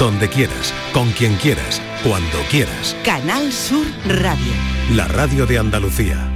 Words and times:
donde 0.00 0.30
quieras, 0.30 0.72
con 0.94 1.10
quien 1.10 1.36
quieras, 1.36 1.80
cuando 2.02 2.38
quieras. 2.50 2.96
Canal 3.04 3.52
Sur 3.52 3.86
Radio. 4.08 4.52
La 4.94 5.06
radio 5.06 5.44
de 5.44 5.58
Andalucía. 5.58 6.26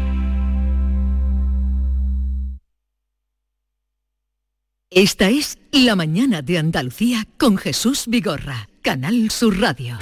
Esta 4.91 5.31
es 5.31 5.59
La 5.73 5.97
mañana 5.97 6.43
de 6.43 6.59
Andalucía 6.59 7.27
con 7.39 7.57
Jesús 7.57 8.05
Vigorra, 8.07 8.69
Canal 8.83 9.31
Sur 9.31 9.59
Radio. 9.59 9.97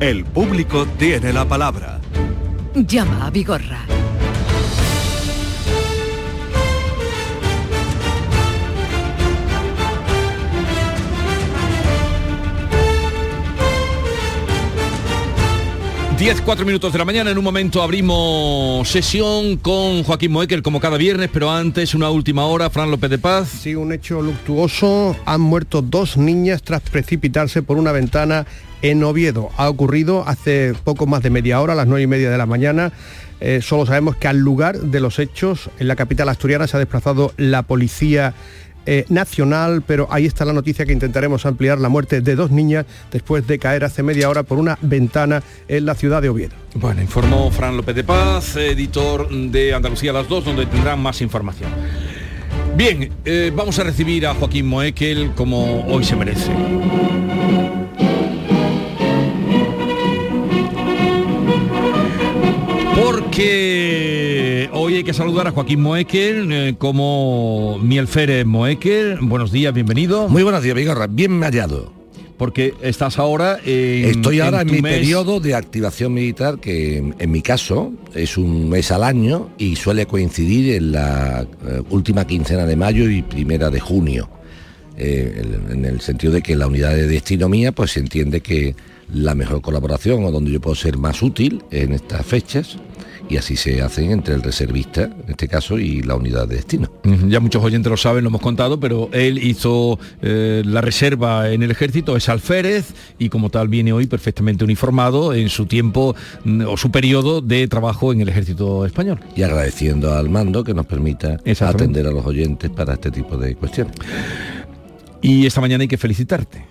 El 0.00 0.24
público 0.24 0.86
tiene 0.98 1.32
la 1.32 1.48
palabra. 1.48 2.00
Llama 2.74 3.26
a 3.26 3.30
Vigorra. 3.30 3.95
Diez, 16.18 16.40
cuatro 16.40 16.64
minutos 16.64 16.94
de 16.94 16.98
la 16.98 17.04
mañana, 17.04 17.30
en 17.30 17.36
un 17.36 17.44
momento 17.44 17.82
abrimos 17.82 18.88
sesión 18.88 19.58
con 19.58 20.02
Joaquín 20.02 20.32
Moekel 20.32 20.62
como 20.62 20.80
cada 20.80 20.96
viernes, 20.96 21.28
pero 21.30 21.50
antes 21.50 21.94
una 21.94 22.08
última 22.08 22.46
hora, 22.46 22.70
Fran 22.70 22.90
López 22.90 23.10
de 23.10 23.18
Paz. 23.18 23.48
Sí, 23.48 23.74
un 23.74 23.92
hecho 23.92 24.22
luctuoso. 24.22 25.14
Han 25.26 25.42
muerto 25.42 25.82
dos 25.82 26.16
niñas 26.16 26.62
tras 26.62 26.80
precipitarse 26.80 27.60
por 27.60 27.76
una 27.76 27.92
ventana 27.92 28.46
en 28.80 29.04
Oviedo. 29.04 29.50
Ha 29.58 29.68
ocurrido 29.68 30.26
hace 30.26 30.72
poco 30.84 31.06
más 31.06 31.22
de 31.22 31.28
media 31.28 31.60
hora, 31.60 31.74
a 31.74 31.76
las 31.76 31.86
nueve 31.86 32.04
y 32.04 32.06
media 32.06 32.30
de 32.30 32.38
la 32.38 32.46
mañana. 32.46 32.92
Eh, 33.40 33.60
solo 33.62 33.84
sabemos 33.84 34.16
que 34.16 34.26
al 34.26 34.38
lugar 34.38 34.78
de 34.78 35.00
los 35.00 35.18
hechos, 35.18 35.68
en 35.78 35.86
la 35.86 35.96
capital 35.96 36.30
asturiana, 36.30 36.66
se 36.66 36.78
ha 36.78 36.80
desplazado 36.80 37.34
la 37.36 37.62
policía 37.62 38.32
eh, 38.86 39.04
nacional, 39.08 39.82
pero 39.86 40.06
ahí 40.10 40.26
está 40.26 40.44
la 40.44 40.52
noticia 40.52 40.86
que 40.86 40.92
intentaremos 40.92 41.44
ampliar 41.44 41.78
la 41.78 41.88
muerte 41.88 42.20
de 42.20 42.36
dos 42.36 42.50
niñas 42.50 42.86
después 43.10 43.46
de 43.46 43.58
caer 43.58 43.84
hace 43.84 44.02
media 44.02 44.30
hora 44.30 44.42
por 44.44 44.58
una 44.58 44.78
ventana 44.80 45.42
en 45.68 45.86
la 45.86 45.94
ciudad 45.94 46.22
de 46.22 46.28
Oviedo. 46.28 46.54
Bueno, 46.74 47.02
informó 47.02 47.50
Fran 47.50 47.76
López 47.76 47.96
de 47.96 48.04
Paz, 48.04 48.56
editor 48.56 49.28
de 49.28 49.74
Andalucía 49.74 50.12
las 50.12 50.28
dos, 50.28 50.44
donde 50.44 50.66
tendrán 50.66 51.00
más 51.00 51.20
información. 51.20 51.70
Bien, 52.76 53.10
eh, 53.24 53.50
vamos 53.54 53.78
a 53.78 53.84
recibir 53.84 54.26
a 54.26 54.34
Joaquín 54.34 54.66
Moekel 54.66 55.32
como 55.34 55.86
hoy 55.86 56.04
se 56.04 56.14
merece. 56.14 56.52
Porque 62.94 64.25
hoy 64.72 64.96
hay 64.96 65.04
que 65.04 65.12
saludar 65.12 65.46
a 65.46 65.50
Joaquín 65.50 65.80
Moekel 65.80 66.52
eh, 66.52 66.74
como 66.78 67.78
Mielférez 67.82 68.44
Moekel. 68.46 69.18
Buenos 69.20 69.52
días, 69.52 69.72
bienvenido. 69.72 70.28
Muy 70.28 70.42
buenos 70.42 70.62
días, 70.62 70.74
Vigorra. 70.74 71.06
Bien 71.06 71.40
hallado. 71.42 71.92
Porque 72.36 72.74
estás 72.82 73.18
ahora 73.18 73.58
en... 73.64 74.10
Estoy 74.10 74.40
ahora 74.40 74.60
en, 74.60 74.68
tu 74.68 74.74
mi 74.74 74.82
mes- 74.82 74.98
periodo 74.98 75.40
de 75.40 75.54
activación 75.54 76.12
militar, 76.12 76.58
que 76.58 76.98
en, 76.98 77.14
en 77.18 77.30
mi 77.30 77.40
caso 77.40 77.92
es 78.14 78.36
un 78.36 78.68
mes 78.68 78.90
al 78.90 79.04
año 79.04 79.48
y 79.56 79.76
suele 79.76 80.06
coincidir 80.06 80.74
en 80.74 80.92
la 80.92 81.46
eh, 81.66 81.82
última 81.88 82.26
quincena 82.26 82.66
de 82.66 82.76
mayo 82.76 83.08
y 83.08 83.22
primera 83.22 83.70
de 83.70 83.80
junio. 83.80 84.28
Eh, 84.98 85.42
en 85.70 85.84
el 85.84 86.00
sentido 86.00 86.32
de 86.34 86.42
que 86.42 86.56
la 86.56 86.66
unidad 86.66 86.94
de 86.94 87.06
destino 87.06 87.48
mía 87.48 87.72
pues 87.72 87.92
se 87.92 88.00
entiende 88.00 88.40
que 88.40 88.74
la 89.12 89.34
mejor 89.34 89.60
colaboración 89.62 90.24
o 90.24 90.30
donde 90.30 90.50
yo 90.50 90.60
puedo 90.60 90.74
ser 90.74 90.98
más 90.98 91.22
útil 91.22 91.62
en 91.70 91.92
estas 91.92 92.24
fechas 92.24 92.78
y 93.28 93.36
así 93.36 93.56
se 93.56 93.82
hacen 93.82 94.10
entre 94.10 94.34
el 94.34 94.42
reservista, 94.42 95.04
en 95.04 95.24
este 95.28 95.48
caso, 95.48 95.78
y 95.78 96.02
la 96.02 96.14
unidad 96.14 96.46
de 96.48 96.56
destino. 96.56 96.90
Ya 97.28 97.40
muchos 97.40 97.62
oyentes 97.62 97.90
lo 97.90 97.96
saben, 97.96 98.24
lo 98.24 98.28
hemos 98.28 98.40
contado, 98.40 98.78
pero 98.78 99.08
él 99.12 99.38
hizo 99.38 99.98
eh, 100.22 100.62
la 100.64 100.80
reserva 100.80 101.50
en 101.50 101.62
el 101.62 101.70
ejército, 101.70 102.16
es 102.16 102.28
alférez 102.28 102.94
y 103.18 103.28
como 103.28 103.50
tal 103.50 103.68
viene 103.68 103.92
hoy 103.92 104.06
perfectamente 104.06 104.64
uniformado 104.64 105.34
en 105.34 105.48
su 105.48 105.66
tiempo 105.66 106.14
mm, 106.44 106.62
o 106.66 106.76
su 106.76 106.90
periodo 106.90 107.40
de 107.40 107.66
trabajo 107.68 108.12
en 108.12 108.20
el 108.20 108.28
ejército 108.28 108.84
español. 108.86 109.20
Y 109.34 109.42
agradeciendo 109.42 110.14
al 110.14 110.28
mando 110.28 110.64
que 110.64 110.74
nos 110.74 110.86
permita 110.86 111.38
atender 111.60 112.06
a 112.06 112.10
los 112.10 112.24
oyentes 112.26 112.70
para 112.70 112.94
este 112.94 113.10
tipo 113.10 113.36
de 113.36 113.54
cuestiones. 113.54 113.94
Y 115.22 115.46
esta 115.46 115.60
mañana 115.60 115.82
hay 115.82 115.88
que 115.88 115.98
felicitarte. 115.98 116.64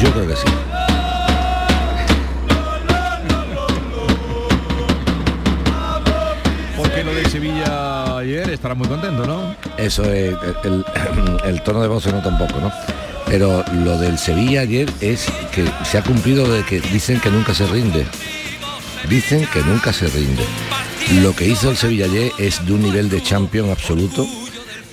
Yo 0.00 0.12
creo 0.12 0.28
que 0.28 0.36
sí. 0.36 0.46
De 7.18 7.30
Sevilla 7.30 8.18
ayer 8.18 8.48
estará 8.50 8.74
muy 8.74 8.86
contento, 8.86 9.26
¿no? 9.26 9.56
Eso 9.76 10.04
es, 10.04 10.36
el, 11.44 11.62
tono 11.62 11.82
de 11.82 11.88
voz 11.88 12.04
se 12.04 12.12
nota 12.12 12.28
un 12.28 12.38
poco, 12.38 12.60
¿no? 12.60 12.70
Pero 13.26 13.64
lo 13.84 13.98
del 13.98 14.18
Sevilla 14.18 14.60
ayer 14.60 14.88
es 15.00 15.26
que 15.52 15.64
se 15.84 15.98
ha 15.98 16.02
cumplido 16.02 16.48
de 16.50 16.62
que 16.64 16.80
dicen 16.80 17.20
que 17.20 17.30
nunca 17.30 17.54
se 17.54 17.66
rinde. 17.66 18.06
Dicen 19.08 19.46
que 19.52 19.62
nunca 19.62 19.92
se 19.92 20.06
rinde. 20.06 20.44
Lo 21.22 21.34
que 21.34 21.46
hizo 21.46 21.70
el 21.70 21.76
Sevilla 21.76 22.04
ayer 22.04 22.30
es 22.38 22.64
de 22.64 22.72
un 22.72 22.82
nivel 22.82 23.08
de 23.10 23.22
champion 23.22 23.70
absoluto. 23.70 24.26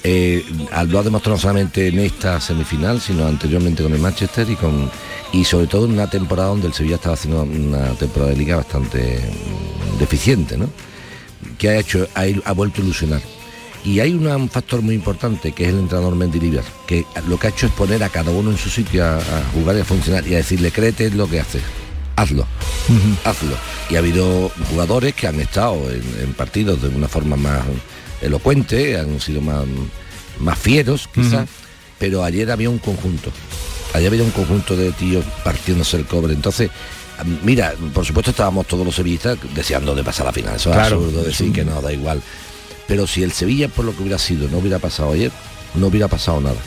Eh, 0.04 0.44
lo 0.88 1.00
ha 1.00 1.04
demostrado 1.04 1.38
solamente 1.38 1.88
en 1.88 2.00
esta 2.00 2.42
semifinal, 2.42 3.02
sino 3.02 3.28
anteriormente 3.28 3.84
con 3.84 3.94
el 3.94 4.00
Manchester 4.00 4.50
y 4.50 4.56
con 4.56 4.90
y 5.32 5.44
sobre 5.44 5.68
todo 5.68 5.86
en 5.86 5.94
una 5.94 6.10
temporada 6.10 6.50
donde 6.50 6.68
el 6.68 6.74
Sevilla 6.74 6.96
estaba 6.96 7.14
haciendo 7.14 7.44
una 7.44 7.90
temporada 7.94 8.32
de 8.32 8.38
liga 8.38 8.56
bastante 8.56 9.20
deficiente, 10.00 10.58
¿no? 10.58 10.70
Que 11.56 11.70
ha 11.70 11.78
hecho, 11.80 12.08
ha, 12.16 12.24
ha 12.46 12.52
vuelto 12.54 12.82
a 12.82 12.86
ilusionar. 12.86 13.22
Y 13.84 14.00
hay 14.00 14.14
una- 14.14 14.36
un 14.36 14.50
factor 14.50 14.82
muy 14.82 14.96
importante 14.96 15.52
que 15.52 15.64
es 15.66 15.70
el 15.70 15.78
entrenador 15.80 16.16
Mendilibar, 16.16 16.64
que 16.88 17.06
lo 17.28 17.38
que 17.38 17.48
ha 17.48 17.50
hecho 17.52 17.68
es 17.68 17.72
poner 17.74 18.04
a 18.04 18.10
cada 18.10 18.32
uno 18.32 18.50
en 18.52 18.58
su 18.58 18.70
sitio 18.70 19.06
a, 19.06 19.18
a 19.18 19.44
jugar 19.54 19.76
y 19.78 19.82
a 19.82 19.86
funcionar 19.86 20.28
y 20.28 20.34
a 20.34 20.38
decirle, 20.38 20.72
créete 20.72 21.12
lo 21.12 21.30
que 21.30 21.40
haces, 21.40 21.62
hazlo, 22.16 22.48
hazlo. 23.24 23.56
Y 23.90 23.96
ha 23.96 24.00
habido 24.00 24.52
jugadores 24.72 25.14
que 25.14 25.28
han 25.28 25.40
estado 25.40 25.76
en, 25.92 26.02
en 26.20 26.34
partidos 26.34 26.82
de 26.82 26.88
una 26.90 27.08
forma 27.08 27.36
más 27.36 27.62
elocuente, 28.22 28.98
han 28.98 29.20
sido 29.20 29.42
más, 29.42 29.66
más 30.40 30.58
fieros 30.58 31.08
quizás, 31.14 31.48
pero 32.00 32.24
ayer 32.24 32.50
había 32.52 32.70
un 32.70 32.80
conjunto. 32.80 33.32
Ayer 33.94 34.08
había 34.12 34.24
un 34.24 34.32
conjunto 34.32 34.76
de 34.76 34.92
tíos 34.94 35.24
partiéndose 35.44 35.98
el 35.98 36.06
cobre. 36.06 36.34
Entonces, 36.34 36.70
mira, 37.44 37.74
por 37.94 38.06
supuesto 38.06 38.32
estábamos 38.32 38.68
todos 38.68 38.86
los 38.86 38.96
sevillistas 38.96 39.38
deseando 39.54 39.96
de 39.96 40.04
pasar 40.04 40.26
la 40.26 40.34
final. 40.34 40.56
Eso 40.56 40.72
es 40.72 40.78
absurdo 40.78 41.24
decir 41.24 41.52
que 41.52 41.64
no, 41.64 41.82
da 41.82 41.92
igual. 41.94 42.22
Pero 42.88 43.08
si 43.08 43.24
el 43.24 43.32
Sevilla, 43.32 43.68
por 43.68 43.86
lo 43.86 43.96
que 43.96 44.02
hubiera 44.04 44.18
sido, 44.20 44.48
no 44.50 44.60
hubiera 44.60 44.80
pasado 44.80 45.12
ayer, 45.14 45.32
no 45.74 45.88
hubiera 45.88 46.08
pasado 46.08 46.40
nada. 46.42 46.58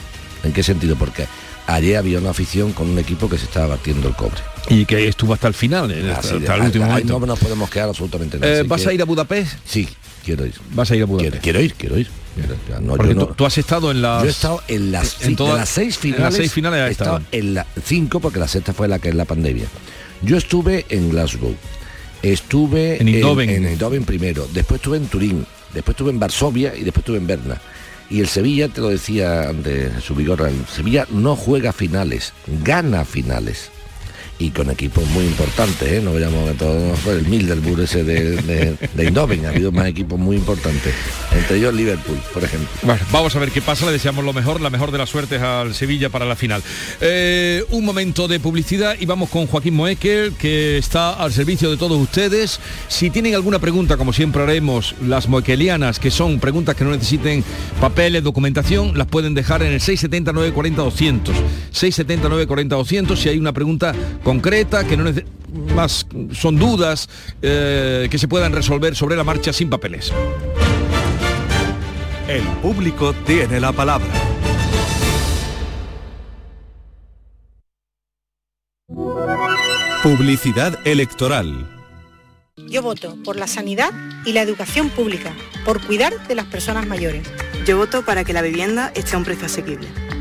¿En 0.43 0.53
qué 0.53 0.63
sentido? 0.63 0.97
Porque 0.97 1.27
ayer 1.67 1.97
había 1.97 2.19
una 2.19 2.31
afición 2.31 2.73
con 2.73 2.89
un 2.89 2.99
equipo 2.99 3.29
que 3.29 3.39
se 3.39 3.45
estaba 3.45 3.69
batiendo 3.69 4.09
el 4.09 4.15
cobre. 4.15 4.41
Y 4.69 4.85
que 4.85 5.07
estuvo 5.09 5.33
hasta 5.35 5.49
el 5.49 5.55
final, 5.55 5.91
hasta, 6.11 6.35
el 6.57 6.63
último 6.63 6.87
momento. 6.87 7.19
no 7.21 7.27
nos 7.27 7.39
podemos 7.39 7.71
quedar 7.71 7.89
absolutamente 7.89 8.39
nada. 8.39 8.59
Eh, 8.59 8.63
¿Vas 8.65 8.83
que- 8.83 8.89
a 8.91 8.93
ir 8.93 9.03
a 9.03 9.05
Budapest? 9.05 9.59
Sí, 9.65 9.89
quiero 10.25 10.45
ir. 10.45 10.55
Vas 10.73 10.91
a 10.91 10.97
ir 10.97 11.03
a 11.03 11.07
Budapest. 11.07 11.43
quiero 11.43 11.61
ir, 11.61 11.75
quiero 11.75 11.99
ir. 11.99 12.09
No, 12.81 12.95
Porque 12.97 13.15
no- 13.15 13.27
tú, 13.29 13.47
has 13.47 13.59
estado 13.59 13.91
en 13.91 14.01
las... 14.03 14.23
yo 14.23 14.29
he 14.29 14.31
estado 14.31 14.63
en 14.69 14.93
las, 14.93 15.23
en 15.23 15.35
todas- 15.37 15.57
las 15.59 15.69
seis 15.69 15.97
en 15.97 16.01
finales. 16.03 16.23
las 16.25 16.35
seis 16.35 16.53
finales 16.53 16.89
he 16.89 16.91
estado. 16.93 17.21
en 17.33 17.55
las 17.55 17.67
cinco 17.85 18.21
porque 18.21 18.39
la 18.39 18.47
sexta 18.47 18.73
fue 18.73 18.87
la 18.87 18.99
que 19.01 19.09
es 19.09 19.15
la 19.15 19.25
pandemia. 19.25 19.65
Yo 20.23 20.37
estuve 20.37 20.85
en 20.89 21.11
Glasgow, 21.11 21.55
estuve 22.23 23.01
En 23.01 23.09
Eindhoven. 23.09 23.51
en, 23.51 23.67
Eindhoven 23.67 24.05
primero, 24.05 24.49
después 24.53 24.81
estuve 24.81 24.97
en 24.97 25.07
Turín, 25.07 25.47
después 25.73 25.95
estuve 25.95 26.11
en 26.11 26.19
Varsovia 26.19 26.75
y 26.75 26.83
después 26.83 27.03
estuve 27.03 27.19
en 27.19 27.27
Berna. 27.27 27.61
Y 28.11 28.21
el 28.21 28.29
Sevilla, 28.29 28.69
te 28.69 28.81
lo 28.81 28.89
decía 28.89 29.51
antes 29.51 30.03
su 30.03 30.15
Vigorra, 30.15 30.49
el 30.49 30.67
Sevilla 30.67 31.07
no 31.11 31.37
juega 31.37 31.73
finales, 31.73 32.33
gana 32.65 33.05
finales. 33.05 33.71
Y 34.41 34.51
con 34.51 34.71
equipos 34.71 35.05
muy 35.09 35.25
importantes, 35.25 35.91
¿eh? 35.91 36.01
no 36.01 36.13
veamos 36.13 36.49
que 36.49 36.55
todo 36.55 36.89
no 36.89 36.95
fue 36.95 37.15
el 37.15 37.27
Milderburg 37.27 37.81
ese 37.81 38.05
de, 38.05 38.37
de, 38.37 38.77
de 38.95 39.03
Eindhoven, 39.03 39.47
ha 39.47 39.49
habido 39.49 39.73
más 39.73 39.87
equipos 39.87 40.17
muy 40.19 40.37
importantes, 40.37 40.95
entre 41.33 41.57
ellos 41.57 41.75
Liverpool, 41.75 42.19
por 42.33 42.45
ejemplo. 42.45 42.69
Bueno, 42.83 43.01
vamos 43.11 43.35
a 43.35 43.41
ver 43.41 43.51
qué 43.51 43.61
pasa, 43.61 43.87
le 43.87 43.93
deseamos 43.93 44.25
lo 44.25 44.33
mejor, 44.33 44.61
la 44.61 44.71
mejor 44.71 44.93
de 44.93 44.99
las 44.99 45.09
suertes 45.11 45.43
al 45.43 45.75
Sevilla 45.75 46.09
para 46.09 46.25
la 46.25 46.37
final. 46.37 46.63
Eh, 47.01 47.65
un 47.71 47.85
momento 47.85 48.29
de 48.29 48.39
publicidad 48.39 48.97
y 49.01 49.07
vamos 49.07 49.29
con 49.29 49.47
Joaquín 49.49 49.75
Moekel, 49.75 50.35
que 50.35 50.79
está 50.79 51.15
al 51.15 51.33
servicio 51.33 51.71
de 51.71 51.77
todos 51.77 52.01
ustedes. 52.01 52.61
Si 52.87 53.11
tienen 53.11 53.35
alguna 53.35 53.59
pregunta, 53.59 53.97
como 53.97 54.13
siempre 54.13 54.43
haremos, 54.43 54.95
las 55.05 55.29
moequelianas, 55.29 55.99
que 55.99 56.13
son 56.13 56.39
preguntas 56.39 56.77
que 56.77 56.85
no 56.85 56.91
necesiten 56.91 57.43
papeles, 57.81 58.23
documentación, 58.23 58.97
las 58.97 59.09
pueden 59.09 59.35
dejar 59.35 59.63
en 59.63 59.73
el 59.73 59.81
679 59.81 60.53
40 60.53 60.83
200. 60.83 61.35
679 61.73 62.47
40 62.47 62.77
200 62.77 63.19
si 63.19 63.29
hay 63.29 63.39
una 63.39 63.53
pregunta 63.53 63.95
concreta 64.29 64.87
que 64.87 64.95
no 64.95 65.11
más 65.75 66.07
son 66.33 66.59
dudas 66.59 67.09
eh, 67.41 68.09
que 68.11 68.19
se 68.19 68.29
puedan 68.29 68.53
resolver 68.53 68.95
sobre 68.95 69.17
la 69.17 69.25
marcha 69.25 69.55
sin 69.55 69.71
papeles. 69.71 70.13
El 72.29 72.43
público 72.61 73.15
tiene 73.15 73.59
la 73.59 73.73
palabra. 73.73 74.07
Publicidad 80.03 80.79
electoral. 80.87 81.67
Yo 82.69 82.83
voto 82.83 83.17
por 83.25 83.37
la 83.37 83.47
sanidad 83.47 83.93
y 84.27 84.35
la 84.35 84.43
educación 84.43 84.91
pública, 84.91 85.33
por 85.65 85.81
cuidar 85.81 86.29
de 86.29 86.35
las 86.35 86.45
personas 86.45 86.87
mayores. 86.87 87.27
Yo 87.65 87.79
voto 87.79 88.05
para 88.05 88.25
que 88.25 88.35
la 88.35 88.43
vivienda 88.43 88.93
esté 88.95 89.15
a 89.15 89.19
un 89.19 89.25
precio 89.25 89.47
asequible. 89.47 89.89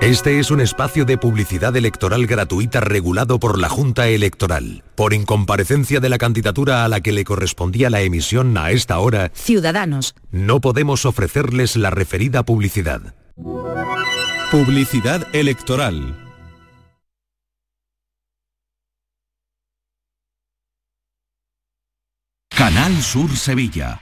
Este 0.00 0.38
es 0.38 0.52
un 0.52 0.60
espacio 0.60 1.04
de 1.04 1.18
publicidad 1.18 1.76
electoral 1.76 2.26
gratuita 2.26 2.80
regulado 2.80 3.40
por 3.40 3.58
la 3.58 3.68
Junta 3.68 4.06
Electoral. 4.06 4.84
Por 4.94 5.12
incomparecencia 5.12 5.98
de 5.98 6.08
la 6.08 6.18
candidatura 6.18 6.84
a 6.84 6.88
la 6.88 7.00
que 7.00 7.10
le 7.10 7.24
correspondía 7.24 7.90
la 7.90 8.00
emisión 8.00 8.56
a 8.56 8.70
esta 8.70 9.00
hora, 9.00 9.32
Ciudadanos. 9.34 10.14
no 10.30 10.60
podemos 10.60 11.04
ofrecerles 11.04 11.74
la 11.76 11.90
referida 11.90 12.44
publicidad. 12.44 13.14
Publicidad 14.52 15.26
electoral. 15.34 16.16
Canal 22.50 23.02
Sur 23.02 23.36
Sevilla. 23.36 24.00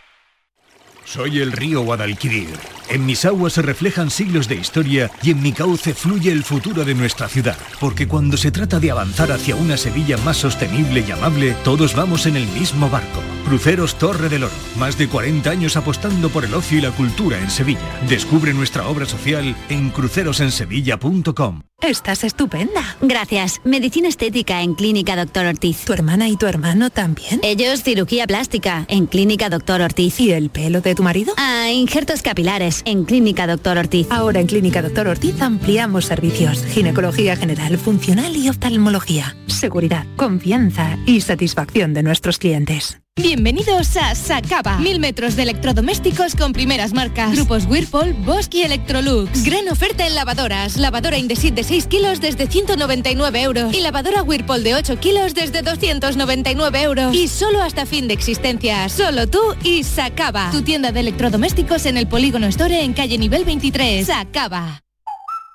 Soy 1.06 1.38
el 1.38 1.52
río 1.52 1.82
Guadalquivir. 1.82 2.48
En 2.88 3.06
mis 3.06 3.24
aguas 3.24 3.52
se 3.52 3.62
reflejan 3.62 4.10
siglos 4.10 4.48
de 4.48 4.56
historia 4.56 5.08
y 5.22 5.30
en 5.30 5.40
mi 5.40 5.52
cauce 5.52 5.94
fluye 5.94 6.32
el 6.32 6.42
futuro 6.42 6.84
de 6.84 6.94
nuestra 6.94 7.28
ciudad. 7.28 7.56
Porque 7.78 8.08
cuando 8.08 8.36
se 8.36 8.50
trata 8.50 8.80
de 8.80 8.90
avanzar 8.90 9.30
hacia 9.30 9.54
una 9.54 9.76
Sevilla 9.76 10.16
más 10.18 10.36
sostenible 10.36 11.04
y 11.06 11.12
amable, 11.12 11.54
todos 11.62 11.94
vamos 11.94 12.26
en 12.26 12.36
el 12.36 12.46
mismo 12.48 12.90
barco. 12.90 13.22
Cruceros 13.46 13.96
Torre 13.96 14.28
del 14.28 14.44
Oro. 14.44 14.52
Más 14.78 14.98
de 14.98 15.08
40 15.08 15.48
años 15.48 15.76
apostando 15.76 16.28
por 16.28 16.44
el 16.44 16.54
ocio 16.54 16.78
y 16.78 16.80
la 16.80 16.90
cultura 16.90 17.38
en 17.38 17.50
Sevilla. 17.50 18.00
Descubre 18.08 18.52
nuestra 18.52 18.88
obra 18.88 19.06
social 19.06 19.54
en 19.68 19.90
crucerosensevilla.com. 19.90 21.62
Estás 21.82 22.24
estupenda. 22.24 22.96
Gracias. 23.02 23.60
Medicina 23.62 24.08
estética 24.08 24.62
en 24.62 24.74
Clínica 24.74 25.14
Doctor 25.14 25.44
Ortiz. 25.44 25.84
¿Tu 25.84 25.92
hermana 25.92 26.26
y 26.28 26.36
tu 26.36 26.46
hermano 26.46 26.88
también? 26.88 27.38
Ellos 27.42 27.82
cirugía 27.82 28.26
plástica 28.26 28.86
en 28.88 29.06
Clínica 29.06 29.50
Doctor 29.50 29.82
Ortiz. 29.82 30.18
¿Y 30.18 30.32
el 30.32 30.48
pelo 30.48 30.80
de 30.80 30.94
tu 30.94 31.02
marido? 31.02 31.34
Ah, 31.36 31.70
injertos 31.70 32.22
capilares 32.22 32.80
en 32.86 33.04
Clínica 33.04 33.46
Doctor 33.46 33.76
Ortiz. 33.76 34.06
Ahora 34.10 34.40
en 34.40 34.46
Clínica 34.46 34.80
Doctor 34.80 35.06
Ortiz 35.06 35.40
ampliamos 35.42 36.06
servicios. 36.06 36.64
Ginecología 36.64 37.36
general, 37.36 37.76
funcional 37.76 38.34
y 38.36 38.48
oftalmología. 38.48 39.36
Seguridad, 39.46 40.06
confianza 40.16 40.98
y 41.06 41.20
satisfacción 41.20 41.92
de 41.92 42.02
nuestros 42.02 42.38
clientes. 42.38 42.98
Bienvenidos 43.18 43.96
a 43.96 44.14
Sacaba. 44.14 44.76
Mil 44.76 45.00
metros 45.00 45.36
de 45.36 45.44
electrodomésticos 45.44 46.36
con 46.36 46.52
primeras 46.52 46.92
marcas. 46.92 47.32
Grupos 47.32 47.64
Whirlpool, 47.64 48.12
Bosch 48.12 48.54
y 48.54 48.60
Electrolux. 48.60 49.42
Gran 49.42 49.68
oferta 49.70 50.06
en 50.06 50.14
lavadoras. 50.14 50.76
Lavadora 50.76 51.16
Indesit 51.16 51.54
de 51.54 51.64
6 51.66 51.86
kilos 51.88 52.20
desde 52.20 52.46
199 52.46 53.42
euros. 53.42 53.74
Y 53.74 53.80
lavadora 53.80 54.22
Whirlpool 54.22 54.62
de 54.62 54.76
8 54.76 55.00
kilos 55.00 55.34
desde 55.34 55.62
299 55.62 56.82
euros. 56.82 57.14
Y 57.14 57.26
solo 57.26 57.60
hasta 57.60 57.86
fin 57.86 58.06
de 58.06 58.14
existencia. 58.14 58.88
Solo 58.88 59.26
tú 59.26 59.40
y 59.64 59.82
Sacaba. 59.82 60.50
Tu 60.52 60.62
tienda 60.62 60.92
de 60.92 61.00
electrodomésticos 61.00 61.86
en 61.86 61.96
el 61.96 62.06
Polígono 62.06 62.46
Store 62.46 62.82
en 62.82 62.92
calle 62.92 63.18
nivel 63.18 63.44
23. 63.44 64.06
Sacaba. 64.06 64.82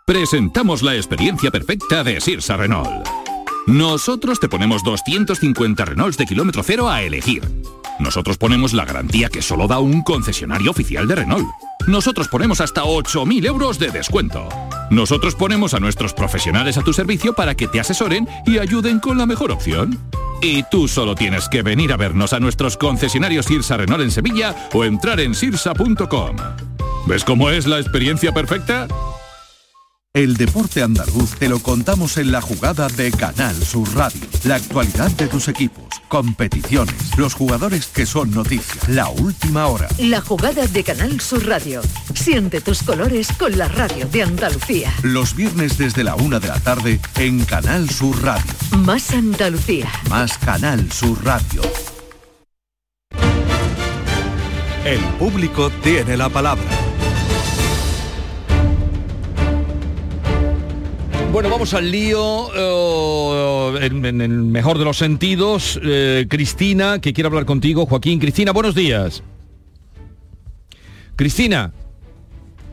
Presentamos 0.05 0.83
la 0.83 0.95
experiencia 0.95 1.49
perfecta 1.49 2.03
de 2.03 2.19
Sirsa 2.19 2.57
Renault. 2.57 3.07
Nosotros 3.67 4.39
te 4.39 4.49
ponemos 4.49 4.83
250 4.83 5.85
Renaults 5.85 6.17
de 6.17 6.25
kilómetro 6.25 6.63
cero 6.63 6.89
a 6.89 7.03
elegir. 7.03 7.43
Nosotros 7.99 8.37
ponemos 8.37 8.73
la 8.73 8.83
garantía 8.83 9.29
que 9.29 9.41
solo 9.41 9.67
da 9.67 9.79
un 9.79 10.01
concesionario 10.01 10.71
oficial 10.71 11.07
de 11.07 11.15
Renault. 11.15 11.47
Nosotros 11.87 12.27
ponemos 12.27 12.61
hasta 12.61 12.83
8.000 12.83 13.45
euros 13.45 13.79
de 13.79 13.89
descuento. 13.89 14.47
Nosotros 14.89 15.35
ponemos 15.35 15.73
a 15.73 15.79
nuestros 15.79 16.13
profesionales 16.13 16.77
a 16.77 16.81
tu 16.81 16.93
servicio 16.93 17.33
para 17.33 17.55
que 17.55 17.67
te 17.67 17.79
asesoren 17.79 18.27
y 18.45 18.59
ayuden 18.59 18.99
con 18.99 19.17
la 19.17 19.25
mejor 19.25 19.51
opción. 19.51 19.97
Y 20.41 20.63
tú 20.63 20.87
solo 20.87 21.15
tienes 21.15 21.47
que 21.49 21.61
venir 21.61 21.93
a 21.93 21.97
vernos 21.97 22.33
a 22.33 22.39
nuestros 22.39 22.77
concesionarios 22.77 23.45
Sirsa 23.45 23.77
Renault 23.77 24.03
en 24.03 24.11
Sevilla 24.11 24.55
o 24.73 24.83
entrar 24.83 25.19
en 25.19 25.33
sirsa.com. 25.33 26.35
¿Ves 27.07 27.23
cómo 27.23 27.49
es 27.49 27.65
la 27.65 27.79
experiencia 27.79 28.31
perfecta? 28.31 28.87
El 30.13 30.35
deporte 30.35 30.81
andaluz 30.81 31.37
te 31.39 31.47
lo 31.47 31.59
contamos 31.59 32.17
en 32.17 32.33
la 32.33 32.41
jugada 32.41 32.89
de 32.89 33.11
Canal 33.11 33.55
Sur 33.55 33.95
Radio. 33.95 34.19
La 34.43 34.55
actualidad 34.55 35.09
de 35.11 35.27
tus 35.27 35.47
equipos, 35.47 35.85
competiciones, 36.09 37.17
los 37.17 37.33
jugadores 37.33 37.87
que 37.87 38.05
son 38.05 38.29
noticias, 38.31 38.89
la 38.89 39.07
última 39.07 39.67
hora. 39.67 39.87
La 39.99 40.19
jugada 40.19 40.67
de 40.67 40.83
Canal 40.83 41.21
Sur 41.21 41.47
Radio. 41.47 41.81
Siente 42.13 42.59
tus 42.59 42.83
colores 42.83 43.29
con 43.39 43.57
la 43.57 43.69
radio 43.69 44.05
de 44.05 44.23
Andalucía. 44.23 44.91
Los 45.01 45.33
viernes 45.33 45.77
desde 45.77 46.03
la 46.03 46.15
una 46.15 46.41
de 46.41 46.49
la 46.49 46.59
tarde 46.59 46.99
en 47.17 47.45
Canal 47.45 47.89
Sur 47.89 48.21
Radio. 48.21 48.51
Más 48.79 49.11
Andalucía. 49.11 49.89
Más 50.09 50.37
Canal 50.39 50.91
Sur 50.91 51.23
Radio. 51.23 51.61
El 54.83 54.99
público 55.17 55.69
tiene 55.81 56.17
la 56.17 56.27
palabra. 56.27 56.90
Bueno, 61.31 61.49
vamos 61.49 61.73
al 61.73 61.89
lío, 61.89 62.49
eh, 62.53 63.85
en, 63.85 64.05
en 64.05 64.19
el 64.21 64.29
mejor 64.43 64.77
de 64.77 64.83
los 64.83 64.97
sentidos. 64.97 65.79
Eh, 65.81 66.25
Cristina, 66.29 66.99
que 66.99 67.13
quiere 67.13 67.27
hablar 67.27 67.45
contigo. 67.45 67.85
Joaquín, 67.85 68.19
Cristina, 68.19 68.51
buenos 68.51 68.75
días. 68.75 69.23
Cristina. 71.15 71.71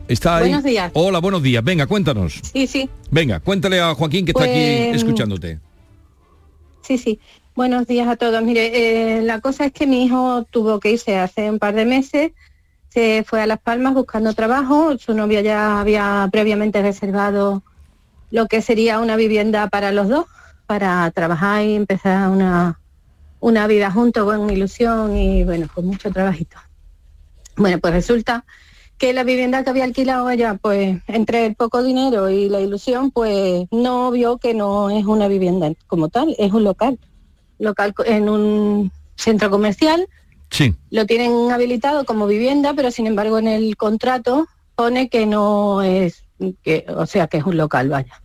¿Está 0.09 0.37
ahí? 0.37 0.43
Buenos 0.49 0.63
días. 0.63 0.91
Hola, 0.93 1.19
buenos 1.19 1.41
días. 1.41 1.63
Venga, 1.63 1.85
cuéntanos. 1.87 2.41
Sí, 2.51 2.67
sí, 2.67 2.89
Venga, 3.11 3.39
cuéntale 3.39 3.79
a 3.79 3.93
Joaquín 3.93 4.25
que 4.25 4.31
está 4.31 4.43
aquí 4.43 4.53
Pues, 4.89 4.95
escuchándote. 4.97 5.59
sí, 6.81 6.97
sí. 6.97 7.19
Buenos 7.55 7.87
días 7.87 8.07
a 8.07 8.15
todos. 8.17 8.41
Mire, 8.43 9.17
eh, 9.19 9.21
la 9.21 9.39
cosa 9.39 9.65
es 9.65 9.71
que 9.71 9.85
mi 9.87 10.03
hijo 10.05 10.45
tuvo 10.49 10.79
que 10.79 10.91
irse 10.91 11.17
hace 11.17 11.49
un 11.49 11.59
par 11.59 11.75
de 11.75 11.85
meses, 11.85 12.31
se 12.89 13.23
fue 13.27 13.41
a 13.41 13.47
Las 13.47 13.59
Palmas 13.59 13.93
buscando 13.93 14.33
trabajo, 14.33 14.97
su 14.97 15.13
novia 15.13 15.41
ya 15.41 15.79
había 15.81 16.27
previamente 16.31 16.81
reservado 16.81 17.63
lo 18.31 18.47
que 18.47 18.61
sería 18.61 18.99
una 18.99 19.15
vivienda 19.15 19.67
para 19.67 19.91
los 19.91 20.07
dos, 20.09 20.25
para 20.67 21.09
trabajar 21.11 21.63
y 21.65 21.75
empezar 21.75 22.29
una, 22.29 22.79
una 23.39 23.67
vida 23.67 23.91
juntos 23.91 24.25
con 24.25 24.49
ilusión 24.49 25.15
y 25.17 25.43
bueno, 25.43 25.67
con 25.73 25.85
mucho 25.85 26.11
trabajito. 26.11 26.57
Bueno, 27.55 27.79
pues 27.79 27.93
resulta 27.93 28.45
que 28.97 29.13
la 29.13 29.23
vivienda 29.23 29.63
que 29.63 29.69
había 29.69 29.85
alquilado 29.85 30.29
ella, 30.29 30.59
pues 30.61 30.99
entre 31.07 31.45
el 31.45 31.55
poco 31.55 31.81
dinero 31.81 32.29
y 32.29 32.49
la 32.49 32.59
ilusión, 32.59 33.11
pues 33.11 33.65
no 33.71 34.11
vio 34.11 34.37
que 34.37 34.53
no 34.53 34.89
es 34.89 35.05
una 35.05 35.27
vivienda 35.27 35.71
como 35.87 36.09
tal, 36.09 36.35
es 36.37 36.51
un 36.51 36.63
local. 36.65 36.99
Local 37.59 37.93
en 38.05 38.29
un 38.29 38.91
centro 39.15 39.49
comercial, 39.49 40.07
Sí. 40.51 40.73
lo 40.89 41.05
tienen 41.05 41.51
habilitado 41.51 42.05
como 42.05 42.25
vivienda, 42.27 42.73
pero 42.73 42.91
sin 42.91 43.07
embargo 43.07 43.37
en 43.37 43.47
el 43.47 43.77
contrato 43.77 44.47
pone 44.75 45.07
que 45.09 45.25
no 45.25 45.81
es, 45.81 46.23
que, 46.63 46.85
o 46.89 47.05
sea, 47.05 47.27
que 47.27 47.37
es 47.37 47.43
un 47.43 47.57
local, 47.57 47.89
vaya. 47.89 48.21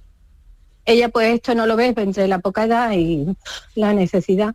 Ella 0.87 1.09
pues 1.09 1.35
esto 1.35 1.55
no 1.55 1.67
lo 1.67 1.77
ve 1.77 1.95
entre 1.97 2.29
la 2.29 2.39
poca 2.41 2.65
edad 2.65 2.93
y 2.93 3.27
la 3.75 3.93
necesidad. 3.95 4.55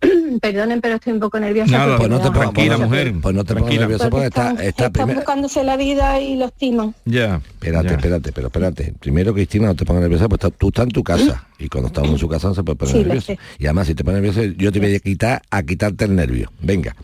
Perdonen, 0.40 0.80
pero 0.80 0.96
estoy 0.96 1.12
un 1.12 1.20
poco 1.20 1.38
nerviosa. 1.38 1.70
Nada, 1.78 1.96
pues 1.96 2.08
no 2.10 2.20
te 2.20 2.30
tranquila, 2.30 2.76
mujer. 2.78 3.12
Pues 3.22 3.34
no 3.36 3.44
te 3.44 3.54
pongas 3.54 3.68
Tranquila. 3.68 3.80
nervioso 3.82 4.10
porque 4.10 4.26
está, 4.26 4.48
Están, 4.50 4.66
está 4.66 4.86
están 4.86 5.14
buscándose 5.14 5.62
la 5.62 5.76
vida 5.76 6.20
y 6.20 6.36
lo 6.36 6.46
estiman. 6.46 6.92
Ya. 7.04 7.36
Espérate, 7.36 7.88
ya. 7.90 7.94
espérate, 7.94 8.32
pero 8.32 8.46
espérate. 8.48 8.94
Primero, 8.98 9.32
Cristina, 9.32 9.68
no 9.68 9.76
te 9.76 9.84
pongas 9.84 10.02
nerviosa, 10.02 10.28
pues 10.28 10.42
está- 10.42 10.50
tú 10.56 10.68
estás 10.68 10.86
en 10.86 10.90
tu 10.90 11.04
casa. 11.04 11.46
Y 11.58 11.68
cuando 11.68 11.86
estamos 11.88 12.10
en 12.10 12.18
su 12.18 12.28
casa 12.28 12.48
no 12.48 12.54
se 12.54 12.64
puede 12.64 12.76
poner 12.76 13.20
Sí, 13.20 13.20
sé. 13.20 13.38
Y 13.60 13.66
además, 13.66 13.86
si 13.86 13.94
te 13.94 14.02
pones 14.02 14.22
nervioso, 14.22 14.42
yo 14.56 14.72
te 14.72 14.80
voy 14.80 14.94
a 14.94 14.98
quitar 14.98 15.42
a 15.50 15.62
quitarte 15.62 16.04
el 16.06 16.16
nervio. 16.16 16.50
Venga. 16.60 16.96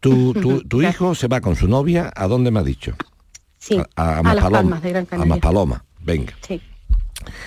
Tu, 0.00 0.32
tu, 0.34 0.62
tu 0.64 0.82
hijo 0.82 1.14
se 1.14 1.28
va 1.28 1.40
con 1.40 1.54
su 1.54 1.68
novia, 1.68 2.12
¿a 2.16 2.26
dónde 2.26 2.50
me 2.50 2.58
has 2.58 2.66
dicho? 2.66 2.94
Sí, 3.66 3.78
A, 3.96 4.02
a, 4.04 4.18
a 4.20 4.34
Las. 4.34 4.50
Palmas 4.50 4.82
de 4.82 4.90
Gran 4.90 5.04
a 5.04 5.06
Canaria. 5.06 5.30
Maspaloma. 5.30 5.84
Venga. 6.04 6.32
Sí. 6.46 6.60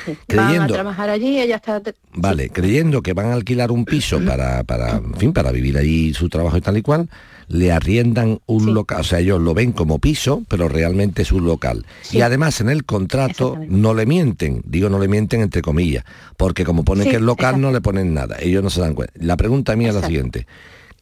sí. 0.06 0.18
Van 0.36 0.40
a 0.40 0.50
Creyendo- 0.50 0.74
trabajar 0.74 1.10
allí, 1.10 1.40
ella 1.40 1.56
está... 1.58 1.82
Vale, 2.14 2.50
creyendo 2.50 3.02
que 3.02 3.14
van 3.14 3.28
a 3.28 3.34
alquilar 3.34 3.72
un 3.72 3.86
piso 3.86 4.20
para, 4.26 4.64
para, 4.64 4.98
en 4.98 5.14
fin, 5.16 5.32
para 5.34 5.52
vivir 5.52 5.78
ahí 5.78 6.14
su 6.14 6.28
trabajo 6.28 6.58
y 6.58 6.62
tal 6.62 6.78
y 6.78 6.82
cual, 6.82 7.10
le 7.48 7.72
arriendan 7.72 8.42
un 8.46 8.74
local, 8.76 9.02
o 9.02 9.04
sea, 9.04 9.20
ellos 9.20 9.42
lo 9.42 9.54
ven 9.54 9.72
como 9.72 9.98
piso, 10.00 10.44
pero 10.50 10.68
realmente 10.68 11.22
es 11.24 11.32
un 11.32 11.46
local. 11.46 11.86
Y 12.12 12.22
además 12.22 12.60
en 12.62 12.70
el 12.70 12.84
contrato 12.86 13.58
no 13.70 13.94
le 13.96 14.06
mienten, 14.06 14.62
digo 14.66 14.90
no 14.90 15.00
le 15.00 15.08
mienten 15.08 15.42
entre 15.42 15.62
comillas, 15.62 16.04
porque 16.38 16.64
como 16.66 16.84
pone 16.84 17.06
Sí, 17.06 17.10
que 17.12 17.16
es 17.16 17.22
local 17.22 17.60
no 17.62 17.72
le 17.72 17.82
ponen 17.82 18.14
nada, 18.14 18.38
ellos 18.40 18.62
no 18.62 18.70
se 18.70 18.82
dan 18.82 18.94
cuenta. 18.94 19.14
La 19.20 19.36
pregunta 19.38 19.76
mía 19.76 19.90
es 19.90 19.96
la 19.96 20.06
siguiente. 20.06 20.46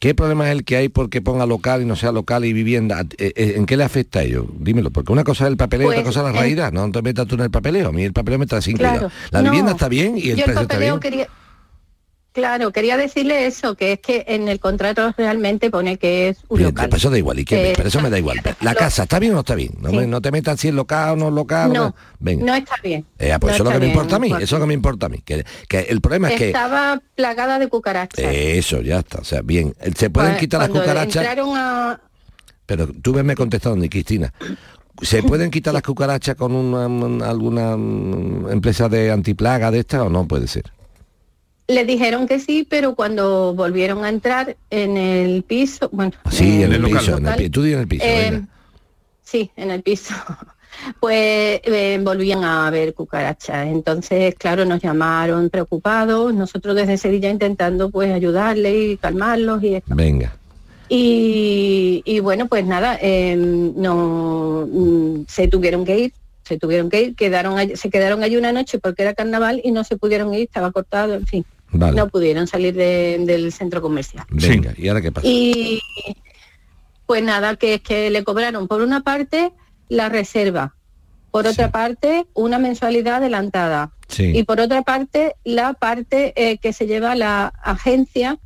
¿Qué 0.00 0.14
problema 0.14 0.46
es 0.46 0.52
el 0.52 0.64
que 0.64 0.76
hay 0.76 0.88
porque 0.88 1.20
ponga 1.20 1.44
local 1.46 1.82
y 1.82 1.84
no 1.84 1.96
sea 1.96 2.12
local 2.12 2.44
y 2.44 2.52
vivienda? 2.52 3.00
Eh, 3.18 3.32
eh, 3.34 3.54
¿En 3.56 3.66
qué 3.66 3.76
le 3.76 3.84
afecta 3.84 4.20
a 4.20 4.22
ellos? 4.22 4.46
Dímelo, 4.58 4.90
porque 4.90 5.12
una 5.12 5.24
cosa 5.24 5.44
es 5.44 5.50
el 5.50 5.56
papeleo 5.56 5.86
y 5.86 5.88
Pues, 5.88 5.98
otra 5.98 6.08
cosa 6.08 6.20
es 6.20 6.26
la 6.34 6.40
realidad. 6.40 6.72
No 6.72 6.90
te 6.92 7.02
metas 7.02 7.26
tú 7.26 7.34
en 7.34 7.40
el 7.42 7.50
papeleo. 7.50 7.88
A 7.88 7.92
mí 7.92 8.02
el 8.04 8.12
papeleo 8.12 8.38
me 8.38 8.46
trae 8.46 8.62
sin 8.62 8.76
Claro. 8.76 9.10
La 9.30 9.42
No, 9.42 9.50
vivienda 9.50 9.72
está 9.72 9.88
bien 9.88 10.16
y 10.16 10.30
el 10.30 10.36
yo 10.36 10.44
precio 10.44 10.62
está 10.62 10.74
papeleo 10.74 10.98
bien. 10.98 11.00
quería 11.00 11.28
Claro, 12.38 12.70
quería 12.70 12.96
decirle 12.96 13.46
eso, 13.46 13.74
que 13.74 13.94
es 13.94 13.98
que 13.98 14.24
en 14.28 14.46
el 14.46 14.60
contrato 14.60 15.12
realmente 15.18 15.70
pone 15.72 15.96
que 15.98 16.28
es 16.28 16.38
un 16.48 16.58
Bien, 16.58 16.68
local. 16.70 16.86
pero 16.88 16.96
eso 16.98 17.10
da 17.10 17.18
igual, 17.18 17.40
¿y 17.40 17.44
qué? 17.44 17.70
Eh, 17.70 17.72
pero 17.76 17.88
eso 17.88 18.00
me 18.00 18.10
da 18.10 18.16
igual. 18.18 18.40
La 18.60 18.76
casa, 18.76 19.02
¿está 19.02 19.18
bien 19.18 19.32
o 19.32 19.34
no 19.34 19.40
está 19.40 19.56
bien? 19.56 19.72
No, 19.80 19.90
Sí. 19.90 19.96
me- 19.96 20.06
no 20.06 20.20
te 20.20 20.30
metas 20.30 20.60
si 20.60 20.68
es 20.68 20.74
local 20.74 21.10
o 21.10 21.16
no 21.16 21.28
es 21.28 21.34
local. 21.34 21.72
No, 21.72 21.96
Venga. 22.20 22.46
no 22.46 22.54
está 22.54 22.76
bien. 22.80 23.04
Eh, 23.18 23.36
pues 23.40 23.50
no 23.50 23.54
eso 23.54 23.62
es 23.64 23.64
lo 23.64 23.70
que 23.72 23.78
me 23.80 23.86
importa 23.88 24.14
a 24.16 24.18
mí, 24.20 24.28
eso 24.28 24.38
es 24.38 24.52
lo 24.52 24.60
que 24.60 24.66
me 24.66 24.74
importa 24.74 25.06
a 25.06 25.08
mí. 25.08 25.18
Que, 25.24 25.44
que 25.68 25.80
el 25.80 26.00
problema 26.00 26.30
es 26.30 26.38
que... 26.38 26.46
Estaba 26.46 27.02
plagada 27.16 27.58
de 27.58 27.66
cucarachas. 27.66 28.24
Eso, 28.32 28.82
ya 28.82 29.00
está. 29.00 29.18
O 29.18 29.24
sea, 29.24 29.42
bien, 29.42 29.74
se 29.96 30.08
pueden 30.10 30.30
Pues, 30.34 30.40
quitar 30.40 30.60
las 30.60 30.68
cucarachas, 30.68 31.26
a... 31.36 32.00
pero 32.66 32.86
tú 33.02 33.14
me 33.14 33.34
contestado 33.34 33.74
ni 33.74 33.88
Cristina. 33.88 34.32
¿Se 35.02 35.24
pueden 35.24 35.50
quitar 35.50 35.74
las 35.74 35.82
cucarachas 35.82 36.36
con 36.36 36.52
una, 36.54 37.28
alguna 37.28 37.76
mm, 37.76 38.48
empresa 38.52 38.88
de 38.88 39.10
antiplaga 39.10 39.72
de 39.72 39.80
esta 39.80 40.04
o 40.04 40.08
no 40.08 40.26
puede 40.28 40.46
ser? 40.46 40.64
Le 41.68 41.84
dijeron 41.84 42.26
que 42.26 42.40
sí, 42.40 42.66
pero 42.68 42.94
cuando 42.94 43.54
volvieron 43.54 44.02
a 44.04 44.08
entrar 44.08 44.56
en 44.70 44.96
el 44.96 45.42
piso, 45.42 45.90
bueno, 45.92 46.12
Sí, 46.30 46.62
en 46.62 46.72
el, 46.72 46.82
piso, 46.82 47.18
en 47.18 47.26
el, 47.26 47.50
tú 47.50 47.62
en 47.64 47.78
el 47.80 47.86
piso. 47.88 48.04
Eh, 48.06 48.42
sí, 49.22 49.50
en 49.56 49.70
el 49.70 49.82
piso. 49.82 50.14
Pues 51.00 51.60
eh, 51.64 51.98
volvían 52.02 52.44
a 52.44 52.66
haber 52.68 52.94
cucarachas. 52.94 53.66
Entonces, 53.66 54.34
claro, 54.36 54.64
nos 54.66 54.80
llamaron 54.80 55.48
preocupados. 55.50 56.32
Nosotros 56.34 56.76
desde 56.76 56.98
Sevilla 56.98 57.30
intentando 57.30 57.90
pues 57.90 58.12
ayudarle 58.12 58.78
y 58.78 58.96
calmarlos 58.98 59.62
y 59.64 59.74
esto. 59.76 59.94
Venga. 59.96 60.36
Y, 60.88 62.02
y 62.04 62.20
bueno, 62.20 62.46
pues 62.48 62.64
nada, 62.64 62.98
eh, 63.00 63.34
no 63.36 64.68
mm, 64.70 65.24
se 65.26 65.48
tuvieron 65.48 65.84
que 65.84 65.98
ir, 65.98 66.12
se 66.44 66.58
tuvieron 66.58 66.90
que 66.90 67.02
ir, 67.02 67.16
quedaron 67.16 67.58
allí- 67.58 67.74
se 67.76 67.90
quedaron 67.90 68.22
allí 68.22 68.36
una 68.36 68.52
noche 68.52 68.78
porque 68.78 69.02
era 69.02 69.14
carnaval 69.14 69.60
y 69.64 69.72
no 69.72 69.84
se 69.84 69.96
pudieron 69.96 70.32
ir, 70.34 70.42
estaba 70.42 70.70
cortado, 70.70 71.14
en 71.14 71.26
fin, 71.26 71.44
Vale. 71.70 71.96
no 71.96 72.08
pudieron 72.08 72.46
salir 72.46 72.74
de- 72.74 73.18
del 73.26 73.52
centro 73.52 73.82
comercial. 73.82 74.24
Venga, 74.30 74.72
¿y 74.76 74.88
ahora 74.88 75.00
qué 75.02 75.12
pasa? 75.12 75.26
Y 75.28 75.80
pues 77.06 77.22
nada, 77.22 77.56
que 77.56 77.74
es 77.74 77.80
que 77.82 78.10
le 78.10 78.24
cobraron 78.24 78.68
por 78.68 78.82
una 78.82 79.02
parte 79.02 79.52
la 79.88 80.08
reserva, 80.08 80.74
por 81.30 81.46
otra 81.46 81.70
parte 81.70 82.26
una 82.34 82.58
mensualidad 82.58 83.16
adelantada 83.16 83.92
Sí. 84.08 84.32
y 84.34 84.42
por 84.44 84.60
otra 84.60 84.82
parte 84.82 85.34
la 85.44 85.74
parte 85.74 86.32
eh, 86.36 86.58
que 86.58 86.72
se 86.72 86.86
lleva 86.86 87.14
la 87.14 87.52
agencia 87.62 88.38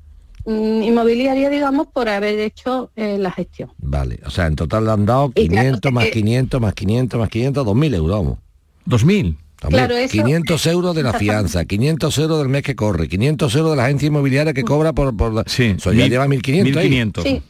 mm, 0.44 0.82
inmobiliaria, 0.82 1.48
digamos, 1.50 1.86
por 1.86 2.08
haber 2.08 2.38
hecho 2.40 2.90
eh, 2.96 3.16
la 3.18 3.30
gestión. 3.30 3.70
Vale, 3.78 4.18
o 4.26 4.30
sea, 4.30 4.46
en 4.48 4.56
total 4.56 4.84
le 4.84 4.90
han 4.90 5.06
dado 5.06 5.32
Y 5.36 5.48
claro, 5.48 5.68
500 5.78 5.92
más 5.92 6.04
eh, 6.06 6.10
500 6.10 6.60
más 6.60 6.74
500 6.74 7.20
más 7.20 7.28
500, 7.28 7.66
2.000 7.66 7.94
euros, 7.94 8.16
vamos. 8.18 8.38
¿2.000? 8.86 9.36
Hombre, 9.62 9.78
Claro, 9.78 9.96
eso- 9.96 10.12
500 10.12 10.66
euros 10.66 10.94
de 10.96 11.02
la 11.02 11.12
fianza, 11.12 11.64
500 11.64 12.18
euros 12.18 12.38
del 12.38 12.48
mes 12.48 12.62
que 12.62 12.74
corre, 12.74 13.08
500 13.08 13.54
euros 13.54 13.70
de 13.72 13.76
la 13.76 13.84
agencia 13.84 14.06
inmobiliaria 14.08 14.52
que 14.52 14.64
cobra 14.64 14.92
por... 14.92 15.16
por 15.16 15.32
la... 15.32 15.44
Sí, 15.46 15.74
Eso 15.76 15.92
ya 15.92 16.02
mil- 16.04 16.10
lleva 16.10 16.26
1.500 16.26 16.76
ahí. 16.78 16.88
1.500. 16.90 17.22
Sí. 17.22 17.42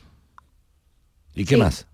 ¿Y 1.35 1.45
qué 1.45 1.54
Sí. 1.54 1.61
más? 1.61 1.87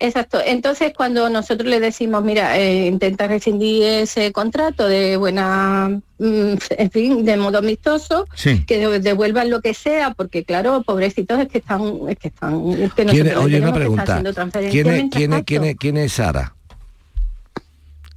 Exacto. 0.00 0.38
Entonces, 0.44 0.92
cuando 0.94 1.30
nosotros 1.30 1.68
le 1.70 1.78
decimos, 1.80 2.22
mira, 2.24 2.58
eh, 2.58 2.86
intenta 2.86 3.26
rescindir 3.28 3.84
ese 3.84 4.32
contrato 4.32 4.86
de 4.88 5.16
buena, 5.16 6.00
mm, 6.18 6.52
en 6.78 6.90
fin, 6.90 7.24
de 7.24 7.36
modo 7.36 7.58
amistoso, 7.58 8.26
Sí. 8.34 8.64
que 8.66 8.78
de- 8.78 8.98
devuelvan 9.00 9.50
lo 9.50 9.60
que 9.60 9.72
sea, 9.72 10.12
porque 10.12 10.44
claro, 10.44 10.82
pobrecitos 10.82 11.38
es 11.40 11.48
que 11.48 11.58
están, 11.58 11.82
es 12.08 12.18
que 12.18 12.28
están, 12.28 12.70
es 12.72 12.92
que 12.92 13.04
¿Quién 13.06 13.26
es- 13.28 13.34
nosotros 13.34 13.44
oye, 13.44 13.60
una 13.60 13.72
pregunta. 13.72 14.22
¿Quién 14.70 14.86
es, 14.88 15.04
quién, 15.10 15.42
quién, 15.44 15.64
es, 15.64 15.76
quién 15.76 15.96
es 15.96 16.12
Sara? 16.12 16.53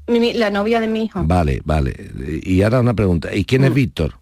Mi- 0.08 0.34
la 0.34 0.50
novia 0.50 0.80
de 0.80 0.88
mi 0.88 1.04
hijo. 1.04 1.22
Vale, 1.26 1.62
vale. 1.66 1.94
Y 2.44 2.62
ahora 2.62 2.80
una 2.80 2.94
pregunta. 2.94 3.34
¿Y 3.36 3.42
Mm. 3.42 3.46
quién 3.46 3.64
es 3.66 3.74
Víctor? 3.74 4.14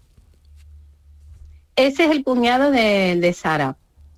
Ese 1.76 2.06
es 2.06 2.12
el 2.12 2.24
cuñado 2.24 2.72
de, 2.72 3.18
de 3.20 3.34
Sara. 3.34 3.78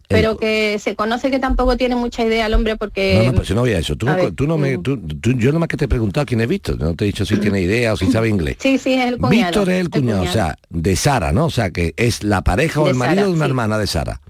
Pero 0.10 0.38
que 0.38 0.80
se 0.80 0.96
conoce 0.96 1.30
que 1.30 1.38
tampoco 1.38 1.76
tiene 1.76 1.98
mucha 1.98 2.24
idea 2.24 2.46
el 2.46 2.54
hombre 2.54 2.78
porque... 2.78 3.16
No, 3.18 3.24
no, 3.26 3.34
pues 3.34 3.50
si 3.50 3.54
no 3.54 3.60
voy 3.60 3.74
a 3.74 3.80
eso. 3.80 3.98
Tú, 3.98 4.08
a 4.08 4.12
no- 4.12 4.16
ver, 4.16 4.32
tú 4.32 4.48
no 4.48 4.58
me, 4.58 4.78
tú- 4.78 4.98
tú- 4.98 5.34
yo 5.34 5.52
nomás 5.52 5.68
que 5.68 5.76
te 5.76 5.84
he 5.84 5.88
preguntado 5.90 6.26
quién 6.26 6.40
es 6.40 6.48
Víctor. 6.48 6.80
No 6.80 6.96
te 6.96 7.04
he 7.04 7.08
dicho 7.08 7.26
si 7.26 7.36
tiene 7.36 7.60
idea 7.60 7.92
o 7.92 7.98
si 7.98 8.10
sabe 8.10 8.30
inglés. 8.30 8.56
Sí, 8.60 8.78
sí, 8.78 8.94
es 8.94 9.06
el 9.06 9.18
cuñado. 9.18 9.32
Víctor 9.52 9.70
es 9.70 9.82
el 9.82 9.90
cuñado, 9.90 10.24
o 10.24 10.28
sea, 10.28 10.58
de 10.70 10.96
Sara, 10.96 11.34
¿no? 11.34 11.48
O 11.48 11.50
sea, 11.50 11.72
que 11.72 11.94
es 11.98 12.24
la 12.24 12.42
pareja 12.42 12.80
o 12.80 12.86
De 12.86 12.92
el 12.92 12.96
marido 12.96 13.16
Sara, 13.18 13.28
de 13.28 13.34
una 13.34 13.46
sí. 13.46 13.50
hermana 13.50 13.78
de 13.78 13.88
Sara. 13.88 14.22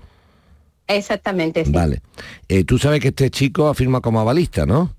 Exactamente, 0.88 1.64
sí. 1.64 1.72
Vale. 1.72 2.02
Eh, 2.48 2.64
tú 2.64 2.80
sabes 2.80 3.00
que 3.00 3.10
este 3.10 3.30
chico 3.30 3.68
afirma 3.68 4.02
como 4.02 4.20
avalista, 4.20 4.66
¿no? 4.66 4.96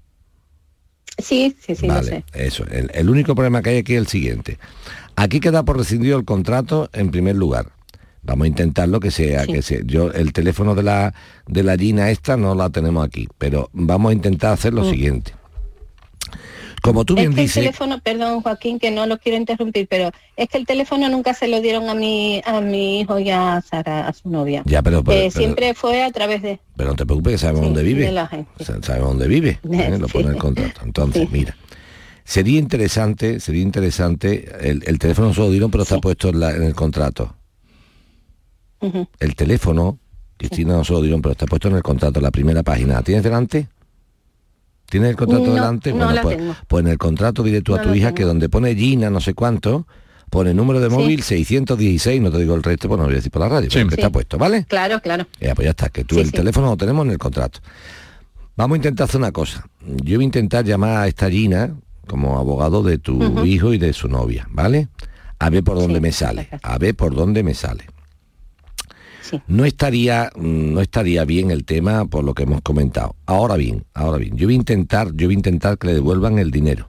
Sí, 1.19 1.57
sí, 1.61 1.75
sí, 1.75 1.87
lo 1.87 1.95
vale, 1.95 2.09
sé. 2.09 2.25
eso. 2.47 2.65
El, 2.71 2.91
el 2.95 3.11
único 3.11 3.35
problema 3.35 3.61
que 3.63 3.71
hay 3.71 3.77
aquí 3.79 3.95
es 3.95 3.99
el 4.01 4.07
siguiente. 4.07 4.59
Aquí 5.17 5.41
queda 5.41 5.65
por 5.65 5.77
rescindido 5.77 6.17
el 6.19 6.25
contrato 6.25 6.89
en 6.93 7.11
primer 7.11 7.35
lugar. 7.37 7.73
Vamos 8.23 8.45
a 8.45 8.49
intentarlo 8.49 9.01
que 9.01 9.11
sea, 9.11 9.47
que 9.47 9.63
sea. 9.63 9.81
Yo 9.85 10.11
el 10.13 10.33
teléfono 10.33 10.75
de 10.75 10.83
la 10.83 11.15
de 11.47 11.63
la 11.63 11.77
Gina 11.77 12.11
esta 12.11 12.37
no 12.37 12.55
la 12.55 12.69
tenemos 12.71 13.05
aquí, 13.05 13.27
pero 13.39 13.71
vamos 13.73 14.11
a 14.11 14.13
intentar 14.13 14.53
hacer 14.53 14.75
lo 14.75 14.83
Mm. 14.85 14.91
siguiente. 14.91 15.33
Como 16.83 17.05
tú 17.05 17.15
Es 17.15 17.21
bien 17.21 17.31
el 17.33 17.37
dices, 17.37 17.55
teléfono, 17.55 18.01
perdón 18.01 18.41
Joaquín, 18.43 18.79
que 18.79 18.91
no 18.91 19.07
lo 19.07 19.19
quiero 19.19 19.37
interrumpir, 19.37 19.89
pero 19.89 20.11
es 20.37 20.49
que 20.49 20.59
el 20.59 20.67
teléfono 20.67 21.09
nunca 21.09 21.35
se 21.35 21.49
lo 21.49 21.61
dieron 21.61 21.89
a 21.89 21.95
mi 21.95 22.41
a 22.45 22.61
mi 22.61 23.01
hijo 23.01 23.19
y 23.19 23.31
a 23.31 23.61
Sara, 23.69 24.07
a 24.09 24.13
su 24.13 24.29
novia. 24.31 24.63
Ya, 24.65 24.83
pero- 24.83 25.03
pero- 25.03 25.19
Eh, 25.19 25.29
pero- 25.33 25.45
siempre 25.45 25.75
fue 25.75 26.03
a 26.03 26.11
través 26.13 26.41
de, 26.43 26.61
pero 26.77 26.91
no 26.91 26.97
te 26.97 27.05
preocupes 27.05 27.33
que 27.33 27.39
sabemos 27.39 27.61
Sí, 27.63 27.67
dónde 27.67 27.83
vive. 27.83 28.15
Sabemos 28.83 29.09
dónde 29.11 29.29
vive. 29.29 29.59
¿eh? 29.73 29.99
Lo 29.99 30.07
pone 30.09 30.27
en 30.27 30.31
el 30.33 30.39
contrato. 30.39 30.81
Entonces, 30.85 31.31
mira. 31.31 31.57
Sería 32.25 32.59
interesante, 32.59 33.41
sería 33.41 33.63
interesante, 33.63 34.51
el, 34.61 34.83
el 34.87 34.99
teléfono 34.99 35.33
se 35.33 35.41
lo 35.41 35.51
dieron, 35.51 35.71
pero 35.71 35.83
está 35.85 35.99
puesto 35.99 36.29
en, 36.29 36.41
la- 36.41 36.55
en 36.55 36.63
el 36.63 36.75
contrato. 36.75 37.35
El 39.19 39.35
teléfono, 39.35 39.99
Cristina 40.37 40.75
no 40.75 40.85
se 40.85 40.93
lo 40.93 41.01
dieron, 41.01 41.21
pero 41.23 41.33
está 41.33 41.47
puesto 41.47 41.69
en 41.69 41.77
el 41.77 41.83
contrato, 41.83 42.21
la 42.21 42.31
primera 42.31 42.63
página. 42.63 42.95
¿La 42.95 43.03
¿Tienes 43.03 43.25
delante? 43.25 43.67
¿Tienes 44.89 45.11
el 45.11 45.17
contrato 45.17 45.47
No, 45.47 45.55
delante? 45.55 45.93
no 45.93 46.11
la 46.13 46.23
pues, 46.23 46.37
tengo. 46.37 46.57
pues 46.67 46.85
en 46.85 46.91
el 46.93 46.99
contrato 46.99 47.43
dile 47.43 47.61
tú 47.63 47.75
a 47.75 47.83
tu 47.83 47.93
hija 47.95 48.07
tengo. 48.09 48.15
que 48.17 48.25
donde 48.25 48.49
pone 48.49 48.75
Gina 48.75 49.11
no 49.11 49.21
sé 49.21 49.35
cuánto, 49.35 49.87
pone 50.31 50.55
número 50.55 50.81
de 50.81 50.89
Sí. 50.91 50.97
móvil 50.97 51.23
616, 51.23 52.21
no 52.23 52.31
te 52.31 52.39
digo 52.39 52.55
el 52.55 52.63
resto, 52.63 52.89
pues 52.89 52.97
no 52.99 53.03
lo 53.05 53.09
voy 53.09 53.15
a 53.15 53.17
decir 53.17 53.31
por 53.31 53.41
la 53.43 53.49
radio, 53.49 53.69
pero 53.73 53.87
que 53.89 53.95
Sí. 53.95 54.01
está 54.01 54.11
puesto, 54.11 54.39
¿vale? 54.39 54.65
Claro, 54.67 55.01
claro. 55.01 55.27
Ya, 55.41 55.55
pues 55.55 55.65
ya 55.67 55.71
está, 55.71 55.89
que 55.91 56.05
tú 56.05 56.15
Sí, 56.17 56.21
el 56.23 56.27
sí. 56.29 56.33
teléfono 56.33 56.69
lo 56.69 56.77
tenemos 56.77 57.05
en 57.07 57.13
el 57.13 57.19
contrato. 57.19 57.61
Vamos 58.57 58.75
a 58.75 58.79
intentar 58.79 59.05
hacer 59.05 59.21
una 59.21 59.31
cosa. 59.33 59.67
Yo 59.87 60.17
voy 60.17 60.25
a 60.25 60.27
intentar 60.27 60.65
llamar 60.65 60.97
a 60.97 61.07
esta 61.07 61.31
Gina 61.31 61.75
como 62.07 62.39
abogado 62.39 62.83
de 62.83 62.99
tu 62.99 63.45
hijo 63.45 63.73
y 63.75 63.79
de 63.79 63.93
su 63.93 64.09
novia, 64.09 64.49
¿vale? 64.51 64.89
A 65.39 65.51
ver 65.51 65.63
por 65.63 65.77
dónde 65.79 66.01
me 66.01 66.11
sale. 66.13 66.49
A 66.63 66.79
ver 66.79 66.97
por 66.97 67.15
dónde 67.15 67.43
me 67.43 67.55
sale. 67.55 67.85
No 69.47 69.65
estaría, 69.65 70.31
mm, 70.37 70.73
no 70.75 70.81
estaría 70.81 71.25
bien 71.25 71.51
el 71.51 71.65
tema 71.65 72.05
por 72.07 72.25
lo 72.25 72.35
que 72.35 72.45
hemos 72.45 72.61
comentado. 72.63 73.15
Ahora 73.27 73.57
bien, 73.57 73.85
ahora 73.95 74.19
bien, 74.19 74.37
yo 74.37 74.47
voy 74.47 74.55
a 74.55 74.59
intentar, 74.59 75.13
yo 75.15 75.27
voy 75.27 75.35
a 75.35 75.39
intentar 75.39 75.79
que 75.79 75.89
le 75.89 75.95
devuelvan 75.95 76.39
el 76.39 76.51
dinero. 76.51 76.89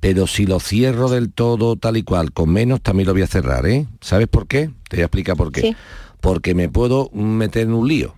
Pero 0.00 0.26
si 0.26 0.46
lo 0.46 0.60
cierro 0.60 1.08
del 1.08 1.32
todo 1.32 1.76
tal 1.76 1.96
y 1.96 2.02
cual, 2.02 2.32
con 2.32 2.50
menos 2.50 2.80
también 2.82 3.06
lo 3.06 3.12
voy 3.14 3.22
a 3.22 3.26
cerrar, 3.26 3.66
¿eh? 3.66 3.86
¿Sabes 4.00 4.28
por 4.28 4.46
qué? 4.46 4.70
Te 4.88 4.96
voy 4.96 5.02
a 5.02 5.06
explicar 5.06 5.36
por 5.36 5.50
qué. 5.52 5.60
Sí. 5.62 5.76
Porque 6.20 6.54
me 6.54 6.68
puedo 6.68 7.10
meter 7.12 7.62
en 7.62 7.72
un 7.72 7.88
lío. 7.88 8.14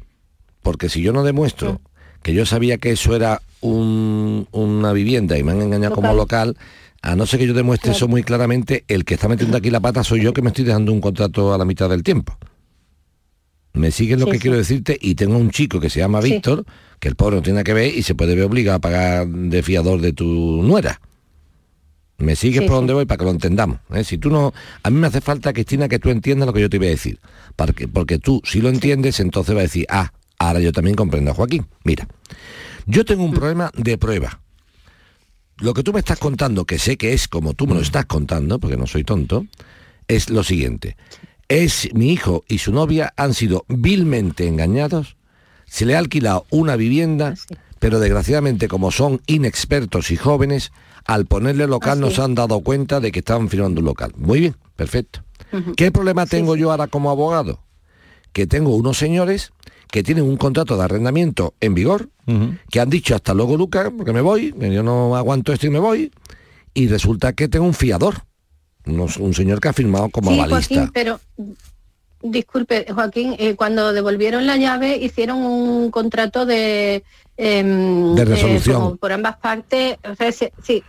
Porque 0.63 0.89
si 0.89 1.01
yo 1.03 1.13
no 1.13 1.23
demuestro 1.23 1.81
que 2.23 2.35
yo 2.35 2.45
sabía 2.47 2.79
que 2.79 2.91
eso 2.91 3.15
era 3.15 3.41
un- 3.61 4.49
una 4.53 4.93
vivienda 4.93 5.39
y 5.39 5.43
me 5.45 5.53
han 5.53 5.63
engañado 5.63 5.95
como 5.95 6.13
local, 6.15 6.57
a 7.01 7.15
no 7.17 7.27
ser 7.27 7.39
que 7.41 7.47
yo 7.47 7.55
demuestre 7.55 7.93
eso 7.93 8.09
muy 8.09 8.23
claramente, 8.25 8.85
el 8.89 9.05
que 9.05 9.15
está 9.15 9.29
metiendo 9.29 9.57
aquí 9.57 9.71
la 9.71 9.81
pata 9.81 10.03
soy 10.03 10.21
yo 10.21 10.33
que 10.33 10.43
me 10.43 10.49
estoy 10.49 10.65
dejando 10.65 10.93
un 10.93 11.01
contrato 11.01 11.55
a 11.55 11.59
la 11.59 11.65
mitad 11.65 11.89
del 11.89 12.03
tiempo. 12.03 12.37
¿Me 13.75 13.91
sigues 13.91 14.19
lo 14.19 14.27
Sí, 14.27 14.33
que 14.33 14.37
sí. 14.39 14.43
quiero 14.43 14.57
decirte? 14.57 14.99
Y 15.01 15.15
tengo 15.15 15.37
un 15.37 15.51
chico 15.51 15.79
que 15.81 15.91
se 15.91 16.01
llama 16.01 16.21
Sí. 16.23 16.33
Víctor, 16.33 16.65
que 16.99 17.09
el 17.09 17.15
pobre 17.17 17.37
no 17.37 17.43
tiene 17.43 17.63
que 17.65 17.73
ver 17.75 17.95
y 17.95 18.03
se 18.03 18.15
puede 18.15 18.35
ver 18.35 18.45
obligado 18.45 18.77
a 18.77 18.81
pagar 18.81 19.27
de 19.29 19.63
fiador 19.63 20.01
de 20.01 20.13
tu 20.13 20.63
nuera. 20.63 21.01
¿Me 22.19 22.35
sigues 22.35 22.63
por 22.63 22.71
sí. 22.71 22.75
donde 22.75 22.95
voy 22.95 23.05
para 23.07 23.19
que 23.19 23.25
lo 23.27 23.31
entendamos? 23.31 23.79
eh? 23.95 24.03
Si 24.03 24.19
tú 24.19 24.29
no, 24.31 24.53
a 24.83 24.91
mí 24.91 24.99
me 24.99 25.07
hace 25.07 25.21
falta, 25.21 25.53
Cristina, 25.53 25.89
que 25.89 26.01
tú 26.01 26.11
entiendas 26.11 26.47
lo 26.47 26.53
que 26.53 26.61
yo 26.63 26.69
te 26.69 26.79
voy 26.79 26.89
a 26.89 26.91
decir. 26.91 27.21
Porque, 27.55 27.87
porque 27.87 28.19
tú, 28.19 28.41
si 28.45 28.61
lo 28.61 28.69
entiendes, 28.71 29.21
entonces 29.21 29.55
va 29.55 29.61
a 29.61 29.63
decir, 29.63 29.87
ah, 29.89 30.13
ahora 30.39 30.59
yo 30.59 30.73
también 30.73 30.97
comprendo 30.97 31.31
a 31.31 31.35
Joaquín. 31.35 31.67
Mira, 31.85 32.09
yo 32.87 33.05
tengo 33.05 33.23
un 33.23 33.33
problema 33.33 33.71
de 33.77 33.97
prueba. 33.99 34.41
Lo 35.59 35.75
que 35.75 35.85
tú 35.85 35.93
me 35.93 36.01
estás 36.01 36.19
contando, 36.19 36.65
que 36.65 36.79
sé 36.79 36.97
que 36.97 37.13
es 37.13 37.29
como 37.29 37.55
tú 37.55 37.67
me 37.69 37.75
lo 37.75 37.81
estás 37.81 38.07
contando, 38.07 38.59
porque 38.59 38.77
no 38.77 38.87
soy 38.89 39.05
tonto, 39.05 39.47
es 40.09 40.29
lo 40.31 40.43
siguiente. 40.43 40.97
Es 41.49 41.89
mi 41.95 42.13
hijo 42.13 42.45
y 42.47 42.59
su 42.59 42.73
novia 42.73 43.15
han 43.17 43.33
sido 43.33 43.65
vilmente 43.69 44.47
engañados, 44.47 45.17
se 45.67 45.87
le 45.87 45.97
ha 45.97 45.99
alquilado 45.99 46.45
una 46.51 46.77
vivienda, 46.77 47.35
pero 47.79 48.01
desgraciadamente 48.01 48.69
como 48.69 48.91
son 48.91 49.23
inexpertos 49.27 50.11
y 50.11 50.17
jóvenes, 50.17 50.73
al 51.07 51.25
ponerle 51.25 51.67
local 51.67 52.01
no 52.01 52.11
se 52.11 52.21
han 52.21 52.35
dado 52.35 52.61
cuenta 52.61 53.01
de 53.01 53.13
que 53.13 53.21
estaban 53.21 53.49
firmando 53.49 53.81
un 53.81 53.87
local. 53.87 54.13
Muy 54.17 54.41
bien, 54.41 54.57
perfecto. 54.77 55.25
¿Qué 55.77 55.91
problema 55.91 56.27
tengo 56.27 56.55
yo 56.55 56.71
ahora 56.71 56.87
como 56.87 57.11
abogado? 57.11 57.61
Que 58.35 58.47
tengo 58.47 58.75
unos 58.77 58.99
señores 58.99 59.53
que 59.91 60.03
tienen 60.03 60.25
un 60.25 60.37
contrato 60.37 60.77
de 60.77 60.85
arrendamiento 60.85 61.55
en 61.61 61.73
vigor, 61.73 62.11
que 62.71 62.81
han 62.81 62.91
dicho 62.91 63.15
hasta 63.15 63.33
luego 63.33 63.57
Lucas, 63.57 63.91
porque 63.97 64.13
me 64.13 64.21
voy, 64.21 64.53
que 64.53 64.71
yo 64.71 64.83
no 64.83 65.17
aguanto 65.17 65.55
esto 65.55 65.67
y 65.67 65.71
me 65.71 65.79
voy, 65.79 66.13
y 66.75 66.89
resulta 66.89 67.33
que 67.33 67.49
tengo 67.49 67.65
un 67.65 67.73
fiador, 67.73 68.25
unos- 68.89 69.17
un 69.19 69.35
señor 69.35 69.61
que 69.61 69.69
ha 69.69 69.73
firmado 69.73 70.09
como 70.11 70.31
sí, 70.33 70.41
avalista. 70.41 70.75
Joaquín, 70.75 70.91
pero 70.93 71.21
disculpe, 72.23 72.87
Joaquín, 72.93 73.37
eh, 73.39 73.55
cuando 73.55 73.93
devolvieron 73.93 74.47
la 74.47 74.57
llave 74.57 74.97
hicieron 74.97 75.39
un 75.39 75.91
contrato 75.91 76.47
de... 76.47 77.05
em, 77.37 78.15
De 78.17 78.23
eh, 78.23 78.25
resolución. 78.25 78.77
como 78.81 78.97
por 78.97 79.13
ambas 79.13 79.37
partes, 79.37 79.97
resi- 80.03 80.51
sí, 80.63 80.83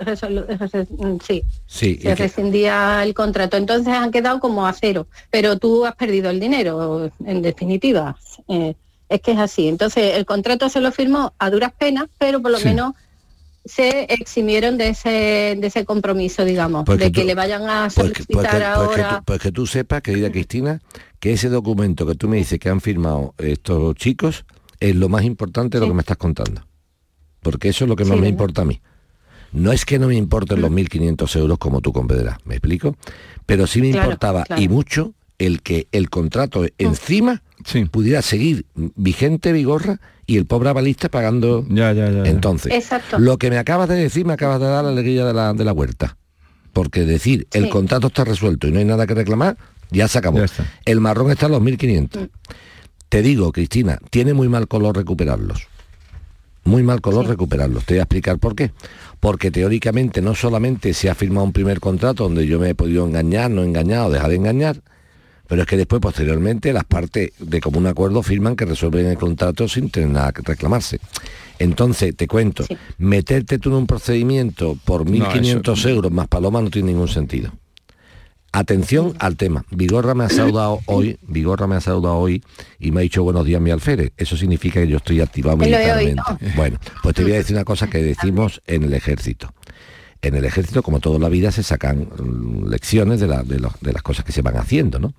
sí, 1.21 1.43
Sí, 1.67 1.95
se 1.95 1.99
que- 1.99 2.15
rescindía 2.15 3.03
el 3.03 3.13
contrato. 3.13 3.57
Entonces 3.57 3.93
han 3.93 4.09
quedado 4.11 4.39
como 4.39 4.65
a 4.65 4.73
cero, 4.73 5.05
pero 5.29 5.57
tú 5.59 5.85
has 5.85 5.95
perdido 5.95 6.31
el 6.31 6.39
dinero, 6.39 7.11
en 7.25 7.41
definitiva. 7.43 8.17
Eh, 8.47 8.73
es 9.07 9.21
que 9.21 9.31
es 9.33 9.37
así. 9.39 9.67
Entonces 9.67 10.15
el 10.15 10.25
contrato 10.25 10.69
se 10.69 10.81
lo 10.81 10.91
firmó 10.91 11.33
a 11.37 11.49
duras 11.51 11.71
penas, 11.77 12.05
pero 12.17 12.41
por 12.41 12.51
lo 12.51 12.57
Sí. 12.57 12.65
menos 12.69 12.93
se 13.69 14.05
eximieron 14.13 14.77
de 14.77 14.89
ese, 14.89 15.09
de 15.59 15.67
ese 15.67 15.85
compromiso, 15.85 16.43
digamos, 16.43 16.83
Pues 16.85 16.99
de 16.99 17.11
que 17.11 17.21
tú- 17.21 17.27
le 17.27 17.35
vayan 17.35 17.63
a 17.69 17.87
Pues 17.93 18.11
que, 18.11 18.23
solicitar 18.23 18.25
pues 18.27 18.47
que- 18.47 18.49
pues 18.49 18.95
que 18.95 19.01
ahora. 19.03 19.17
tú, 19.19 19.23
pues 19.25 19.39
que 19.39 19.51
tú 19.51 19.67
sepas, 19.67 20.01
querida 20.01 20.31
Cristina, 20.31 20.81
que 21.19 21.33
ese 21.33 21.49
documento 21.49 22.05
que 22.05 22.15
tú 22.15 22.27
me 22.27 22.37
dices 22.37 22.59
que 22.59 22.69
han 22.69 22.81
firmado 22.81 23.33
estos 23.37 23.95
chicos 23.95 24.45
es 24.79 24.95
lo 24.95 25.09
más 25.09 25.23
importante 25.23 25.77
de 25.77 25.81
lo 25.81 25.87
que 25.91 25.93
me 25.95 26.01
estás 26.01 26.17
contando. 26.17 26.65
Porque 27.41 27.69
eso 27.69 27.85
es 27.85 27.89
lo 27.89 27.95
que 27.95 28.03
Sí, 28.03 28.09
más 28.09 28.19
me 28.19 28.27
importa 28.27 28.63
a 28.63 28.65
mí. 28.65 28.81
No 29.51 29.71
es 29.71 29.85
que 29.85 29.97
no 29.97 30.07
me 30.07 30.15
importen 30.15 30.61
los 30.61 30.69
1.500 30.71 31.35
euros 31.35 31.57
como 31.57 31.81
tú 31.81 31.91
comprenderás, 31.93 32.37
¿me 32.45 32.55
explico? 32.55 32.95
Pero 33.45 33.65
sí 33.65 33.81
me 33.81 33.91
Claro, 33.91 34.05
importaba 34.07 34.43
claro. 34.43 34.61
y 34.61 34.67
mucho 34.67 35.13
el 35.37 35.61
que 35.61 35.87
el 35.91 36.09
contrato 36.09 36.65
encima 36.77 37.41
pudiera 37.91 38.21
seguir 38.21 38.65
vigente, 38.75 39.51
vigorra, 39.51 39.99
y 40.25 40.37
el 40.37 40.45
pobre 40.45 40.69
avalista 40.69 41.09
pagando... 41.09 41.65
Ya, 41.69 41.91
ya, 41.93 42.09
ya. 42.11 42.23
Entonces, 42.25 42.71
Exacto. 42.73 43.17
lo 43.19 43.37
que 43.37 43.49
me 43.49 43.57
acabas 43.57 43.89
de 43.89 43.95
decir 43.95 44.25
me 44.25 44.33
acabas 44.33 44.59
de 44.59 44.67
dar 44.67 44.83
la 44.83 44.91
alegría 44.91 45.25
de 45.25 45.33
la, 45.33 45.53
de 45.53 45.65
la 45.65 45.73
huerta. 45.73 46.17
Porque 46.71 47.03
decir 47.05 47.47
el 47.51 47.65
Sí. 47.65 47.69
contrato 47.69 48.07
está 48.07 48.23
resuelto 48.25 48.67
y 48.67 48.71
no 48.71 48.79
hay 48.79 48.85
nada 48.85 49.07
que 49.07 49.15
reclamar, 49.15 49.57
ya 49.89 50.07
se 50.07 50.19
acabó. 50.19 50.39
El 50.85 51.01
marrón 51.01 51.31
está 51.31 51.47
en 51.47 51.53
los 51.53 51.61
1.500. 51.61 52.29
Te 53.09 53.21
digo, 53.23 53.51
Cristina, 53.51 53.97
tiene 54.11 54.35
muy 54.35 54.47
mal 54.49 54.67
color 54.67 54.95
recuperarlos. 54.95 55.67
Muy 56.63 56.83
mal 56.83 57.01
color 57.01 57.25
recuperarlos. 57.27 57.85
Te 57.85 57.95
voy 57.95 57.99
a 57.99 58.03
explicar 58.03 58.37
por 58.37 58.53
qué. 58.55 58.71
Porque 59.19 59.49
teóricamente 59.49 60.21
no 60.21 60.35
solamente 60.35 60.93
se 60.93 61.09
ha 61.09 61.15
firmado 61.15 61.45
un 61.45 61.53
primer 61.53 61.79
contrato 61.79 62.23
donde 62.25 62.45
yo 62.45 62.59
me 62.59 62.69
he 62.69 62.75
podido 62.75 63.05
engañar, 63.07 63.49
no 63.49 63.63
engañar 63.63 64.05
o 64.05 64.09
dejar 64.11 64.29
de 64.29 64.35
engañar, 64.35 64.81
pero 65.49 65.63
es 65.63 65.67
que 65.67 65.75
después, 65.75 65.99
posteriormente, 65.99 66.71
las 66.71 66.85
partes 66.85 67.31
de 67.39 67.59
común 67.59 67.87
acuerdo 67.87 68.21
firman 68.23 68.55
que 68.55 68.63
resuelven 68.65 69.07
el 69.07 69.17
contrato 69.17 69.67
sin 69.67 69.89
tener 69.89 70.09
nada 70.09 70.31
que 70.31 70.43
reclamarse. 70.43 70.99
Entonces, 71.57 72.15
te 72.15 72.27
cuento, 72.27 72.63
meterte 72.99 73.57
tú 73.59 73.69
en 73.69 73.75
un 73.75 73.87
procedimiento 73.87 74.77
por 74.85 75.09
No, 75.09 75.25
1.500 75.25 75.73
eso- 75.77 75.89
euros 75.89 76.11
más 76.11 76.27
paloma 76.27 76.61
no 76.61 76.69
tiene 76.69 76.91
ningún 76.93 77.07
sentido. 77.09 77.51
Atención 78.51 79.13
al 79.19 79.35
tema. 79.37 79.63
Vigorra 79.69 80.15
me 80.15 80.23
ha 80.23 80.29
saludado 80.29 80.79
hoy, 80.87 81.17
Vigorra 81.27 81.67
me 81.67 81.75
ha 81.75 81.81
saludado 81.81 82.15
hoy 82.17 82.43
y 82.79 82.91
me 82.91 83.01
ha 83.01 83.03
dicho 83.03 83.21
buenos 83.23 83.45
días 83.45 83.61
mi 83.61 83.69
alférez. 83.69 84.11
Eso 84.17 84.35
significa 84.37 84.79
que 84.81 84.87
yo 84.87 84.97
estoy 84.97 85.21
activado 85.21 85.57
militarmente. 85.57 86.21
Bueno, 86.55 86.79
pues 87.03 87.13
te 87.15 87.23
voy 87.23 87.33
a 87.33 87.35
decir 87.39 87.55
una 87.55 87.65
cosa 87.65 87.87
que 87.89 88.01
decimos 88.01 88.61
en 88.65 88.83
el 88.83 88.93
ejército. 88.93 89.53
En 90.21 90.35
el 90.35 90.43
ejército, 90.43 90.83
como 90.83 90.99
toda 90.99 91.17
la 91.17 91.29
vida, 91.29 91.51
se 91.51 91.63
sacan 91.63 92.09
mm, 92.17 92.67
lecciones 92.67 93.19
de, 93.21 93.27
la- 93.27 93.43
de 93.43 93.59
los- 93.59 93.79
de 93.79 93.93
las 93.93 94.01
cosas 94.01 94.25
que 94.25 94.31
se 94.33 94.41
van 94.41 94.57
haciendo, 94.57 94.99
¿no? 94.99 95.13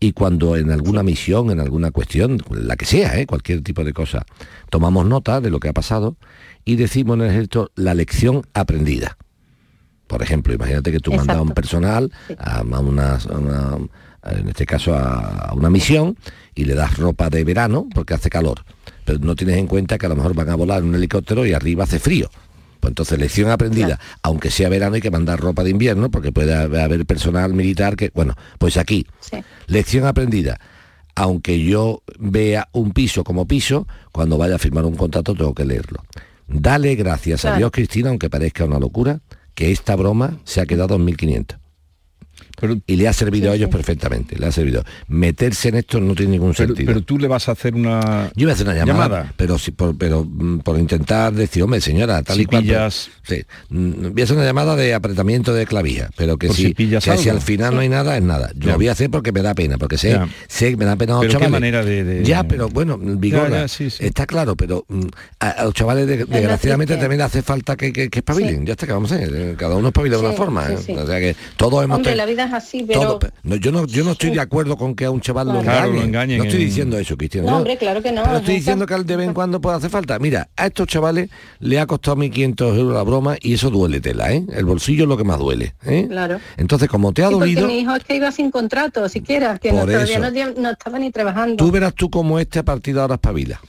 Y 0.00 0.12
cuando 0.12 0.56
en 0.56 0.70
alguna 0.70 1.02
misión, 1.02 1.50
en 1.50 1.60
alguna 1.60 1.90
cuestión, 1.90 2.40
la 2.50 2.76
que 2.76 2.86
sea, 2.86 3.18
¿eh? 3.18 3.26
cualquier 3.26 3.62
tipo 3.62 3.82
de 3.84 3.92
cosa, 3.92 4.24
tomamos 4.70 5.04
nota 5.06 5.40
de 5.40 5.50
lo 5.50 5.58
que 5.60 5.68
ha 5.68 5.72
pasado 5.72 6.16
y 6.64 6.76
decimos 6.76 7.16
en 7.16 7.22
el 7.24 7.30
ejército 7.30 7.72
la 7.74 7.94
lección 7.94 8.42
aprendida. 8.54 9.18
Por 10.06 10.22
ejemplo, 10.22 10.54
imagínate 10.54 10.92
que 10.92 11.00
tú 11.00 11.12
mandas 11.12 11.36
a 11.36 11.42
un 11.42 11.50
personal 11.50 12.10
a 12.38 12.62
una, 12.62 13.16
a 13.16 13.36
una- 13.38 13.76
en 14.24 14.48
este 14.48 14.64
caso 14.66 14.94
a, 14.94 15.48
a 15.50 15.54
una 15.54 15.68
misión 15.68 16.16
y 16.54 16.64
le 16.64 16.74
das 16.74 16.96
ropa 16.96 17.28
de 17.28 17.44
verano 17.44 17.86
porque 17.94 18.14
hace 18.14 18.30
calor, 18.30 18.64
pero 19.04 19.18
no 19.18 19.34
tienes 19.36 19.56
en 19.58 19.66
cuenta 19.66 19.98
que 19.98 20.06
a 20.06 20.08
lo 20.08 20.16
mejor 20.16 20.34
van 20.34 20.48
a 20.48 20.54
volar 20.54 20.78
en 20.82 20.88
un 20.88 20.94
helicóptero 20.94 21.44
y 21.44 21.52
arriba 21.52 21.84
hace 21.84 21.98
frío. 21.98 22.30
Pues 22.80 22.90
entonces, 22.92 23.18
lección 23.18 23.50
aprendida, 23.50 23.98
aunque 24.22 24.50
sea 24.50 24.68
verano 24.68 24.94
hay 24.94 25.00
que 25.00 25.10
mandar 25.10 25.40
ropa 25.40 25.64
de 25.64 25.70
invierno 25.70 26.10
porque 26.10 26.32
puede 26.32 26.54
haber 26.54 27.04
personal 27.06 27.52
militar 27.52 27.96
que, 27.96 28.10
bueno, 28.14 28.34
pues 28.58 28.76
aquí, 28.76 29.06
lección 29.66 30.06
aprendida. 30.06 30.60
Aunque 31.14 31.64
yo 31.64 32.02
vea 32.18 32.68
un 32.72 32.92
piso 32.92 33.24
como 33.24 33.46
piso, 33.46 33.88
cuando 34.12 34.38
vaya 34.38 34.54
a 34.54 34.58
firmar 34.58 34.84
un 34.84 34.94
contrato 34.94 35.34
tengo 35.34 35.54
que 35.54 35.64
leerlo. 35.64 36.04
Dale 36.46 36.94
gracias 36.94 37.44
a. 37.44 37.56
Dios, 37.56 37.70
Cristina, 37.72 38.10
aunque 38.10 38.30
parezca 38.30 38.64
una 38.64 38.78
locura, 38.78 39.20
que 39.54 39.72
esta 39.72 39.96
broma 39.96 40.38
se 40.44 40.60
ha 40.60 40.66
quedado 40.66 40.94
en 40.94 41.04
1500. 41.04 41.58
Y 42.86 42.96
le 42.96 43.08
ha 43.08 43.12
servido 43.12 43.50
a 43.52 43.54
ellos 43.54 43.70
perfectamente, 43.70 44.36
le 44.38 44.46
ha 44.46 44.52
servido. 44.52 44.84
Meterse 45.08 45.68
en 45.68 45.76
esto 45.76 46.00
no 46.00 46.14
tiene 46.14 46.32
ningún 46.32 46.52
Pero, 46.54 46.68
sentido. 46.68 46.86
pero 46.86 47.02
tú 47.02 47.18
le 47.18 47.28
vas 47.28 47.48
a 47.48 47.52
hacer 47.52 47.74
una... 47.74 48.30
Yo 48.34 48.46
voy 48.46 48.50
a 48.50 48.54
hacer 48.54 48.66
una 48.66 48.76
llamada, 48.84 49.32
pero 49.36 49.58
sí, 49.58 49.70
por, 49.70 49.96
pero 49.96 50.24
mm, 50.24 50.60
por 50.60 50.78
intentar 50.78 51.32
decir, 51.32 51.62
hombre, 51.62 51.80
señora, 51.80 52.22
tal 52.22 52.36
Si 52.36 52.42
y 52.42 52.46
cual. 52.46 52.64
pero- 52.66 52.78
pillas- 52.78 53.08
sí, 53.22 53.42
mm, 53.70 54.10
voy 54.12 54.20
a 54.20 54.24
hacer 54.24 54.36
una 54.36 54.44
llamada 54.46 54.76
de 54.76 54.94
apretamiento 54.94 55.52
de 55.54 55.66
clavija, 55.66 56.10
pero 56.16 56.36
que 56.36 56.48
Por 56.48 56.56
si, 56.56 56.66
si 56.66 56.74
pillas 56.74 57.04
que 57.04 57.16
si 57.18 57.28
al 57.28 57.40
final 57.40 57.74
no 57.74 57.80
hay 57.80 57.88
nada, 57.88 58.16
es 58.16 58.22
nada. 58.22 58.50
Yo 58.54 58.66
Ya. 58.66 58.72
lo 58.72 58.76
voy 58.78 58.88
a 58.88 58.92
hacer 58.92 59.10
porque 59.10 59.32
me 59.32 59.42
da 59.42 59.54
pena, 59.54 59.78
porque 59.78 59.98
sé, 59.98 60.10
Ya. 60.10 60.28
sé 60.48 60.70
que 60.70 60.76
me 60.76 60.84
da 60.84 60.96
pena 60.96 61.12
a 61.14 61.16
los 61.16 61.20
Pero 61.26 61.38
qué 61.38 61.44
chavales. 61.46 61.50
manera 61.52 61.84
de- 61.84 62.04
de- 62.04 62.24
Ya, 62.24 62.44
pero 62.44 62.68
bueno, 62.68 62.98
sí, 63.68 63.90
sí. 63.90 64.04
está 64.04 64.26
claro, 64.26 64.56
pero 64.56 64.84
mm, 64.88 65.02
a, 65.40 65.48
a 65.50 65.64
los 65.64 65.74
chavales 65.74 66.06
de- 66.06 66.24
desgraciadamente 66.24 66.94
triste. 66.94 67.02
también 67.02 67.18
le 67.18 67.24
hace 67.24 67.42
falta 67.42 67.76
que, 67.76 67.92
que, 67.92 68.08
que 68.10 68.18
espabilen. 68.20 68.66
Ya 68.66 68.72
está, 68.72 68.86
que 68.86 68.92
vamos 68.92 69.12
a 69.12 69.16
hacer. 69.16 69.30
eh, 69.34 69.54
Cada 69.58 69.76
uno 69.76 69.88
espabila 69.88 70.16
de 70.16 70.22
una 70.22 70.30
Sí, 70.32 70.36
forma. 70.36 70.66
sí, 70.66 70.72
¿eh? 70.72 70.78
sí. 70.86 70.92
O 70.92 71.06
sea 71.06 71.18
que 71.20 71.36
todos 71.56 71.84
hemos 71.84 71.96
Hombre, 71.96 72.12
ten- 72.12 72.16
la 72.18 72.26
vida 72.26 72.47
es 72.48 72.52
así, 72.54 72.84
pero... 72.86 73.00
todo- 73.18 73.20
no, 73.44 73.56
yo 73.56 73.70
no 73.72 73.86
yo 73.86 74.02
no 74.04 74.12
estoy 74.12 74.30
de 74.30 74.40
acuerdo 74.40 74.76
con 74.76 74.94
que 74.94 75.04
a 75.04 75.10
un 75.10 75.20
chaval 75.20 75.46
lo 75.48 75.60
Claro, 75.60 75.86
engañen. 75.86 75.96
lo 75.96 76.02
engañen 76.04 76.38
No 76.38 76.44
estoy 76.44 76.60
en- 76.62 76.66
diciendo 76.68 76.98
eso, 76.98 77.16
Cristian. 77.16 77.44
No, 77.46 77.56
hombre, 77.58 77.76
claro 77.76 78.02
que 78.02 78.10
no. 78.12 78.22
pero 78.24 78.38
estoy 78.38 78.56
diciendo 78.56 78.84
que 78.86 78.94
de 78.96 79.16
vez 79.16 79.28
en 79.28 79.34
cuando 79.34 79.60
puede 79.60 79.76
hacer 79.76 79.90
falta. 79.90 80.18
Mira, 80.18 80.48
a 80.56 80.66
estos 80.66 80.86
chavales 80.88 81.30
le 81.60 81.78
ha 81.78 81.86
costado 81.86 82.16
1.500 82.16 82.76
euros 82.76 82.94
la 82.94 83.02
broma 83.02 83.36
y 83.40 83.54
eso 83.54 83.70
duele 83.70 84.00
tela, 84.00 84.32
¿eh? 84.32 84.44
El 84.52 84.64
bolsillo 84.64 85.04
es 85.04 85.08
lo 85.08 85.16
que 85.16 85.24
más 85.24 85.38
duele, 85.38 85.74
¿eh? 85.84 86.06
Claro. 86.08 86.40
Entonces, 86.56 86.88
como 86.88 87.12
te 87.12 87.22
ha 87.22 87.28
Sí, 87.28 87.34
dolido, 87.34 87.66
mi 87.66 87.78
hijo 87.80 87.94
es 87.94 88.04
que 88.04 88.16
iba 88.16 88.32
sin 88.32 88.50
contrato, 88.50 89.08
siquiera, 89.08 89.58
que 89.58 89.70
no, 89.72 89.80
todavía 89.86 90.02
eso. 90.18 90.54
no, 90.54 90.62
no 90.62 90.70
estaba 90.70 90.98
ni 90.98 91.10
trabajando. 91.10 91.56
tú 91.56 91.70
verás 91.70 91.94
tú 91.94 92.10
como 92.10 92.38
este 92.38 92.58
a 92.58 92.62
partir 92.64 92.94
de 92.94 93.00
ahora 93.02 93.14
espabila. 93.14 93.60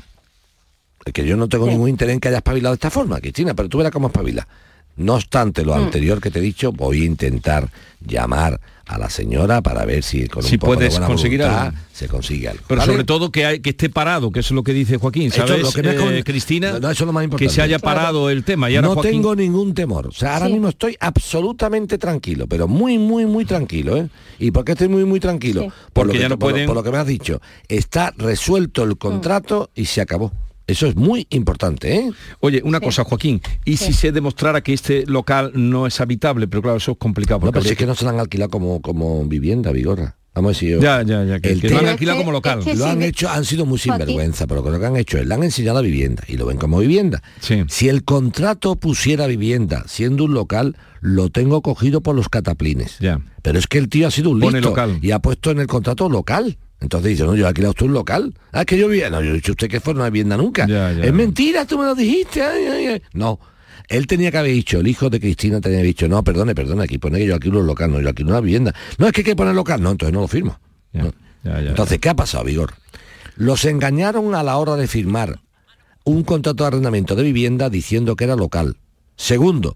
Es 1.05 1.13
que 1.13 1.25
yo 1.25 1.37
no 1.37 1.47
tengo 1.47 1.65
Sí. 1.65 1.71
ningún 1.71 1.89
interés 1.89 2.13
en 2.13 2.19
que 2.19 2.27
haya 2.27 2.37
espabilado 2.37 2.73
de 2.73 2.77
esta 2.77 2.89
forma, 2.89 3.19
Cristina, 3.19 3.53
pero 3.53 3.69
tú 3.69 3.77
verás 3.77 3.91
cómo 3.91 4.07
espabila. 4.07 4.47
No 4.97 5.15
obstante 5.15 5.63
lo 5.63 5.75
Mm. 5.75 5.83
anterior 5.85 6.19
que 6.19 6.29
te 6.29 6.39
he 6.39 6.41
dicho, 6.41 6.71
voy 6.73 7.03
a 7.03 7.05
intentar 7.05 7.69
llamar 8.05 8.59
a 8.85 8.97
la 8.97 9.09
señora 9.09 9.61
para 9.61 9.85
ver 9.85 10.03
si 10.03 10.27
con 10.27 10.41
Si 10.43 10.55
un 10.55 10.59
poco 10.59 10.71
de 10.73 10.77
puedes 10.77 10.93
buena 10.93 11.07
conseguir 11.07 11.39
voluntad 11.41 11.67
algo. 11.67 11.77
se 11.93 12.07
consigue 12.07 12.49
algo. 12.49 12.63
Pero 12.67 12.79
¿vale? 12.79 12.91
sobre 12.91 13.03
todo 13.05 13.31
que, 13.31 13.45
hay, 13.45 13.59
que 13.61 13.69
esté 13.69 13.89
parado, 13.89 14.31
que 14.31 14.39
eso 14.41 14.47
es 14.47 14.55
lo 14.55 14.63
que 14.63 14.73
dice 14.73 14.97
Joaquín, 14.97 15.31
¿sabes? 15.31 15.61
lo 15.61 15.71
que 15.71 15.83
me 15.83 15.91
eh, 15.91 15.95
con- 15.95 16.21
Cristina, 16.23 16.71
No, 16.73 16.79
no, 16.79 16.89
eso 16.91 17.03
es 17.03 17.07
lo 17.07 17.13
más 17.13 17.23
importante. 17.23 17.49
que 17.49 17.55
se 17.55 17.61
haya 17.61 17.77
parado 17.79 18.29
el 18.29 18.43
tema. 18.43 18.69
Y 18.69 18.75
ahora 18.75 18.87
no 18.89 18.93
Joaquín- 18.95 19.11
tengo 19.11 19.35
ningún 19.35 19.73
temor. 19.73 20.07
O 20.07 20.11
sea, 20.11 20.33
ahora 20.33 20.47
Sí. 20.47 20.53
mismo 20.53 20.69
estoy 20.69 20.97
absolutamente 20.99 21.97
tranquilo, 21.97 22.47
pero 22.47 22.67
muy, 22.67 22.97
muy, 22.97 23.25
muy 23.25 23.45
tranquilo. 23.45 23.95
¿eh? 23.95 24.09
¿Y 24.39 24.51
por 24.51 24.65
qué 24.65 24.71
estoy 24.73 24.87
muy, 24.89 25.05
muy 25.05 25.19
tranquilo? 25.19 25.61
Sí. 25.61 25.67
Por, 25.69 25.93
Porque 25.93 26.07
lo 26.07 26.13
que, 26.13 26.19
ya 26.19 26.29
no 26.29 26.39
por 26.39 26.51
pueden- 26.51 26.65
por 26.67 26.75
lo 26.75 26.83
que 26.83 26.91
me 26.91 26.97
has 26.97 27.07
dicho. 27.07 27.39
Está 27.67 28.11
resuelto 28.17 28.83
el 28.83 28.97
contrato 28.97 29.69
y 29.75 29.85
se 29.85 30.01
acabó. 30.01 30.31
Eso 30.69 30.87
es 30.87 30.95
muy 30.95 31.27
importante, 31.31 31.95
¿eh? 31.95 32.11
Oye, 32.39 32.61
una 32.63 32.79
cosa, 32.79 33.03
Joaquín, 33.03 33.41
¿y 33.65 33.77
si 33.77 33.93
se 33.93 34.11
demostrara 34.11 34.61
que 34.61 34.73
este 34.73 35.05
local 35.07 35.51
no 35.55 35.87
es 35.87 35.99
habitable? 35.99 36.47
Pero 36.47 36.61
claro, 36.61 36.77
eso 36.77 36.91
es 36.91 36.97
complicado. 36.97 37.41
No, 37.43 37.51
pero 37.51 37.63
si 37.63 37.71
es 37.71 37.77
que 37.77 37.85
no 37.85 37.95
se 37.95 38.07
han 38.07 38.19
alquilado 38.19 38.49
como, 38.49 38.81
como 38.81 39.25
vivienda, 39.25 39.71
Vigorra. 39.71 40.15
Vamos 40.35 40.49
a 40.49 40.53
decir 40.53 40.69
yo. 40.75 40.79
Ya, 40.79 41.01
ya, 41.01 41.23
ya, 41.25 41.39
que- 41.39 41.51
El 41.51 41.59
que 41.59 41.69
lo 41.69 41.79
han 41.79 41.87
alquilado 41.87 42.19
como 42.19 42.31
local. 42.31 42.61
lo 42.77 42.85
han 42.85 43.01
hecho, 43.01 43.29
han 43.29 43.43
sido 43.45 43.65
muy 43.65 43.79
sinvergüenza, 43.79 44.45
pero 44.47 44.61
lo 44.61 44.79
que 44.79 44.85
han 44.85 44.95
hecho 44.95 45.17
es, 45.17 45.25
le 45.27 45.33
han 45.33 45.43
enseñado 45.43 45.77
la 45.81 45.81
vivienda 45.81 46.23
y 46.27 46.37
lo 46.37 46.45
ven 46.45 46.57
como 46.57 46.77
vivienda. 46.79 47.21
Si 47.67 47.89
el 47.89 48.03
contrato 48.03 48.75
pusiera 48.75 49.25
vivienda, 49.27 49.83
siendo 49.87 50.25
un 50.25 50.33
local, 50.35 50.77
lo 51.01 51.29
tengo 51.29 51.61
cogido 51.61 52.01
por 52.01 52.15
los 52.15 52.29
cataplines. 52.29 52.97
Pero 53.41 53.57
es 53.57 53.67
que 53.67 53.79
el 53.79 53.89
tío 53.89 54.07
ha 54.07 54.11
sido 54.11 54.29
un 54.29 54.39
Pone 54.39 54.59
listo 54.59 54.69
local. 54.69 54.99
y 55.01 55.11
ha 55.11 55.19
puesto 55.19 55.49
en 55.51 55.59
el 55.59 55.67
contrato 55.67 56.07
local. 56.09 56.57
Entonces 56.81 57.09
dice, 57.11 57.23
no, 57.23 57.35
yo 57.35 57.45
he 57.45 57.47
alquilado 57.47 57.71
usted 57.71 57.85
un 57.85 57.93
local. 57.93 58.33
Ah, 58.51 58.61
es 58.61 58.65
que 58.65 58.77
yo 58.77 58.87
vivía. 58.87 59.09
No, 59.09 59.21
yo 59.21 59.31
he 59.31 59.33
dicho 59.33 59.51
usted 59.51 59.67
que 59.67 59.79
fue 59.79 59.93
una 59.93 60.05
vivienda 60.05 60.37
nunca. 60.37 60.65
Ya, 60.65 60.91
ya. 60.93 61.03
es 61.03 61.13
mentira, 61.13 61.65
tú 61.65 61.77
me 61.77 61.85
lo 61.85 61.95
dijiste. 61.95 62.41
ay, 62.41 62.65
ay, 62.65 62.87
ay". 62.87 63.01
No. 63.13 63.39
Él 63.89 64.05
tenía 64.05 64.29
que 64.31 64.37
haber 64.37 64.51
dicho, 64.51 64.79
el 64.79 64.87
hijo 64.87 65.09
de 65.09 65.19
Cristina 65.19 65.59
tenía 65.59 65.77
que 65.77 65.81
haber 65.81 65.87
dicho, 65.87 66.07
no, 66.07 66.23
perdone, 66.23 66.53
perdone, 66.53 66.83
aquí 66.83 66.99
pone 66.99 67.17
que 67.17 67.25
yo 67.25 67.33
alquilo 67.33 67.59
un 67.59 67.65
local, 67.65 67.91
no, 67.91 67.99
yo 67.99 68.07
alquilo 68.07 68.29
una 68.29 68.39
vivienda. 68.39 68.73
No, 68.99 69.07
es 69.07 69.13
que 69.13 69.21
hay 69.21 69.25
que 69.25 69.35
poner 69.35 69.55
local, 69.55 69.81
no, 69.81 69.89
entonces 69.91 70.13
no 70.13 70.21
lo 70.21 70.27
firmo. 70.27 70.59
No. 70.93 71.11
Entonces, 71.43 71.99
¿qué 71.99 72.09
ha 72.09 72.15
pasado, 72.15 72.43
Vigor? 72.43 72.73
Los 73.35 73.65
engañaron 73.65 74.35
a 74.35 74.43
la 74.43 74.57
hora 74.57 74.75
de 74.75 74.87
firmar 74.87 75.39
un 76.03 76.23
contrato 76.23 76.63
de 76.63 76.67
arrendamiento 76.67 77.15
de 77.15 77.23
vivienda 77.23 77.69
diciendo 77.69 78.15
que 78.15 78.25
era 78.25 78.35
local. 78.35 78.77
Segundo, 79.15 79.75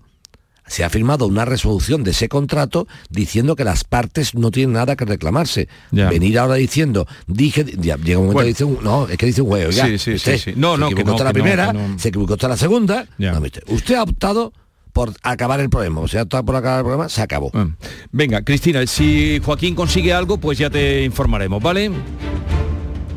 se 0.68 0.84
ha 0.84 0.90
firmado 0.90 1.28
una 1.28 1.46
resolución 1.46 2.04
de 2.04 2.12
ese 2.12 2.30
contrato 2.30 2.88
diciendo 3.10 3.56
que 3.56 3.64
las 3.64 3.84
partes 3.84 4.34
no 4.36 4.50
tienen 4.52 4.74
nada 4.74 4.96
que 4.96 5.06
reclamarse. 5.06 5.68
Ya. 5.92 6.10
Venir 6.10 6.40
ahora 6.40 6.56
diciendo, 6.56 7.06
dije, 7.28 7.66
ya 7.78 7.98
llega 7.98 8.20
un 8.20 8.28
momento 8.28 8.34
Bueno. 8.34 8.44
que 8.44 8.48
dice 8.50 8.84
no, 8.84 9.08
es 9.08 9.18
que 9.18 9.26
dice 9.26 9.42
un 9.42 9.48
juego, 9.50 9.70
oiga, 9.70 9.86
Sí, 9.86 9.92
sí, 9.92 9.98
sí, 10.00 10.14
usted 10.16 10.38
sí. 10.38 10.54
No, 10.56 10.74
se 10.76 10.80
no, 10.80 10.88
que 10.88 10.94
equivocó 10.94 11.18
no, 11.18 11.24
la 11.26 11.32
que 11.34 11.40
no, 11.40 11.44
primera, 11.44 11.72
que 11.72 11.78
no. 11.78 12.00
se 12.00 12.08
equivocó 12.10 12.34
hasta 12.34 12.48
la 12.48 12.58
segunda. 12.58 13.06
No, 13.18 13.40
usted, 13.40 13.64
usted 13.68 13.96
ha 13.96 14.04
optado 14.04 14.54
por 14.94 15.12
acabar 15.24 15.60
el 15.60 15.70
problema. 15.70 16.02
O 16.02 16.08
sea, 16.08 16.22
está 16.22 16.44
por 16.44 16.56
acabar 16.56 16.80
el 16.80 16.84
problema, 16.84 17.10
se 17.10 17.22
acabó. 17.22 17.52
Ah. 17.54 17.68
Venga, 18.12 18.44
Cristina, 18.44 18.86
si 18.88 19.42
Joaquín 19.44 19.76
consigue 19.76 20.14
algo, 20.14 20.38
pues 20.38 20.58
ya 20.60 20.70
te 20.70 21.04
informaremos, 21.04 21.62
¿vale? 21.62 21.92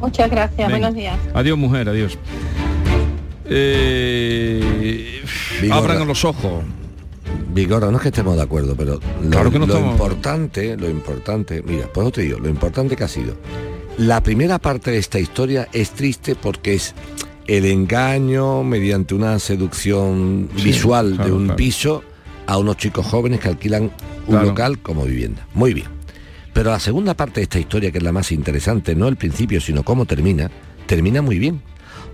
Muchas 0.00 0.30
gracias, 0.30 0.56
Venga. 0.56 0.70
buenos 0.70 0.94
días. 0.94 1.18
Adiós, 1.34 1.56
mujer, 1.58 1.88
adiós. 1.88 2.18
Eh, 3.48 5.22
abran 5.70 6.06
los 6.06 6.24
ojos. 6.24 6.64
Vigorra, 7.52 7.90
no 7.90 7.96
es 7.96 8.02
que 8.02 8.08
estemos 8.08 8.36
de 8.36 8.42
acuerdo, 8.42 8.74
pero 8.76 9.00
lo, 9.22 9.30
Claro 9.30 9.50
que 9.50 9.58
no 9.58 9.66
lo 9.66 9.74
estamos- 9.74 9.92
importante, 9.92 10.76
lo 10.76 10.88
importante, 10.90 11.62
mira, 11.66 11.88
pues 11.92 12.12
te 12.12 12.22
digo, 12.22 12.38
lo 12.38 12.48
importante 12.48 12.96
que 12.96 13.04
ha 13.04 13.08
sido. 13.08 13.34
La 13.98 14.22
primera 14.22 14.58
parte 14.58 14.90
de 14.90 14.98
esta 14.98 15.18
historia 15.18 15.68
es 15.72 15.90
triste 15.92 16.34
porque 16.34 16.74
es 16.74 16.94
el 17.46 17.64
engaño 17.64 18.62
mediante 18.62 19.14
una 19.14 19.38
seducción 19.38 20.48
Sí, 20.56 20.64
visual 20.64 21.12
claro, 21.14 21.24
de 21.24 21.32
un 21.32 21.44
claro. 21.44 21.56
piso 21.56 22.02
a 22.46 22.58
unos 22.58 22.76
chicos 22.76 23.06
jóvenes 23.06 23.40
que 23.40 23.48
alquilan 23.48 23.90
un 24.26 24.42
local 24.42 24.78
como 24.80 25.04
vivienda. 25.04 25.46
Muy 25.54 25.72
bien. 25.72 25.86
Pero 26.52 26.70
la 26.70 26.80
segunda 26.80 27.14
parte 27.14 27.40
de 27.40 27.44
esta 27.44 27.58
historia, 27.58 27.90
que 27.92 27.98
es 27.98 28.04
la 28.04 28.12
más 28.12 28.32
interesante, 28.32 28.94
no 28.94 29.08
el 29.08 29.16
principio, 29.16 29.60
sino 29.60 29.82
cómo 29.82 30.06
termina, 30.06 30.50
termina 30.86 31.22
muy 31.22 31.38
bien. 31.38 31.60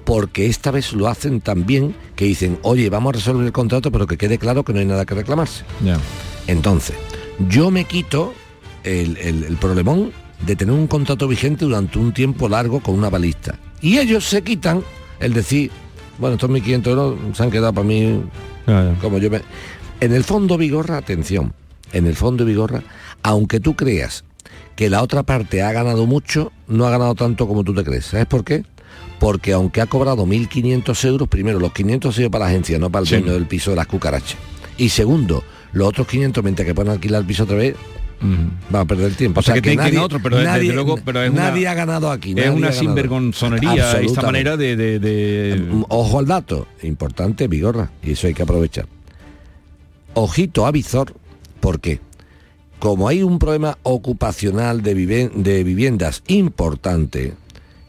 Porque 0.04 0.46
esta 0.46 0.70
vez 0.70 0.92
lo 0.92 1.08
hacen 1.08 1.40
tan 1.40 1.64
bien 1.66 1.94
que 2.16 2.24
dicen, 2.24 2.58
oye, 2.62 2.90
vamos 2.90 3.10
a 3.10 3.16
resolver 3.16 3.46
el 3.46 3.52
contrato, 3.52 3.90
pero 3.92 4.06
que 4.06 4.16
quede 4.18 4.38
claro 4.38 4.64
que 4.64 4.72
no 4.72 4.80
hay 4.80 4.86
nada 4.86 5.04
que 5.04 5.14
reclamarse. 5.14 5.64
Ya. 5.84 5.98
Entonces, 6.46 6.96
yo 7.48 7.70
me 7.70 7.84
quito 7.84 8.34
el, 8.84 9.16
el- 9.18 9.44
el 9.44 9.56
problemón 9.56 10.12
de 10.44 10.56
tener 10.56 10.74
un 10.74 10.88
contrato 10.88 11.28
vigente 11.28 11.64
durante 11.64 11.98
un 11.98 12.12
tiempo 12.12 12.48
largo 12.48 12.80
con 12.80 12.96
una 12.96 13.08
balista. 13.10 13.58
Y 13.80 13.98
ellos 13.98 14.24
se 14.24 14.42
quitan 14.42 14.82
el 15.20 15.32
decir, 15.34 15.70
bueno, 16.18 16.34
estos 16.34 16.50
1.500 16.50 16.86
euros 16.88 17.16
se 17.36 17.42
han 17.44 17.50
quedado 17.50 17.72
para 17.72 17.86
mí 17.86 18.22
como 19.00 19.18
yo 19.18 19.30
me... 19.30 19.40
En 20.00 20.12
el 20.12 20.24
fondo 20.24 20.58
Vigorra, 20.58 20.96
atención, 20.96 21.52
en 21.92 22.06
el 22.08 22.16
fondo 22.16 22.44
Vigorra, 22.44 22.82
aunque 23.22 23.60
tú 23.60 23.76
creas 23.76 24.24
que 24.74 24.90
la 24.90 25.02
otra 25.02 25.22
parte 25.22 25.62
ha 25.62 25.70
ganado 25.70 26.06
mucho, 26.06 26.50
no 26.66 26.86
ha 26.86 26.90
ganado 26.90 27.14
tanto 27.14 27.46
como 27.46 27.62
tú 27.62 27.72
te 27.72 27.84
crees. 27.84 28.06
¿Sabes 28.06 28.26
por 28.26 28.42
qué? 28.44 28.64
Porque 29.22 29.52
aunque 29.52 29.80
ha 29.80 29.86
cobrado 29.86 30.26
1.500 30.26 31.04
euros, 31.06 31.28
primero 31.28 31.60
los 31.60 31.72
500 31.72 32.08
han 32.08 32.16
sido 32.16 32.30
para 32.32 32.46
la 32.46 32.50
agencia, 32.50 32.76
no 32.80 32.90
para 32.90 33.02
el 33.02 33.06
Sí. 33.08 33.14
dueño 33.18 33.34
del 33.34 33.46
piso 33.46 33.70
de 33.70 33.76
las 33.76 33.86
cucarachas. 33.86 34.36
Y 34.76 34.88
segundo, 34.88 35.44
los 35.72 35.86
otros 35.86 36.08
500, 36.08 36.42
mientras 36.42 36.66
que 36.66 36.74
pueden 36.74 36.90
alquilar 36.90 37.20
el 37.20 37.26
piso 37.28 37.44
otra 37.44 37.54
vez, 37.56 37.76
va 38.74 38.80
a 38.80 38.84
perder 38.84 39.06
el 39.06 39.14
tiempo. 39.16 39.38
O 39.38 39.42
sea, 39.44 39.54
que 39.54 39.62
tiene 39.62 39.80
que 39.84 39.90
ir 39.90 39.98
a 39.98 40.02
otro, 40.04 40.18
pero 40.20 40.38
desde 40.38 40.48
nadie, 40.50 40.72
luego- 40.72 40.96
pero 41.04 41.22
es 41.22 41.30
una- 41.30 41.50
nadie 41.50 41.68
ha 41.68 41.74
ganado 41.74 42.10
aquí. 42.10 42.30
Es 42.30 42.36
nadie 42.36 42.50
una 42.50 42.72
sinvergonzonería 42.72 44.00
esta 44.00 44.22
manera 44.22 44.56
de... 44.56 44.74
de- 44.76 44.98
de- 44.98 45.56
Mm, 45.70 45.84
Ojo 45.88 46.18
al 46.18 46.26
dato, 46.26 46.66
importante, 46.82 47.46
Vigorra, 47.46 47.90
y 48.02 48.12
eso 48.12 48.26
hay 48.26 48.34
que 48.34 48.42
aprovechar. 48.42 48.86
Ojito 50.14 50.66
a 50.66 50.72
Vizor, 50.72 51.14
¿por 51.60 51.80
qué? 51.80 52.00
Como 52.80 53.06
hay 53.08 53.22
un 53.22 53.38
problema 53.38 53.78
ocupacional 53.84 54.82
de, 54.82 54.94
viven- 54.96 55.32
de 55.42 55.62
viviendas 55.64 56.22
importante, 56.26 57.34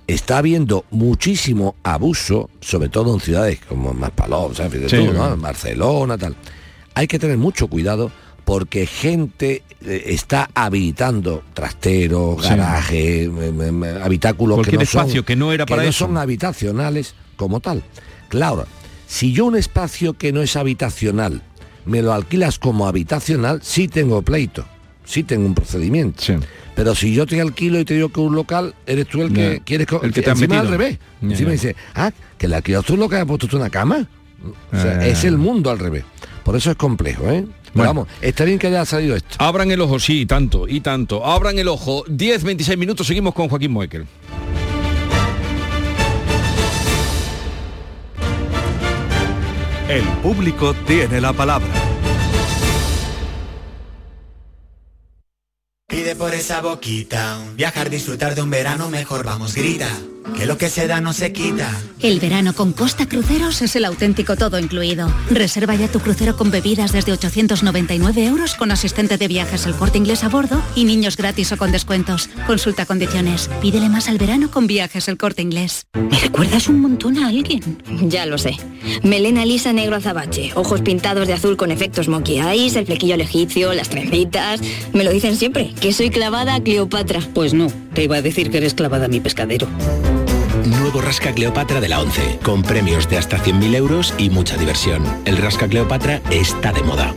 está 0.08 0.38
habiendo 0.39 0.86
muchísimo 0.92 1.76
abuso, 1.84 2.50
sobre 2.62 2.89
todo 2.89 3.13
en 3.13 3.20
ciudades 3.22 3.60
como 3.68 3.94
Maspaló, 3.94 4.52
¿sabes? 4.54 4.82
De 4.82 4.89
Sí, 4.89 4.98
todo, 4.98 5.08
¿no? 5.08 5.13
claro. 5.13 5.38
Barcelona, 5.38 6.18
tal. 6.18 6.36
Hay 6.96 7.08
que 7.08 7.20
tener 7.20 7.38
mucho 7.38 7.68
cuidado 7.68 8.12
porque 8.46 8.86
gente 8.86 9.63
eh, 9.86 10.04
está 10.08 10.50
habilitando 10.54 11.44
trasteros, 11.54 12.42
garajes, 12.42 13.26
em, 13.28 13.62
em, 13.62 13.84
habitáculos 14.02 14.58
Cualquier 14.58 14.80
que 14.80 14.86
no 14.86 14.89
son- 14.92 15.02
espacio 15.02 15.26
que 15.26 15.36
no 15.36 15.52
era 15.54 15.66
para 15.66 15.84
no 15.84 15.89
eso. 15.89 16.06
son 16.06 16.18
habitacionales 16.18 17.16
como 17.38 17.60
tal. 17.62 17.84
Claro, 18.30 18.66
si 19.08 19.32
yo 19.32 19.46
un 19.46 19.56
espacio 19.56 20.13
que 20.13 20.32
no 20.34 20.42
es 20.42 20.56
habitacional 20.56 21.42
me 21.86 22.02
lo 22.02 22.13
alquilas 22.13 22.60
como 22.60 22.88
habitacional, 22.88 23.60
sí 23.63 23.88
tengo 23.88 24.22
pleito, 24.22 24.66
sí 25.06 25.24
tengo 25.24 25.46
un 25.46 25.54
procedimiento. 25.56 26.24
Pero 26.76 26.96
si 26.96 27.13
yo 27.13 27.26
te 27.26 27.39
alquilo 27.39 27.80
y 27.80 27.86
te 27.86 27.94
digo 27.94 28.10
que 28.10 28.20
un 28.20 28.36
local, 28.36 28.74
eres 28.88 29.08
tú 29.08 29.22
el 29.22 29.32
que 29.34 29.54
Ya. 29.58 29.63
quieres... 29.63 29.88
El 30.02 30.12
que 30.13 30.22
te 30.22 30.32
encima 30.32 30.60
al 30.60 30.68
revés. 30.70 30.98
Ya, 31.22 31.30
encima 31.30 31.52
dice, 31.52 31.76
ah, 31.96 32.12
que 32.38 32.48
le 32.48 32.56
alquilas 32.56 32.84
tú 32.84 32.94
un 32.96 33.02
local, 33.02 33.22
has 33.22 33.28
puesto 33.28 33.48
tú 33.48 33.58
una 33.58 33.70
cama. 33.70 34.08
O 34.72 34.76
sea, 34.80 35.06
es 35.08 35.24
el 35.24 35.38
mundo 35.38 35.70
al 35.70 35.80
revés. 35.80 36.04
Por 36.44 36.56
eso 36.56 36.72
es 36.72 36.76
complejo, 36.78 37.30
¿eh? 37.30 37.46
Bueno. 37.74 37.89
vamos, 37.89 38.08
está 38.22 38.44
bien 38.44 38.60
que 38.60 38.68
haya 38.68 38.86
salido 38.86 39.16
esto. 39.16 39.36
Abran 39.39 39.72
el 39.72 39.82
ojo, 39.82 39.98
sí, 40.00 40.26
tanto, 40.28 40.68
y 40.68 40.82
tanto. 40.82 41.26
Abran 41.26 41.58
el 41.58 41.68
ojo. 41.68 42.04
10, 42.08 42.44
26 42.44 42.78
minutos, 42.78 43.08
seguimos 43.08 43.34
con 43.34 43.48
Joaquín 43.50 43.72
Moekel. 43.72 44.06
El 49.89 50.04
público 50.22 50.74
tiene 50.88 51.22
la 51.22 51.34
palabra. 51.34 51.68
Pide 55.88 56.15
por 56.15 56.34
esa 56.34 56.62
boquita, 56.62 57.39
viajar, 57.56 57.89
disfrutar 57.89 58.36
de 58.36 58.41
un 58.41 58.50
verano 58.50 58.89
mejor, 58.89 59.24
vamos, 59.26 59.54
grita, 59.54 59.89
que 60.38 60.46
lo 60.46 60.58
que 60.58 60.70
se 60.70 60.88
da 60.88 61.02
no 61.02 61.14
se 61.14 61.32
quita. 61.32 61.70
El 62.00 62.20
verano 62.20 62.54
con 62.54 62.74
Costa 62.74 63.08
Cruceros 63.08 63.62
es 63.62 63.76
el 63.76 63.86
auténtico 63.86 64.36
todo 64.36 64.60
incluido. 64.60 65.14
Reserva 65.30 65.76
ya 65.76 65.88
tu 65.88 66.00
crucero 66.00 66.36
con 66.36 66.52
bebidas 66.52 66.92
desde 66.92 67.12
899 67.14 68.26
euros 68.26 68.56
con 68.56 68.72
asistente 68.72 69.18
de 69.18 69.28
viajes 69.28 69.66
el 69.66 69.74
corte 69.74 69.98
inglés 69.98 70.24
a 70.24 70.30
bordo 70.30 70.62
y 70.76 70.86
niños 70.86 71.18
gratis 71.18 71.52
o 71.52 71.58
con 71.58 71.72
descuentos. 71.72 72.30
Consulta 72.48 72.86
condiciones. 72.86 73.50
Pídele 73.62 73.90
más 73.90 74.10
al 74.10 74.18
verano 74.18 74.52
con 74.52 74.68
viajes 74.68 75.08
el 75.08 75.18
corte 75.18 75.42
inglés. 75.42 75.88
¿Me 75.94 76.20
recuerdas 76.20 76.68
un 76.68 76.82
montón 76.82 77.18
a 77.18 77.28
alguien? 77.28 77.82
Ya 78.10 78.26
lo 78.26 78.38
sé. 78.38 78.58
Melena 79.04 79.46
lisa 79.46 79.74
negro 79.74 79.96
azabache, 79.96 80.52
ojos 80.56 80.82
pintados 80.82 81.28
de 81.28 81.34
azul 81.34 81.58
con 81.58 81.72
efectos 81.72 82.08
monkey 82.08 82.40
eyes, 82.40 82.76
el 82.76 82.86
flequillo 82.86 83.14
al 83.14 83.22
egipcio, 83.22 83.74
las 83.74 83.90
trencitas. 83.90 84.62
Me 84.94 85.04
lo 85.04 85.12
dicen 85.12 85.36
siempre, 85.36 85.74
que 85.80 85.94
soy 85.94 86.10
clavada 86.10 86.56
a 86.56 86.64
Cleopatra. 86.64 87.22
Pues 87.34 87.54
no, 87.54 87.68
te 87.94 88.04
iba 88.04 88.18
a 88.18 88.22
decir 88.22 88.52
que 88.52 88.58
eres 88.58 88.74
clavada 88.74 89.06
a 89.06 89.10
mi 89.10 89.20
pescadero. 89.20 89.68
Nuevo 90.65 91.02
Rasca 91.02 91.34
Cleopatra 91.34 91.82
de 91.82 91.89
la 91.89 91.99
11, 91.99 92.39
con 92.43 92.63
premios 92.63 93.10
de 93.10 93.17
hasta 93.17 93.38
100.000 93.38 93.76
euros 93.76 94.13
y 94.17 94.30
mucha 94.30 94.56
diversión. 94.56 95.04
El 95.26 95.38
Rasca 95.38 95.67
Cleopatra 95.67 96.21
está 96.32 96.71
de 96.71 96.82
moda. 96.84 97.13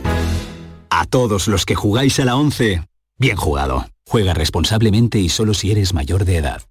A 0.89 1.05
todos 1.05 1.47
los 1.47 1.65
que 1.65 1.75
jugáis 1.75 2.19
a 2.19 2.25
la 2.25 2.35
11, 2.35 2.83
bien 3.17 3.37
jugado. 3.37 3.87
Juega 4.05 4.33
responsablemente 4.33 5.19
y 5.19 5.29
solo 5.29 5.53
si 5.53 5.71
eres 5.71 5.93
mayor 5.93 6.25
de 6.25 6.37
edad. 6.37 6.61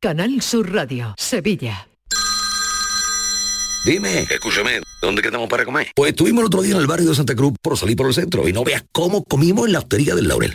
Canal 0.00 0.40
Sur 0.40 0.72
Radio, 0.72 1.14
Sevilla. 1.18 1.88
Dime, 3.84 4.20
escúchame, 4.30 4.80
¿dónde 5.02 5.22
quedamos 5.22 5.48
para 5.48 5.64
comer? 5.64 5.88
Pues 5.94 6.10
estuvimos 6.10 6.40
el 6.40 6.46
otro 6.46 6.62
día 6.62 6.74
en 6.74 6.80
el 6.80 6.86
barrio 6.86 7.10
de 7.10 7.14
Santa 7.14 7.34
Cruz 7.34 7.54
por 7.62 7.76
salir 7.76 7.96
por 7.96 8.06
el 8.06 8.14
centro 8.14 8.48
y 8.48 8.52
no 8.52 8.64
veas 8.64 8.84
cómo 8.92 9.24
comimos 9.24 9.66
en 9.66 9.72
la 9.72 9.80
hostería 9.80 10.14
del 10.14 10.28
Laurel. 10.28 10.54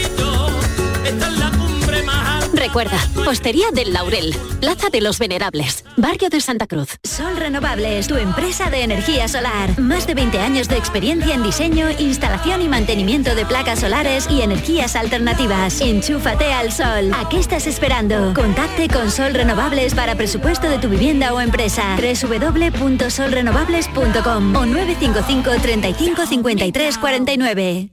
Recuerda, 2.61 2.97
Hostería 3.27 3.65
del 3.73 3.91
Laurel, 3.91 4.33
Plaza 4.59 4.89
de 4.91 5.01
los 5.01 5.17
Venerables, 5.17 5.83
Barrio 5.97 6.29
de 6.29 6.39
Santa 6.41 6.67
Cruz. 6.67 6.99
Sol 7.03 7.35
Renovables, 7.35 8.05
tu 8.05 8.17
empresa 8.17 8.69
de 8.69 8.83
energía 8.83 9.27
solar. 9.27 9.79
Más 9.79 10.05
de 10.05 10.13
20 10.13 10.37
años 10.37 10.67
de 10.67 10.77
experiencia 10.77 11.33
en 11.33 11.41
diseño, 11.41 11.87
instalación 11.97 12.61
y 12.61 12.67
mantenimiento 12.67 13.33
de 13.33 13.47
placas 13.47 13.79
solares 13.79 14.27
y 14.29 14.43
energías 14.43 14.95
alternativas. 14.95 15.81
Enchúfate 15.81 16.53
al 16.53 16.71
sol. 16.71 17.11
¿A 17.15 17.27
qué 17.29 17.39
estás 17.39 17.65
esperando? 17.65 18.31
Contacte 18.35 18.89
con 18.89 19.09
Sol 19.09 19.33
Renovables 19.33 19.95
para 19.95 20.13
presupuesto 20.13 20.69
de 20.69 20.77
tu 20.77 20.87
vivienda 20.87 21.33
o 21.33 21.41
empresa. 21.41 21.97
www.solrenovables.com 21.97 24.55
o 24.55 24.65
955 24.67 25.51
35 25.63 26.27
53 26.27 26.97
49. 26.99 27.89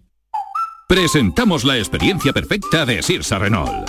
Presentamos 0.87 1.65
la 1.65 1.79
experiencia 1.79 2.35
perfecta 2.35 2.85
de 2.85 3.03
Sirsa 3.03 3.39
Renault. 3.39 3.89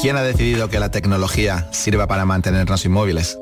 ¿Quién 0.00 0.16
ha 0.16 0.22
decidido 0.22 0.68
que 0.68 0.78
la 0.78 0.90
tecnología 0.90 1.68
sirva 1.72 2.06
para 2.06 2.24
mantenernos 2.24 2.84
inmóviles? 2.84 3.38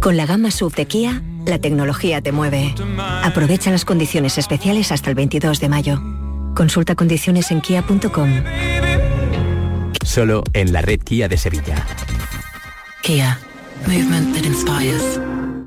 Con 0.00 0.16
la 0.16 0.26
gama 0.26 0.50
SUV 0.50 0.74
de 0.74 0.86
Kia, 0.86 1.22
la 1.46 1.58
tecnología 1.58 2.20
te 2.20 2.32
mueve. 2.32 2.74
Aprovecha 3.22 3.70
las 3.70 3.84
condiciones 3.84 4.38
especiales 4.38 4.92
hasta 4.92 5.10
el 5.10 5.16
22 5.16 5.60
de 5.60 5.68
mayo. 5.68 6.02
Consulta 6.54 6.94
condiciones 6.94 7.50
en 7.50 7.60
kia.com. 7.60 8.30
Solo 10.04 10.42
en 10.52 10.72
la 10.72 10.82
red 10.82 11.00
Kia 11.00 11.28
de 11.28 11.36
Sevilla. 11.38 11.86
Kia. 13.02 13.38
Movement 13.86 14.34
that 14.34 14.44
inspires. 14.44 15.31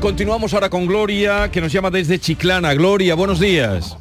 Continuamos 0.00 0.54
ahora 0.54 0.70
con 0.70 0.86
Gloria, 0.86 1.50
que 1.50 1.60
nos 1.60 1.70
llama 1.70 1.90
desde 1.90 2.18
Chiclana. 2.18 2.72
Gloria, 2.72 3.14
buenos 3.14 3.38
días. 3.38 3.98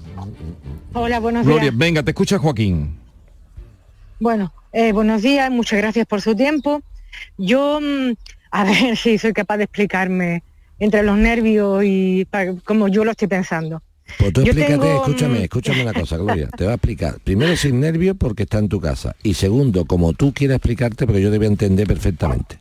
Hola, 0.94 1.20
buenos 1.20 1.46
Gloria, 1.46 1.64
días. 1.64 1.78
venga, 1.78 2.04
te 2.04 2.12
escucha 2.12 2.40
Joaquín. 2.40 2.98
Bueno, 4.18 4.54
eh, 4.72 4.94
buenos 4.94 5.22
días, 5.22 5.52
muchas 5.52 5.78
gracias 5.80 6.08
por 6.08 6.22
su 6.22 6.36
tiempo. 6.36 6.82
Yo, 7.38 7.82
mm, 7.82 8.14
a 8.52 8.64
ver 8.64 8.96
si 8.96 9.18
soy 9.18 9.34
capaz 9.34 9.58
de 9.58 9.66
explicarme 9.66 10.44
entre 10.80 11.04
los 11.04 11.18
nervios 11.18 11.84
y 11.84 12.26
como 12.64 12.88
yo 12.88 13.04
lo 13.04 13.12
estoy 13.12 13.28
pensando. 13.28 13.84
Pues 14.18 14.32
tú 14.32 14.42
explícate, 14.42 14.72
tengo, 14.72 15.04
escúchame, 15.06 15.40
mm, 15.40 15.44
escúchame 15.44 15.82
una 15.82 15.94
cosa, 15.94 16.16
Gloria. 16.16 16.48
Te 16.48 16.64
voy 16.64 16.72
a 16.72 16.76
explicar. 16.76 17.20
Primero, 17.26 17.58
sin 17.58 17.82
nervios 17.82 18.16
porque 18.18 18.44
está 18.44 18.60
en 18.60 18.70
tu 18.70 18.80
casa. 18.80 19.18
Y 19.22 19.34
segundo, 19.34 19.84
como 19.84 20.14
tú 20.14 20.34
quieras 20.34 20.56
explicarte, 20.56 21.06
porque 21.06 21.22
yo 21.22 21.30
a 21.30 21.46
entender 21.46 21.86
perfectamente. 21.88 22.58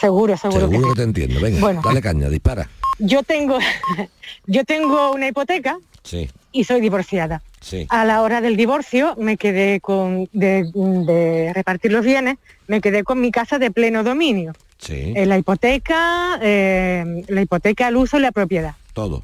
Seguro, 0.00 0.36
seguro, 0.36 0.68
Seguro 0.68 0.88
que 0.88 0.94
te 0.96 1.02
entiendo. 1.02 1.40
Venga, 1.40 1.60
Bueno. 1.60 1.82
dale 1.84 2.00
caña, 2.00 2.28
dispara. 2.28 2.68
Yo 2.98 3.22
tengo, 3.22 3.58
yo 4.46 4.64
tengo 4.64 5.12
una 5.12 5.28
hipoteca 5.28 5.78
Sí, 6.02 6.28
y 6.52 6.64
soy 6.64 6.80
divorciada. 6.80 7.42
sí. 7.60 7.86
A 7.90 8.04
la 8.06 8.22
hora 8.22 8.40
del 8.40 8.56
divorcio 8.56 9.14
me 9.18 9.36
quedé 9.36 9.80
con 9.80 10.28
de, 10.32 10.64
de 10.74 11.52
repartir 11.54 11.92
los 11.92 12.04
bienes, 12.04 12.38
me 12.66 12.80
quedé 12.80 13.04
con 13.04 13.20
mi 13.20 13.30
casa 13.30 13.58
de 13.58 13.70
pleno 13.70 14.02
dominio. 14.02 14.52
Sí, 14.78 15.12
Eh, 15.14 15.26
la 15.26 15.36
hipoteca, 15.36 16.38
eh, 16.40 17.22
la 17.28 17.42
hipoteca, 17.42 17.88
el 17.88 17.96
uso 17.96 18.16
y 18.18 18.20
la 18.22 18.32
propiedad. 18.32 18.74
todo. 18.94 19.22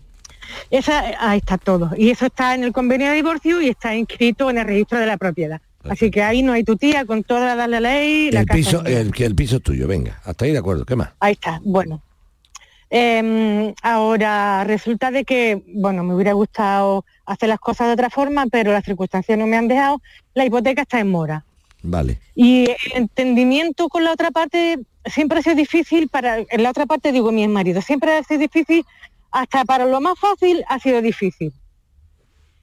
Esa, 0.71 1.03
ahí 1.19 1.39
está 1.39 1.59
todo. 1.59 1.91
Y 1.97 2.11
eso 2.11 2.27
está 2.27 2.55
en 2.55 2.63
el 2.65 2.73
convenio 2.73 3.09
de 3.09 3.15
divorcio 3.17 3.61
y 3.63 3.69
está 3.69 3.95
inscrito 3.97 4.49
en 4.51 4.59
el 4.59 4.67
registro 4.67 4.99
de 5.01 5.07
la 5.07 5.17
propiedad. 5.17 5.61
Así 5.91 6.11
que 6.11 6.23
ahí 6.23 6.43
no 6.43 6.53
hay 6.53 6.65
tu 6.65 6.77
tía 6.77 7.05
con 7.05 7.23
toda 7.23 7.55
la, 7.55 7.81
ley. 7.81 8.31
La 8.31 8.41
El 8.41 8.47
casa 8.47 8.57
piso, 8.57 8.85
el, 8.85 9.13
que 9.13 9.25
el 9.25 9.35
piso 9.35 9.57
es 9.57 9.63
tuyo, 9.63 9.87
venga. 9.87 10.21
Hasta 10.25 10.45
ahí 10.45 10.53
de 10.53 10.59
acuerdo, 10.59 10.85
¿qué 10.85 10.97
más? 10.97 11.11
Ahí 11.21 11.33
está, 11.33 11.61
bueno. 11.65 12.03
Em, 12.89 13.75
ahora 13.83 14.63
resulta 14.65 15.11
de 15.11 15.25
que, 15.25 15.63
bueno, 15.75 16.05
me 16.05 16.15
hubiera 16.15 16.33
gustado 16.33 17.05
hacer 17.25 17.49
las 17.49 17.59
cosas 17.59 17.89
de 17.89 17.95
otra 17.95 18.11
forma, 18.11 18.47
pero 18.47 18.73
las 18.73 18.85
circunstancias 18.85 19.37
no 19.37 19.47
me 19.47 19.57
han 19.57 19.69
dejado. 19.69 20.01
La 20.35 20.45
hipoteca 20.45 20.83
está 20.83 21.01
en 21.01 21.11
mora. 21.11 21.45
Vale. 21.83 22.19
Y 22.35 22.71
el 22.71 22.77
entendimiento 22.95 23.89
con 23.89 24.05
la 24.05 24.13
otra 24.13 24.31
parte 24.31 24.79
siempre 25.05 25.39
ha 25.39 25.43
sido 25.43 25.57
difícil 25.57 26.09
para, 26.09 26.39
en 26.39 26.63
la 26.63 26.71
otra 26.71 26.87
parte 26.87 27.13
digo 27.13 27.31
mi 27.33 27.47
marido, 27.49 27.81
siempre 27.81 28.17
ha 28.17 28.23
sido 28.23 28.41
difícil, 28.41 28.85
hasta 29.31 29.65
para 29.65 29.87
lo 29.87 30.01
más 30.01 30.19
fácil 30.19 30.65
ha 30.69 30.79
sido 30.79 31.01
difícil. 31.01 31.53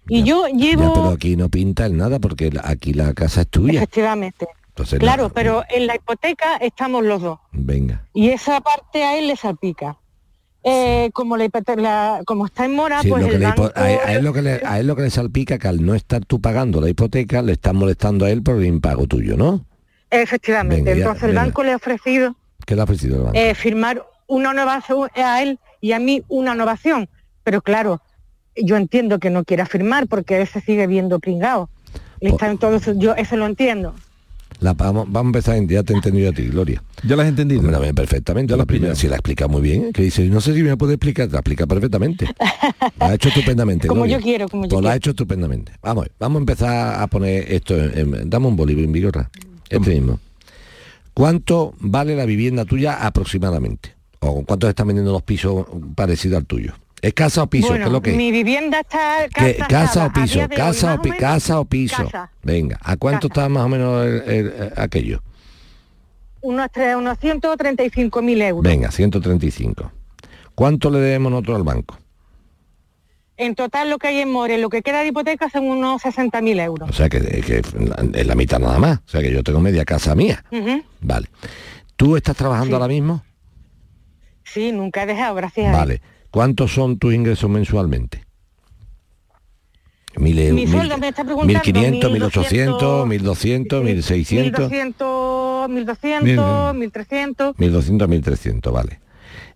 Y 0.07 0.23
yo 0.23 0.47
Ya, 0.47 0.53
llevo, 0.55 0.93
pero 0.93 1.09
aquí 1.09 1.35
no 1.35 1.49
pinta 1.49 1.85
el 1.85 1.95
nada 1.97 2.19
porque 2.19 2.51
aquí 2.63 2.93
la 2.93 3.13
casa 3.13 3.41
es 3.41 3.47
tuya. 3.47 3.77
efectivamente, 3.79 4.47
Entonces, 4.69 4.99
claro, 4.99 5.23
la- 5.23 5.29
pero 5.29 5.63
en 5.69 5.87
la 5.87 5.95
hipoteca 5.95 6.57
estamos 6.57 7.03
los 7.05 7.21
dos. 7.21 7.39
Venga. 7.51 8.05
Y 8.13 8.29
esa 8.29 8.59
parte 8.61 9.03
a 9.03 9.17
él 9.17 9.27
le 9.27 9.35
salpica. 9.35 9.97
Eh, 10.65 11.09
como, 11.13 11.35
la, 11.35 11.47
la- 11.77 12.21
como 12.25 12.45
está 12.45 12.63
en 12.65 12.73
mora, 12.73 13.01
Sí, 13.01 13.09
pues 13.09 13.25
el 13.27 13.41
banco... 13.43 13.69
a, 13.75 13.91
él, 13.91 13.99
a 14.05 14.13
él 14.13 14.23
lo 14.23 14.31
que 14.33 14.41
le, 14.41 14.61
a 14.65 14.79
él 14.79 14.87
lo 14.87 14.95
que 14.95 15.01
le 15.03 15.09
salpica 15.09 15.57
que 15.59 15.67
al 15.67 15.85
no 15.85 15.93
estar 15.93 16.23
tú 16.25 16.39
pagando 16.39 16.79
la 16.79 16.87
hipoteca 16.89 17.41
le 17.41 17.51
estás 17.53 17.73
molestando 17.73 18.25
a 18.25 18.29
él 18.31 18.41
por 18.43 18.55
el 18.55 18.65
impago 18.65 19.05
tuyo, 19.05 19.35
¿no? 19.35 19.65
Efectivamente. 20.09 20.83
Venga, 20.83 20.91
ya, 20.97 21.03
Entonces 21.05 21.29
el 21.29 21.35
banco 21.35 21.63
le 21.63 21.71
ha 21.73 21.75
ofrecido 21.75 22.35
¿Qué 22.65 22.75
le 22.75 22.81
ha 22.81 22.83
ofrecido 22.85 23.17
el 23.17 23.21
banco? 23.23 23.37
eh, 23.37 23.55
firmar 23.55 24.05
una 24.27 24.51
innovación 24.53 25.09
a 25.15 25.41
él 25.43 25.59
y 25.81 25.91
a 25.91 25.99
mí 25.99 26.23
una 26.29 26.53
innovación. 26.53 27.09
Pero 27.43 27.61
claro, 27.61 28.01
yo 28.55 28.77
entiendo 28.77 29.19
que 29.19 29.29
no 29.29 29.43
quiera 29.43 29.65
firmar 29.65 30.07
porque 30.07 30.41
él 30.41 30.47
se 30.47 30.61
sigue 30.61 30.87
viendo 30.87 31.19
pringado. 31.19 31.69
Le 32.19 32.29
está 32.29 32.49
en 32.49 32.57
todo 32.57 32.79
su- 32.79 32.97
yo 32.97 33.15
eso 33.15 33.35
lo 33.37 33.45
entiendo. 33.45 33.93
La- 34.59 34.73
vamos, 34.73 35.05
vamos 35.11 35.25
a 35.25 35.29
empezar, 35.39 35.55
en- 35.57 35.67
ya 35.67 35.83
te 35.83 35.91
he 35.91 35.95
entendido 35.95 36.29
a 36.29 36.33
ti, 36.33 36.43
Gloria. 36.43 36.81
¿Ya 37.05 37.15
la 37.17 37.23
has 37.23 37.29
entendido? 37.29 37.59
Hombre, 37.61 37.93
perfectamente. 37.93 38.55
la 38.55 38.65
primera, 38.65 38.95
si 38.95 39.07
la 39.09 39.15
explica 39.15 39.47
muy 39.47 39.61
bien, 39.61 39.91
que 39.91 40.03
dice, 40.03 40.23
no 40.29 40.39
sé 40.39 40.53
si 40.53 40.63
me 40.63 40.77
puede 40.77 40.93
explicar, 40.93 41.27
la 41.31 41.39
explica 41.39 41.65
perfectamente. 41.67 42.27
La 42.99 43.07
ha 43.07 43.13
hecho 43.15 43.27
estupendamente. 43.29 43.87
Como 43.89 44.01
Gloria. 44.01 44.17
yo 44.19 44.23
quiero, 44.23 44.47
como 44.47 44.63
yo 44.65 44.69
Pues 44.69 44.83
la 44.83 44.91
ha 44.91 44.95
hecho 44.95 45.09
estupendamente. 45.09 45.73
Vamos, 45.81 46.07
vamos 46.19 46.37
a 46.37 46.39
empezar 46.39 47.01
a 47.01 47.07
poner 47.07 47.51
esto, 47.51 47.75
en, 47.77 48.15
en- 48.15 48.29
dame 48.29 48.47
un 48.47 48.55
bolívar, 48.55 48.85
Vigorra, 48.87 49.29
este 49.69 49.89
mismo. 49.89 50.19
¿Cuánto 51.13 51.73
vale 51.79 52.15
la 52.15 52.25
vivienda 52.25 52.63
tuya 52.65 53.05
aproximadamente? 53.05 53.93
¿O 54.19 54.43
cuánto 54.45 54.69
están 54.69 54.87
vendiendo 54.87 55.11
los 55.11 55.23
pisos 55.23 55.65
parecidos 55.95 56.37
al 56.37 56.45
tuyo? 56.45 56.73
¿Es 57.03 57.13
casa 57.13 57.43
o 57.43 57.47
piso? 57.47 57.67
bueno, 57.67 57.83
¿Qué 57.83 57.87
es 57.89 57.91
lo 57.91 58.01
que 58.01 58.11
es? 58.11 58.15
mi 58.17 58.31
vivienda 58.31 58.79
está 58.79 59.27
¿Qué- 59.27 59.55
tasada 59.55 59.67
¿Casa 59.67 60.05
o 60.05 60.13
piso? 60.13 60.39
hoy, 60.39 60.47
¿Casa 60.47 60.93
o, 60.93 61.01
pi- 61.01 61.09
menos, 61.09 61.19
casa 61.21 61.59
o 61.59 61.65
piso? 61.65 62.03
casa. 62.05 62.31
Venga, 62.43 62.79
¿a 62.81 62.95
cuánto 62.95 63.27
está 63.27 63.49
más 63.49 63.63
o 63.65 63.67
menos 63.67 64.05
el- 64.05 64.21
el- 64.21 64.47
el- 64.53 64.73
aquello? 64.77 65.21
Unos, 66.41 66.67
tre- 66.71 66.97
unos 66.97 67.19
135 67.19 68.21
mil 68.21 68.41
euros. 68.41 68.63
Venga, 68.63 68.89
135. 68.89 69.91
¿Cuánto 70.55 70.89
le 70.89 70.99
debemos 70.99 71.31
nosotros 71.31 71.57
al 71.57 71.63
banco? 71.63 71.97
En 73.35 73.55
total 73.55 73.89
lo 73.89 73.97
que 73.97 74.07
hay 74.07 74.19
en 74.19 74.31
More, 74.31 74.57
lo 74.57 74.69
que 74.69 74.81
queda 74.81 75.01
de 75.01 75.07
hipoteca 75.07 75.49
son 75.49 75.65
unos 75.65 76.01
60 76.03 76.41
mil 76.41 76.57
euros. 76.59 76.89
O 76.89 76.93
sea 76.93 77.09
que, 77.09 77.19
que 77.19 77.61
es 78.13 78.27
la 78.27 78.35
mitad 78.35 78.59
nada 78.59 78.79
más. 78.79 78.99
O 79.05 79.09
sea 79.09 79.21
que 79.21 79.31
yo 79.31 79.43
tengo 79.43 79.59
media 79.59 79.83
casa 79.83 80.15
mía. 80.15 80.45
Vale. 81.01 81.27
¿Tú 81.97 82.15
estás 82.15 82.35
trabajando 82.37 82.67
Sí. 82.67 82.73
ahora 82.73 82.87
mismo? 82.87 83.23
Sí, 84.45 84.71
nunca 84.71 85.03
he 85.03 85.05
dejado, 85.05 85.35
gracias 85.35 85.73
a. 85.73 85.77
Vale. 85.77 86.01
¿Cuántos 86.33 86.73
son 86.73 86.97
tus 86.97 87.13
ingresos 87.13 87.47
mensualmente? 87.47 88.25
Mil 90.17 90.39
euros. 90.39 90.55
Mi 90.65 90.67
sueldo 90.67 90.97
me 90.97 91.09
está 91.09 91.23
preguntando 91.23 91.51
1500, 91.63 92.11
1800, 92.11 93.07
1200, 93.07 93.83
1600, 93.83 94.59
1200, 94.71 95.69
1200, 95.69 96.75
1300. 96.75 97.55
1200, 97.59 98.09
1300, 98.09 98.73
vale. 98.73 98.99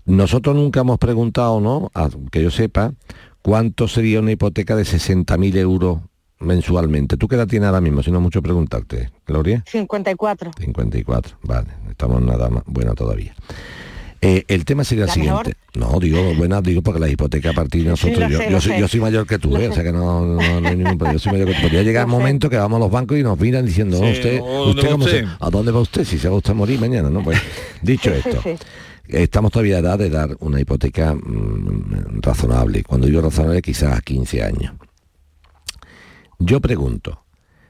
Nosotros 0.06 0.56
nunca 0.56 0.82
hemos 0.82 1.00
preguntado, 1.00 1.60
¿no? 1.60 1.90
A- 1.96 2.10
que 2.32 2.44
yo 2.44 2.52
sepa, 2.52 2.94
cuánto 3.42 3.88
sería 3.88 4.20
una 4.20 4.32
hipoteca 4.34 4.76
de 4.76 4.84
60.000 4.84 5.58
euros 5.58 6.00
mensualmente. 6.40 7.18
¿Tú 7.18 7.28
qué 7.28 7.38
edad 7.38 7.48
tienes 7.48 7.66
ahora 7.68 7.82
mismo? 7.82 8.04
Si 8.04 8.12
no 8.12 8.22
mucho 8.22 8.44
preguntarte, 8.44 9.10
Gloria. 9.26 9.64
54. 9.66 10.52
54, 10.60 11.38
vale, 11.42 11.70
estamos 11.90 12.22
nada 12.22 12.52
más 12.52 12.62
buena 12.68 12.94
todavía. 12.94 13.34
Eh, 14.22 14.46
el 14.48 14.66
tema 14.66 14.84
sería 14.84 15.04
el 15.04 15.08
¿La 15.10 15.14
siguiente. 15.14 15.54
No, 15.76 16.00
digo, 16.00 16.34
buena, 16.36 16.60
digo 16.62 16.82
porque 16.82 17.00
la 17.00 17.08
hipoteca 17.08 17.52
a 17.52 17.54
partir 17.54 17.84
de 17.84 17.90
nosotros, 17.92 18.30
yo, 18.32 18.40
sé, 18.40 18.52
yo 18.52 18.60
soy, 18.62 18.72
sé. 18.74 18.80
yo 18.80 18.88
soy 18.88 19.00
mayor 19.00 19.28
que 19.28 19.38
tú, 19.38 19.56
¿eh? 19.58 19.70
o 19.70 19.74
sea 19.74 19.84
que 19.84 19.92
no, 19.92 20.26
no, 20.26 20.60
no 20.62 20.68
hay 20.68 20.76
ningún 20.76 20.98
problema. 20.98 21.14
Yo 21.14 21.20
soy 21.20 21.34
mayor 21.34 21.48
que 21.50 21.54
tú. 21.56 21.62
Podría 21.62 21.84
llegar 21.84 22.06
el 22.06 22.12
momento 22.12 22.50
que 22.50 22.58
vamos 22.58 22.78
a 22.78 22.80
los 22.80 22.92
bancos 22.92 23.18
y 23.18 23.22
nos 23.24 23.40
miran 23.40 23.66
diciendo, 23.66 23.98
Sí, 23.98 24.04
"No, 24.04 24.10
usted, 24.12 24.40
¿o 24.42 24.46
dónde 24.66 24.70
usted, 24.82 24.92
cómo 24.92 25.04
se- 25.08 25.24
usted?" 25.24 25.36
¿a 25.40 25.50
dónde 25.52 25.72
va 25.72 25.80
usted? 25.82 26.04
Si 26.04 26.18
se 26.18 26.30
va 26.30 26.36
usted 26.36 26.52
a 26.52 26.56
morir 26.56 26.80
mañana, 26.80 27.10
¿no? 27.12 27.24
Pues 27.24 27.40
dicho 27.84 28.12
esto, 28.12 28.42
estamos 29.08 29.52
todavía 29.52 29.76
a 29.76 29.80
edad 29.80 30.00
de 30.00 30.10
dar 30.10 30.36
una 30.40 30.60
hipoteca 30.60 31.14
mm, 31.14 32.22
razonable. 32.22 32.84
Cuando 32.84 33.06
digo 33.06 33.22
razonable, 33.22 33.62
quizás 33.62 33.98
a 33.98 34.02
15 34.02 34.42
años. 34.42 34.74
Yo 36.40 36.60
pregunto, 36.60 37.24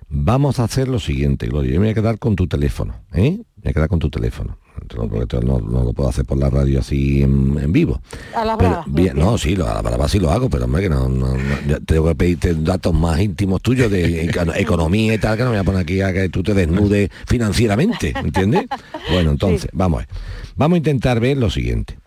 vamos 0.09 0.59
a 0.59 0.63
hacer 0.63 0.87
lo 0.87 0.99
siguiente, 0.99 1.47
Gloria. 1.47 1.73
Yo 1.73 1.79
me 1.79 1.87
voy 1.87 1.91
a 1.91 1.95
quedar 1.95 2.19
con 2.19 2.35
tu 2.35 2.47
teléfono, 2.47 2.95
¿eh? 3.13 3.31
Me 3.31 3.63
voy 3.63 3.69
a 3.69 3.73
quedar 3.73 3.89
con 3.89 3.99
tu 3.99 4.09
teléfono. 4.09 4.57
Porque 4.95 5.19
esto 5.19 5.41
no, 5.41 5.59
no 5.59 5.83
lo 5.83 5.93
puedo 5.93 6.09
hacer 6.09 6.25
por 6.25 6.37
la 6.37 6.49
radio 6.49 6.79
así 6.79 7.21
en, 7.23 7.57
en 7.61 7.71
vivo. 7.71 8.01
A 8.35 8.45
la 8.45 8.57
Pero, 8.57 8.69
brava. 8.69 8.85
bien, 8.87 9.17
no, 9.17 9.37
sí, 9.37 9.55
lo, 9.55 9.67
a 9.67 9.75
la 9.75 9.81
brava 9.81 10.07
sí 10.07 10.19
lo 10.19 10.31
hago, 10.31 10.49
pero 10.49 10.65
hombre, 10.65 10.83
que 10.83 10.89
no, 10.89 11.09
no- 11.09 11.35
no- 11.37 11.61
ya 11.67 11.79
tengo 11.79 12.07
que 12.07 12.15
pedirte 12.15 12.53
datos 12.55 12.93
más 12.93 13.19
íntimos 13.19 13.61
tuyos 13.61 13.89
de 13.91 14.25
eco- 14.25 14.51
economía 14.55 15.13
y 15.13 15.17
tal, 15.17 15.37
que 15.37 15.43
no 15.43 15.49
me 15.49 15.55
voy 15.57 15.61
a 15.61 15.65
poner 15.65 15.81
aquí 15.81 16.01
a 16.01 16.13
que 16.13 16.29
tú 16.29 16.43
te 16.43 16.53
desnudes 16.53 17.09
financieramente, 17.27 18.13
¿entiendes? 18.15 18.65
Bueno, 19.11 19.31
entonces, 19.31 19.69
vamos 19.73 19.97
a 20.03 20.05
ver. 20.05 20.09
Vamos 20.55 20.75
a 20.75 20.77
intentar 20.77 21.19
ver 21.19 21.37
lo 21.37 21.49
siguiente. 21.49 21.97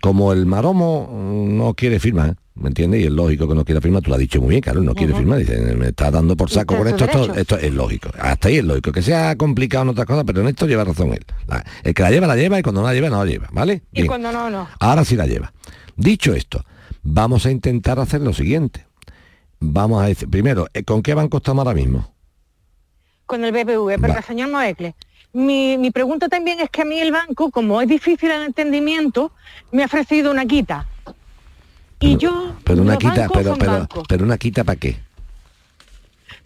Como 0.00 0.32
el 0.32 0.46
maromo 0.46 1.46
no 1.48 1.74
quiere 1.74 2.00
firmar, 2.00 2.36
¿me 2.54 2.68
entiendes? 2.68 3.00
Y 3.00 3.04
es 3.04 3.10
lógico 3.10 3.48
que 3.48 3.54
no 3.54 3.64
quiera 3.64 3.80
firmar, 3.80 4.02
tú 4.02 4.10
lo 4.10 4.14
has 4.16 4.20
dicho 4.20 4.40
muy 4.40 4.50
bien, 4.50 4.60
claro, 4.60 4.80
no 4.82 4.94
quiere 4.94 5.14
firmar, 5.14 5.38
dice, 5.38 5.58
me 5.76 5.88
está 5.88 6.10
dando 6.10 6.36
por 6.36 6.50
saco 6.50 6.76
con 6.76 6.86
esto, 6.88 7.04
esto, 7.34 7.56
es 7.58 7.72
lógico. 7.72 8.10
Hasta 8.18 8.48
ahí 8.48 8.56
es 8.58 8.64
lógico. 8.64 8.92
Que 8.92 9.02
sea 9.02 9.36
complicado 9.36 9.84
en 9.84 9.88
otras 9.90 10.06
cosas, 10.06 10.24
pero 10.26 10.40
en 10.42 10.48
esto 10.48 10.66
lleva 10.66 10.84
razón 10.84 11.12
él. 11.12 11.24
La- 11.46 11.64
el 11.82 11.94
que 11.94 12.02
la 12.02 12.10
lleva, 12.10 12.26
la 12.26 12.36
lleva 12.36 12.58
y 12.58 12.62
cuando 12.62 12.80
no 12.82 12.86
la 12.88 12.94
lleva, 12.94 13.08
no 13.10 13.24
la 13.24 13.30
lleva, 13.30 13.48
¿vale? 13.52 13.82
Y 13.92 14.06
cuando 14.06 14.30
no, 14.32 14.50
no. 14.50 14.68
Ahora 14.78 15.04
sí 15.04 15.16
la 15.16 15.26
lleva. 15.26 15.52
Dicho 15.96 16.34
esto, 16.34 16.64
Vamos 17.02 17.46
a 17.46 17.50
intentar 17.50 17.98
hacer 17.98 18.20
lo 18.20 18.34
siguiente. 18.34 18.84
Vamos 19.58 20.02
a 20.02 20.06
decir, 20.06 20.28
primero, 20.28 20.66
eh, 20.74 20.82
¿con 20.84 21.02
qué 21.02 21.14
banco 21.14 21.38
estamos 21.38 21.66
ahora 21.66 21.74
mismo? 21.74 22.12
Con 23.24 23.42
el 23.44 23.52
BBV, 23.52 23.98
porque 23.98 24.16
Va. 24.16 24.22
señor 24.22 24.50
Moecle, 24.50 24.94
mi, 25.32 25.78
mi 25.78 25.90
pregunta 25.90 26.28
también 26.28 26.60
es 26.60 26.68
que 26.68 26.82
a 26.82 26.84
mí 26.84 26.98
el 27.00 27.12
banco, 27.12 27.50
como 27.50 27.80
es 27.80 27.88
difícil 27.88 28.30
el 28.30 28.42
entendimiento, 28.42 29.32
me 29.72 29.82
ha 29.82 29.86
ofrecido 29.86 30.30
una 30.30 30.44
quita. 30.44 30.86
Y 32.00 32.16
yo, 32.16 32.54
Pero 32.64 32.82
una 32.82 32.96
quita, 32.96 33.28
pero, 33.32 33.54
pero, 33.58 33.86
pero 34.08 34.24
una 34.24 34.38
quita 34.38 34.64
para 34.64 34.78
qué? 34.78 34.96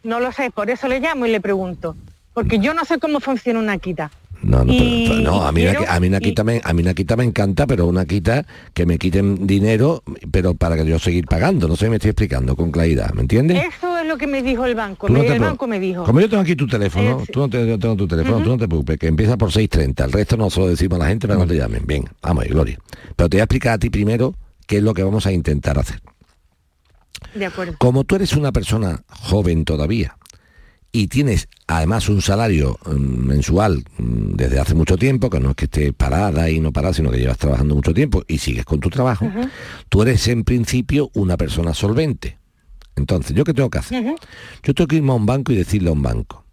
No 0.02 0.20
lo 0.20 0.32
sé, 0.32 0.50
por 0.50 0.68
eso 0.70 0.88
le 0.88 1.00
llamo 1.00 1.26
y 1.26 1.30
le 1.30 1.40
pregunto. 1.40 1.96
Porque 2.34 2.58
yo 2.58 2.74
no 2.74 2.84
sé 2.84 2.98
cómo 2.98 3.20
funciona 3.20 3.58
una 3.60 3.78
quita. 3.78 4.10
No, 4.42 4.58
no, 4.58 4.64
pero- 4.66 4.84
Y- 4.84 5.06
pero 5.08 5.20
no, 5.20 5.42
a 5.46 5.52
mí, 5.52 5.62
y 5.62 5.64
una, 5.64 5.74
quiero- 5.76 5.90
a 5.92 6.00
mí 6.00 6.08
una 6.08 6.18
y- 6.18 6.20
quita 6.20 6.44
me, 6.44 6.60
a 6.62 6.72
mí 6.74 6.82
una 6.82 6.92
quita 6.92 7.16
me 7.16 7.24
encanta, 7.24 7.66
pero 7.66 7.86
una 7.86 8.04
quita 8.04 8.44
que 8.74 8.84
me 8.84 8.98
quiten 8.98 9.46
dinero, 9.46 10.02
pero 10.30 10.52
para 10.54 10.76
que 10.76 10.84
yo 10.84 10.98
seguir 10.98 11.24
pagando. 11.26 11.66
No 11.68 11.76
sé 11.76 11.86
si 11.86 11.90
me 11.90 11.96
estoy 11.96 12.10
explicando 12.10 12.54
con 12.54 12.70
claridad, 12.70 13.10
¿me 13.14 13.22
entiendes? 13.22 13.62
Eso 13.74 13.96
es 13.96 14.06
lo 14.06 14.18
que 14.18 14.26
me 14.26 14.42
dijo 14.42 14.66
el 14.66 14.74
banco. 14.74 15.08
No 15.08 15.20
te 15.20 15.34
el 15.34 15.40
banco 15.40 15.66
me 15.66 15.80
dijo. 15.80 16.02
Como 16.04 16.20
yo 16.20 16.28
tengo 16.28 16.42
aquí 16.42 16.56
tu 16.56 16.66
teléfono, 16.66 17.22
tú 17.32 17.40
no 17.40 17.48
te, 17.48 17.66
yo 17.66 17.78
tengo 17.78 17.96
tu 17.96 18.06
teléfono, 18.08 18.42
tú 18.42 18.50
no 18.50 18.58
te 18.58 18.66
preocupes, 18.68 18.98
que 18.98 19.06
empieza 19.06 19.38
por 19.38 19.50
6.30, 19.50 20.04
el 20.04 20.12
resto 20.12 20.36
no 20.36 20.50
se 20.50 20.60
lo 20.60 20.66
decimos 20.68 20.96
a 20.96 21.04
la 21.04 21.08
gente 21.08 21.26
para 21.26 21.38
que 21.40 21.46
no 21.46 21.50
te 21.50 21.56
llamen. 21.56 21.82
Bien, 21.86 22.04
vamos 22.20 22.44
ahí, 22.44 22.50
Gloria. 22.50 22.78
Pero 23.16 23.28
te 23.30 23.36
voy 23.36 23.40
a 23.40 23.44
explicar 23.44 23.74
a 23.74 23.78
ti 23.78 23.88
primero 23.88 24.34
qué 24.66 24.79
es 24.79 24.83
lo 24.83 24.94
que 24.94 25.03
vamos 25.03 25.27
a 25.27 25.33
intentar 25.33 25.79
hacer. 25.79 26.00
De 27.35 27.46
acuerdo. 27.46 27.77
Como 27.79 28.05
tú 28.05 28.16
eres 28.16 28.35
una 28.35 28.53
persona 28.53 29.03
joven 29.09 29.64
todavía 29.64 30.16
y 30.92 31.09
tienes 31.09 31.48
además 31.66 32.09
un 32.09 32.22
salario 32.22 32.79
mm, 32.87 33.27
mensual 33.27 33.83
mm, 33.98 34.35
desde 34.35 34.61
hace 34.61 34.74
mucho 34.74 34.96
tiempo, 34.96 35.29
que 35.29 35.40
no 35.40 35.50
es 35.50 35.57
que 35.57 35.64
estés 35.64 35.92
parada 35.92 36.48
y 36.48 36.61
no 36.61 36.72
parada, 36.72 36.94
sino 36.94 37.11
que 37.11 37.18
llevas 37.18 37.38
trabajando 37.38 37.74
mucho 37.74 37.92
tiempo 37.92 38.22
y 38.29 38.38
sigues 38.38 38.64
con 38.64 38.79
tu 38.79 38.90
trabajo, 38.90 39.29
tú 39.88 40.03
eres 40.03 40.29
en 40.29 40.44
principio 40.44 41.11
una 41.14 41.37
persona 41.37 41.74
solvente. 41.74 42.38
Entonces, 42.94 43.35
¿yo 43.35 43.42
qué 43.42 43.53
tengo 43.53 43.70
que 43.70 43.79
hacer? 43.79 44.05
Yo 44.62 44.72
tengo 44.72 44.87
que 44.87 44.96
irme 44.96 45.11
a 45.11 45.14
un 45.14 45.27
banco 45.27 45.50
y 45.50 45.57
decirle 45.57 45.88
a 45.88 45.92
un 45.92 46.03
banco, 46.03 46.44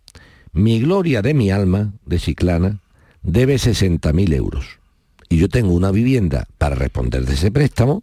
mi 0.53 0.79
gloria 0.79 1.21
de 1.21 1.35
mi 1.35 1.51
alma, 1.51 1.93
de 2.07 2.17
Chiclana, 2.17 2.79
debe 3.21 3.55
60.000 3.55 4.33
euros. 4.33 4.80
Y 5.31 5.37
yo 5.37 5.47
tengo 5.47 5.73
una 5.73 5.91
vivienda 5.91 6.45
para 6.57 6.75
responder 6.75 7.25
de 7.25 7.35
ese 7.35 7.51
préstamo 7.51 8.01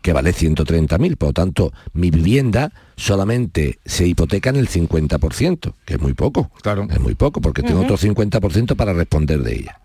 que 0.00 0.12
vale 0.14 0.32
130.000. 0.32 1.16
Por 1.18 1.28
lo 1.28 1.32
tanto, 1.34 1.72
mi 1.92 2.10
vivienda 2.10 2.72
solamente 2.96 3.78
se 3.84 4.06
hipoteca 4.06 4.48
en 4.48 4.56
el 4.56 4.70
50%, 4.70 5.74
que 5.84 5.94
es 5.94 6.00
muy 6.00 6.14
poco. 6.14 6.50
Claro. 6.62 6.88
Es 6.90 6.98
muy 6.98 7.14
poco, 7.14 7.42
porque 7.42 7.62
tengo 7.62 7.82
otro 7.82 7.98
50% 7.98 8.74
para 8.74 8.94
responder 8.94 9.42
de 9.42 9.54
ella. 9.54 9.80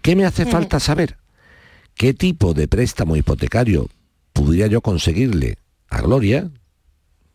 ¿Qué 0.00 0.14
me 0.14 0.24
hace 0.24 0.46
falta 0.46 0.78
saber? 0.78 1.16
¿Qué 1.96 2.14
tipo 2.14 2.54
de 2.54 2.68
préstamo 2.68 3.16
hipotecario 3.16 3.88
pudiera 4.32 4.68
yo 4.68 4.80
conseguirle 4.80 5.58
a 5.88 6.02
Gloria, 6.02 6.48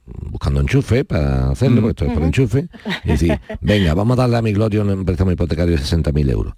buscando 0.06 0.62
enchufe 0.62 1.04
para 1.04 1.52
hacerlo, 1.52 1.82
porque 1.82 2.06
esto 2.06 2.06
es 2.06 2.13
por 2.13 2.23
enchufe, 2.23 2.67
y 3.04 3.10
decir, 3.10 3.39
venga, 3.62 3.93
vamos 3.93 4.17
a 4.17 4.21
darle 4.21 4.38
a 4.38 4.41
mi 4.41 4.54
Gloria 4.54 4.82
un 4.82 5.04
préstamo 5.04 5.34
hipotecario 5.34 5.76
de 5.76 5.84
60.000 5.84 6.32
euros. 6.32 6.54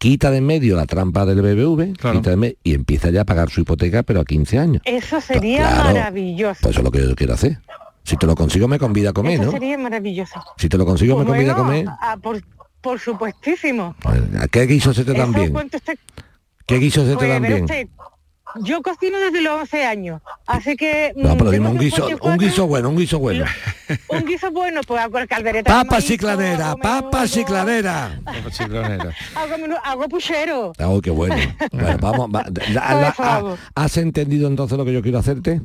Quita 0.00 0.30
de 0.30 0.38
en 0.38 0.46
medio 0.46 0.76
la 0.76 0.86
trampa 0.86 1.26
del 1.26 1.42
BBV 1.42 1.92
quita 1.92 2.34
de 2.34 2.56
y 2.64 2.72
empieza 2.72 3.10
ya 3.10 3.20
a 3.20 3.24
pagar 3.26 3.50
su 3.50 3.60
hipoteca, 3.60 4.02
pero 4.02 4.20
a 4.20 4.24
15 4.24 4.58
años. 4.58 4.82
Eso 4.86 5.20
sería 5.20 5.58
Claro. 5.58 5.84
maravilloso. 5.92 6.58
Pues 6.62 6.70
eso 6.70 6.80
es 6.80 6.84
lo 6.84 6.90
que 6.90 7.06
yo 7.06 7.14
quiero 7.14 7.34
hacer. 7.34 7.58
Si 8.02 8.16
te 8.16 8.26
lo 8.26 8.34
consigo, 8.34 8.66
me 8.66 8.78
convida 8.78 9.10
a 9.10 9.12
comer, 9.12 9.34
Eso 9.34 9.44
¿no? 9.44 9.50
sería 9.50 9.76
maravilloso. 9.76 10.42
Si 10.56 10.70
te 10.70 10.78
lo 10.78 10.86
consigo, 10.86 11.18
me 11.18 11.26
Pues 11.26 11.36
convida 11.36 11.52
a 11.52 11.54
comer. 11.54 11.84
ah, 12.00 12.16
por, 12.16 12.40
por 12.80 12.98
supuestísimo. 12.98 13.94
¿A 14.40 14.48
¿Qué 14.48 14.62
guisos 14.62 14.96
se 14.96 15.04
te 15.04 15.12
dan 15.12 15.34
bien? 15.34 15.54
usted- 15.54 15.98
¿Qué 16.64 16.76
guisos 16.78 17.04
se 17.04 17.10
te 17.10 17.16
Pues, 17.18 17.28
dan 17.28 17.42
bien? 17.42 17.64
usted, 17.64 17.88
yo 18.62 18.82
cocino 18.82 19.18
desde 19.18 19.40
los 19.42 19.60
11 19.60 19.84
años, 19.84 20.22
así 20.46 20.76
que... 20.76 21.12
No, 21.16 21.34
mm, 21.34 21.38
pero 21.38 21.50
tengo 21.50 21.52
dime 21.52 21.68
un 21.68 21.78
guiso, 21.78 21.96
54, 22.08 22.30
un 22.32 22.38
guiso 22.38 22.66
bueno, 22.66 22.88
un 22.90 22.96
guiso 22.96 23.18
bueno. 23.18 23.44
un 24.08 24.24
guiso 24.26 24.50
bueno, 24.50 24.80
pues 24.86 25.00
hago 25.00 25.18
el 25.18 25.28
caldereta. 25.28 25.70
de 25.72 25.76
Papa 25.84 25.94
maíz, 25.96 26.06
chiclanera, 26.06 26.76
papa 26.76 27.26
chiclanera. 27.26 28.18
Hago, 29.84 30.08
puchero. 30.08 30.72
Oh, 30.78 31.00
qué 31.00 31.10
bueno. 31.10 31.36
Bueno, 31.72 31.98
vamos, 32.00 32.28
va- 32.34 32.44
la- 32.72 32.94
la- 32.94 33.14
ha- 33.18 33.56
¿Has 33.74 33.96
entendido 33.96 34.48
entonces 34.48 34.76
lo 34.76 34.84
que 34.84 34.92
yo 34.92 35.02
quiero 35.02 35.18
hacerte? 35.18 35.60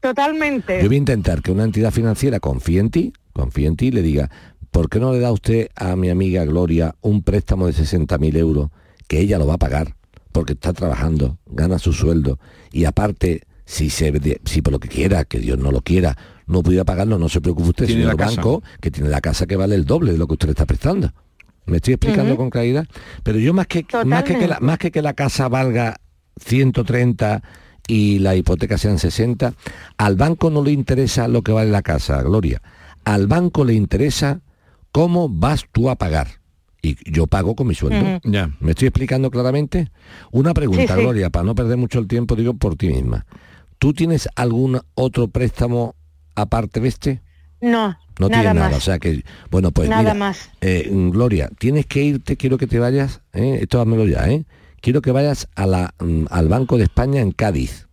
Totalmente. 0.00 0.80
Yo 0.82 0.86
voy 0.88 0.96
a 0.96 0.98
intentar 0.98 1.42
que 1.42 1.50
una 1.50 1.64
entidad 1.64 1.90
financiera 1.90 2.38
confíe 2.40 2.80
en 2.80 2.90
ti, 2.90 3.12
confíe 3.32 3.66
en 3.66 3.76
ti 3.76 3.86
y 3.86 3.90
le 3.92 4.02
diga, 4.02 4.30
¿por 4.70 4.88
qué 4.88 5.00
no 5.00 5.12
le 5.12 5.20
da 5.20 5.32
usted 5.32 5.68
a 5.74 5.96
mi 5.96 6.10
amiga 6.10 6.44
Gloria 6.44 6.94
un 7.00 7.22
préstamo 7.22 7.66
de 7.66 7.72
60.000 7.72 8.36
euros 8.36 8.70
que 9.08 9.20
ella 9.20 9.38
lo 9.38 9.46
va 9.46 9.54
a 9.54 9.58
pagar? 9.58 9.94
Porque 10.36 10.52
está 10.52 10.74
trabajando, 10.74 11.38
gana 11.46 11.78
su 11.78 11.94
sueldo 11.94 12.38
y 12.70 12.84
aparte, 12.84 13.44
si, 13.64 13.88
se, 13.88 14.12
si 14.44 14.60
por 14.60 14.74
lo 14.74 14.78
que 14.78 14.88
quiera, 14.88 15.24
que 15.24 15.38
Dios 15.38 15.58
no 15.58 15.72
lo 15.72 15.80
quiera, 15.80 16.14
no 16.46 16.62
pudiera 16.62 16.84
pagarlo, 16.84 17.18
no 17.18 17.30
se 17.30 17.40
preocupe 17.40 17.70
usted, 17.70 17.86
Tiene 17.86 18.02
señor 18.02 18.18
casa. 18.18 18.36
banco, 18.36 18.62
que 18.82 18.90
tiene 18.90 19.08
la 19.08 19.22
casa 19.22 19.46
que 19.46 19.56
vale 19.56 19.74
el 19.76 19.86
doble 19.86 20.12
de 20.12 20.18
lo 20.18 20.26
que 20.26 20.34
usted 20.34 20.48
le 20.48 20.52
está 20.52 20.66
prestando. 20.66 21.10
¿Me 21.64 21.76
estoy 21.78 21.94
explicando 21.94 22.36
con 22.36 22.50
claridad? 22.50 22.86
Pero 23.22 23.38
yo 23.38 23.54
más 23.54 23.66
que, 23.66 23.86
más 24.04 24.24
que, 24.24 24.38
que 24.38 24.46
la, 24.46 24.60
más 24.60 24.76
que 24.76 24.90
que 24.90 25.00
la 25.00 25.14
casa 25.14 25.48
valga 25.48 25.96
130 26.38 27.42
y 27.88 28.18
la 28.18 28.36
hipoteca 28.36 28.76
sean 28.76 28.98
60, 28.98 29.54
al 29.96 30.16
banco 30.16 30.50
no 30.50 30.62
le 30.62 30.72
interesa 30.72 31.28
lo 31.28 31.40
que 31.40 31.52
vale 31.52 31.70
la 31.70 31.80
casa, 31.80 32.20
Gloria. 32.22 32.60
Al 33.06 33.26
banco 33.26 33.64
le 33.64 33.72
interesa 33.72 34.42
cómo 34.92 35.30
vas 35.30 35.64
tú 35.72 35.88
a 35.88 35.96
pagar. 35.96 36.28
Y 36.86 36.96
yo 37.10 37.26
pago 37.26 37.54
con 37.56 37.66
mi 37.66 37.74
sueldo. 37.74 38.00
Ujú. 38.18 38.30
Ya. 38.30 38.50
¿Me 38.60 38.70
estoy 38.70 38.88
explicando 38.88 39.30
claramente? 39.30 39.90
Una 40.30 40.54
pregunta, 40.54 40.82
Sí, 40.82 40.92
sí. 40.94 41.00
Gloria, 41.00 41.30
para 41.30 41.44
no 41.44 41.54
perder 41.54 41.76
mucho 41.76 41.98
el 41.98 42.06
tiempo, 42.06 42.36
digo 42.36 42.54
por 42.54 42.76
ti 42.76 42.88
misma. 42.88 43.26
¿Tú 43.78 43.92
tienes 43.92 44.28
algún 44.36 44.80
otro 44.94 45.28
préstamo 45.28 45.94
aparte 46.34 46.80
de 46.80 46.88
este? 46.88 47.22
No, 47.60 47.96
No 48.18 48.28
nada 48.28 48.42
tienes 48.42 48.44
más. 48.46 48.54
nada, 48.54 48.76
o 48.76 48.80
sea 48.80 48.98
que, 48.98 49.24
bueno, 49.50 49.70
pues 49.72 49.88
Nada 49.88 50.02
mira, 50.02 50.14
más. 50.14 50.50
eh, 50.60 50.88
Gloria, 50.92 51.50
tienes 51.58 51.86
que 51.86 52.02
irte, 52.02 52.36
quiero 52.36 52.58
que 52.58 52.66
te 52.66 52.78
vayas, 52.78 53.22
¿eh? 53.32 53.58
esto 53.62 53.80
házmelo 53.80 54.06
ya, 54.06 54.28
¿eh? 54.28 54.44
Quiero 54.80 55.00
que 55.02 55.10
vayas 55.10 55.48
a 55.56 55.66
la, 55.66 55.94
mm, 55.98 56.26
al 56.30 56.48
Banco 56.48 56.76
de 56.76 56.84
España 56.84 57.20
en 57.20 57.32
Cádiz. 57.32 57.86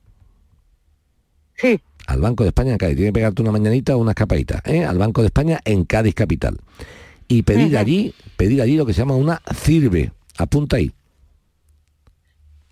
Sí. 1.56 1.79
Al 2.08 2.19
Banco 2.21 2.43
de 2.43 2.49
España 2.49 2.71
en 2.73 2.77
Cádiz. 2.77 2.95
Tienes 2.97 3.10
que 3.12 3.13
pegarte 3.13 3.41
una 3.41 3.51
mañanita 3.51 3.95
o 3.95 3.99
una 3.99 4.12
escapadita, 4.12 4.62
¿eh? 4.65 4.84
Al 4.86 4.97
Banco 4.97 5.21
de 5.21 5.27
España 5.27 5.60
en 5.65 5.86
Cádiz 5.86 6.13
Capital. 6.13 6.58
Y 7.34 7.41
pedir 7.41 7.78
allí, 7.78 8.13
pedir 8.38 8.62
allí 8.62 8.76
lo 8.76 8.86
que 8.86 8.93
se 8.93 9.00
llama 9.00 9.15
una 9.15 9.41
CIRBE. 9.56 10.12
Apunta 10.38 10.78
ahí. 10.78 10.93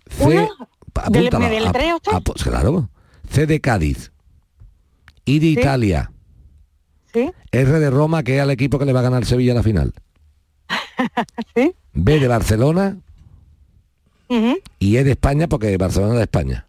C, 0.08 0.24
¿Una? 0.24 0.48
pa- 0.92 1.08
¿Del- 1.08 1.26
apúntala, 1.26 2.22
claro. 2.44 2.88
C 3.30 3.46
de 3.46 3.60
Cádiz. 3.60 4.12
I 5.24 5.38
de 5.40 5.46
Italia. 5.46 6.12
¿Sí? 7.12 7.30
R 7.50 7.72
de 7.80 7.90
Roma, 7.90 8.22
que 8.22 8.36
es 8.36 8.42
al 8.42 8.50
equipo 8.50 8.78
que 8.78 8.84
le 8.84 8.92
va 8.92 9.00
a 9.00 9.04
ganar 9.04 9.24
Sevilla 9.24 9.52
a 9.52 9.56
la 9.56 9.62
final. 9.62 9.92
B 11.94 12.20
de 12.20 12.28
Barcelona 12.28 12.98
y 14.78 14.96
E 14.96 15.04
de 15.04 15.10
España, 15.10 15.46
porque 15.48 15.76
Barcelona 15.76 16.12
es 16.14 16.18
de 16.18 16.22
España. 16.24 16.66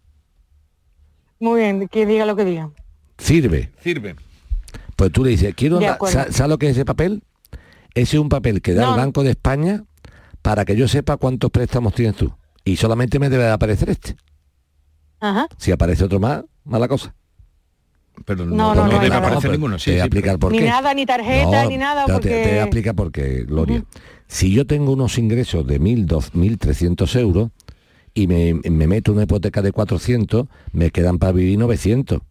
Muy 1.39 1.61
bien, 1.61 1.87
que 1.87 2.05
diga 2.05 2.25
lo 2.25 2.35
que 2.35 2.43
diga. 2.45 2.69
Sirve. 3.17 3.71
Sirve. 3.81 4.15
Pues 4.95 5.11
tú 5.11 5.23
le 5.23 5.29
dices, 5.31 5.53
quiero 5.55 5.77
De 5.79 5.85
una- 5.85 5.93
acuerdo. 5.93 6.13
¿sa- 6.25 6.31
¿sabes 6.31 6.49
lo 6.49 6.57
que 6.57 6.67
es 6.67 6.71
ese 6.73 6.85
papel? 6.85 7.23
Ese 7.95 8.17
es 8.17 8.21
un 8.21 8.29
papel 8.29 8.61
que 8.61 8.73
da 8.73 8.85
No. 8.85 8.91
el 8.95 8.99
Banco 9.01 9.23
de 9.23 9.31
España 9.31 9.83
para 10.41 10.65
que 10.65 10.75
yo 10.75 10.87
sepa 10.87 11.17
cuántos 11.17 11.51
préstamos 11.51 11.93
tienes 11.93 12.15
tú. 12.15 12.33
Y 12.65 12.75
solamente 12.77 13.19
me 13.19 13.29
debe 13.29 13.43
de 13.43 13.51
aparecer 13.51 13.89
este. 13.89 14.15
Ajá. 15.19 15.47
Si 15.57 15.71
aparece 15.71 16.03
otro 16.03 16.19
más, 16.19 16.43
mala 16.63 16.87
cosa. 16.87 17.13
Pero 18.25 18.45
No, 18.45 18.75
no, 18.75 18.85
no, 18.85 18.89
debe 18.93 19.09
no, 19.09 19.13
no, 19.15 19.19
aparecer 19.25 19.51
ninguno. 19.51 19.79
Sí, 19.79 19.85
te 19.85 19.91
voy 19.91 19.99
a 19.99 20.03
sí, 20.03 20.07
explicar 20.07 20.39
por 20.39 20.51
ni 20.51 20.59
qué. 20.59 20.65
nada, 20.65 20.93
ni 20.93 21.05
tarjeta, 21.05 21.63
No, 21.63 21.69
ni 21.69 21.77
nada, 21.77 22.05
porque... 22.05 22.29
te, 22.29 22.43
te 22.43 22.49
voy 22.49 22.57
a 22.59 22.63
explicar 22.63 22.95
por 22.95 23.11
qué, 23.11 23.43
Gloria. 23.43 23.83
Si 24.27 24.51
yo 24.51 24.65
tengo 24.67 24.91
unos 24.93 25.17
ingresos 25.17 25.65
de 25.65 25.79
1.000, 25.79 26.07
1.300 26.31 27.19
euros 27.19 27.49
y 28.13 28.27
me, 28.27 28.53
me 28.53 28.87
meto 28.87 29.11
una 29.13 29.23
hipoteca 29.23 29.61
de 29.61 29.71
400, 29.71 30.47
me 30.71 30.91
quedan 30.91 31.17
para 31.19 31.31
vivir 31.31 31.57
900. 31.59 32.21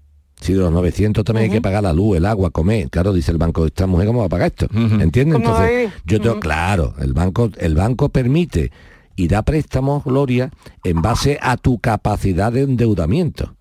Si 0.43 0.53
de 0.53 0.59
los 0.59 0.72
900 0.72 1.24
también 1.24 1.45
hay 1.45 1.51
que 1.51 1.62
pagar 1.62 1.84
la 1.84 1.93
luz, 1.93 2.16
el 2.16 2.26
agua, 2.26 2.51
comer. 2.51 2.90
Claro, 2.90 3.12
dice 3.12 3.30
el 3.30 3.38
banco, 3.38 3.64
esta 3.64 3.86
mujer 3.86 4.09
cómo 4.09 4.18
va 4.20 4.26
a 4.26 4.28
pagar 4.28 4.49
esto. 4.49 4.66
¿Entiendes? 4.74 5.40
¿Cómo 5.40 5.51
va 5.55 5.62
a 5.62 5.70
Entonces, 5.70 6.03
yo 6.05 6.20
tengo, 6.20 6.40
claro, 6.40 6.95
el 6.99 7.12
banco, 7.12 7.49
el 7.59 7.74
banco 7.76 8.09
permite 8.09 8.72
y 9.14 9.28
da 9.28 9.43
préstamos, 9.43 10.05
Gloria, 10.05 10.51
en 10.82 11.01
base 11.01 11.38
a 11.40 11.57
tu 11.57 11.78
capacidad 11.78 12.53
de 12.53 12.62
endeudamiento. 12.62 13.55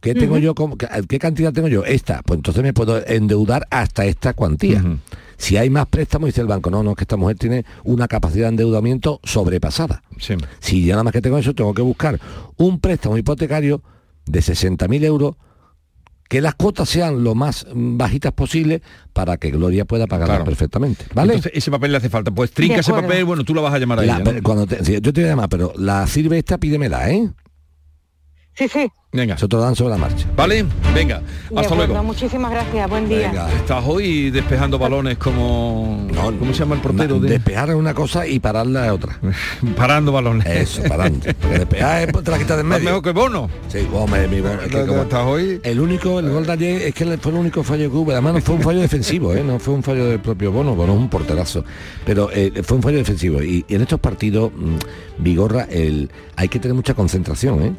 ¿Qué 0.00 0.14
tengo 0.14 0.38
yo? 0.38 0.54
como- 0.54 0.78
qué, 0.78 1.18
cantidad 1.18 1.52
tengo 1.52 1.68
yo? 1.68 1.84
Esta. 1.84 2.22
Pues 2.22 2.38
entonces 2.38 2.62
me 2.62 2.72
puedo 2.72 3.06
endeudar 3.06 3.66
hasta 3.70 4.06
esta 4.06 4.32
cuantía. 4.32 4.82
Si 5.36 5.58
hay 5.58 5.68
más 5.68 5.86
préstamos, 5.88 6.26
dice 6.28 6.40
el 6.40 6.46
banco, 6.46 6.70
no, 6.70 6.82
no, 6.82 6.92
es 6.92 6.96
que 6.96 7.04
esta 7.04 7.16
mujer 7.18 7.36
tiene 7.36 7.64
una 7.84 8.08
capacidad 8.08 8.46
de 8.46 8.50
endeudamiento 8.50 9.20
sobrepasada. 9.24 10.02
Sí. 10.18 10.34
Si 10.58 10.86
ya 10.86 10.94
nada 10.94 11.04
más 11.04 11.12
que 11.12 11.20
tengo 11.20 11.36
eso, 11.36 11.54
tengo 11.54 11.74
que 11.74 11.82
buscar 11.82 12.18
un 12.56 12.80
préstamo 12.80 13.18
hipotecario 13.18 13.82
de 14.26 14.40
60.000 14.40 15.04
euros 15.04 15.36
que 16.30 16.40
las 16.40 16.54
cuotas 16.54 16.88
sean 16.88 17.24
lo 17.24 17.34
más 17.34 17.66
bajitas 17.74 18.30
posible 18.32 18.82
para 19.12 19.36
que 19.36 19.50
Gloria 19.50 19.84
pueda 19.84 20.06
pagarlas 20.06 20.36
Claro. 20.36 20.44
perfectamente. 20.44 21.04
¿Vale? 21.12 21.34
Entonces, 21.34 21.58
ese 21.58 21.72
papel 21.72 21.90
le 21.90 21.96
hace 21.96 22.08
falta. 22.08 22.30
Pues 22.30 22.52
trinca 22.52 22.76
ese 22.80 22.92
papel, 22.92 23.24
bueno, 23.24 23.42
tú 23.42 23.52
lo 23.52 23.62
vas 23.62 23.74
a 23.74 23.78
llamar 23.80 23.98
a 23.98 24.02
La- 24.02 24.18
ella. 24.20 24.40
cuando 24.40 24.64
te- 24.64 24.78
yo 25.00 25.12
te 25.12 25.20
voy 25.20 25.24
a 25.24 25.32
llamar, 25.32 25.48
pero 25.48 25.72
la 25.76 26.06
sirve 26.06 26.38
esta, 26.38 26.56
pídemela, 26.56 27.10
¿eh? 27.10 27.28
Sí, 28.54 28.68
sí. 28.68 28.88
Venga. 29.12 29.36
Se 29.36 29.48
dan 29.48 29.74
sobre 29.74 29.90
la 29.90 29.98
marcha. 29.98 30.24
¿Vale? 30.36 30.64
Venga, 30.94 31.16
hasta 31.56 31.60
acuerdo, 31.62 31.86
luego. 31.88 32.04
Muchísimas 32.04 32.52
gracias, 32.52 32.88
buen 32.88 33.08
día. 33.08 33.30
Venga. 33.30 33.52
Estás 33.54 33.82
hoy 33.84 34.30
despejando 34.30 34.78
balones 34.78 35.18
como... 35.18 36.06
¿Cómo 36.38 36.52
se 36.52 36.60
llama 36.60 36.76
el 36.76 36.80
portero? 36.80 37.18
De... 37.18 37.28
Despejar 37.30 37.70
es 37.70 37.74
una 37.74 37.92
cosa 37.92 38.24
y 38.28 38.38
pararla 38.38 38.86
es 38.86 38.92
otra. 38.92 39.18
Parando 39.76 40.12
balones. 40.12 40.46
Eso, 40.46 40.82
parando. 40.88 41.26
Despejar 41.26 42.08
es 42.08 42.22
te 42.22 42.30
la 42.30 42.38
quitas 42.38 42.56
de 42.58 42.62
medio. 42.62 42.84
mejor 42.84 43.02
que 43.02 43.10
Bono. 43.10 43.50
Sí, 43.66 43.84
hombre, 43.92 44.28
mi 44.28 44.40
Bono. 44.40 44.60
Es 44.62 44.68
que 44.68 44.76
¿Dónde 44.76 44.86
como- 44.86 45.02
estás 45.02 45.26
hoy? 45.26 45.60
El 45.64 45.80
único, 45.80 46.20
el 46.20 46.30
gol 46.30 46.46
de 46.46 46.52
ayer 46.52 46.82
es 46.82 46.94
que 46.94 47.04
fue 47.18 47.32
el 47.32 47.38
único 47.38 47.64
fallo 47.64 47.90
que 47.90 47.96
hubo. 47.96 48.12
Además 48.12 48.34
no 48.34 48.40
fue 48.42 48.54
un 48.54 48.62
fallo 48.62 48.78
defensivo, 48.78 49.34
¿eh? 49.34 49.42
no 49.42 49.58
fue 49.58 49.74
un 49.74 49.82
fallo 49.82 50.06
del 50.06 50.20
propio 50.20 50.52
Bono. 50.52 50.76
Bono 50.76 50.92
es 50.92 50.98
un 51.00 51.08
porterazo. 51.08 51.64
Pero 52.06 52.30
eh, 52.32 52.62
fue 52.62 52.76
un 52.76 52.82
fallo 52.84 52.98
defensivo. 52.98 53.42
Y, 53.42 53.64
y 53.66 53.74
en 53.74 53.82
estos 53.82 53.98
partidos, 53.98 54.52
mm, 54.54 54.76
Vigorra, 55.18 55.64
el, 55.64 56.10
hay 56.36 56.46
que 56.48 56.60
tener 56.60 56.76
mucha 56.76 56.94
concentración, 56.94 57.62
¿eh? 57.64 57.72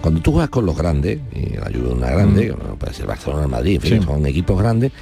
Cuando 0.00 0.20
tú 0.20 0.32
juegas 0.32 0.50
con 0.50 0.64
los 0.64 0.76
grandes, 0.76 1.18
y 1.34 1.56
la 1.56 1.66
ayuda 1.66 1.88
de 1.88 1.94
una 1.94 2.10
grande, 2.10 2.48
como 2.50 2.76
puede 2.76 2.94
ser 2.94 3.06
Barcelona, 3.06 3.42
el 3.44 3.48
Madrid, 3.48 3.74
en 3.76 3.80
fin, 3.80 4.00
Sí. 4.00 4.06
son 4.06 4.26
equipos 4.26 4.58
grandes, 4.60 4.92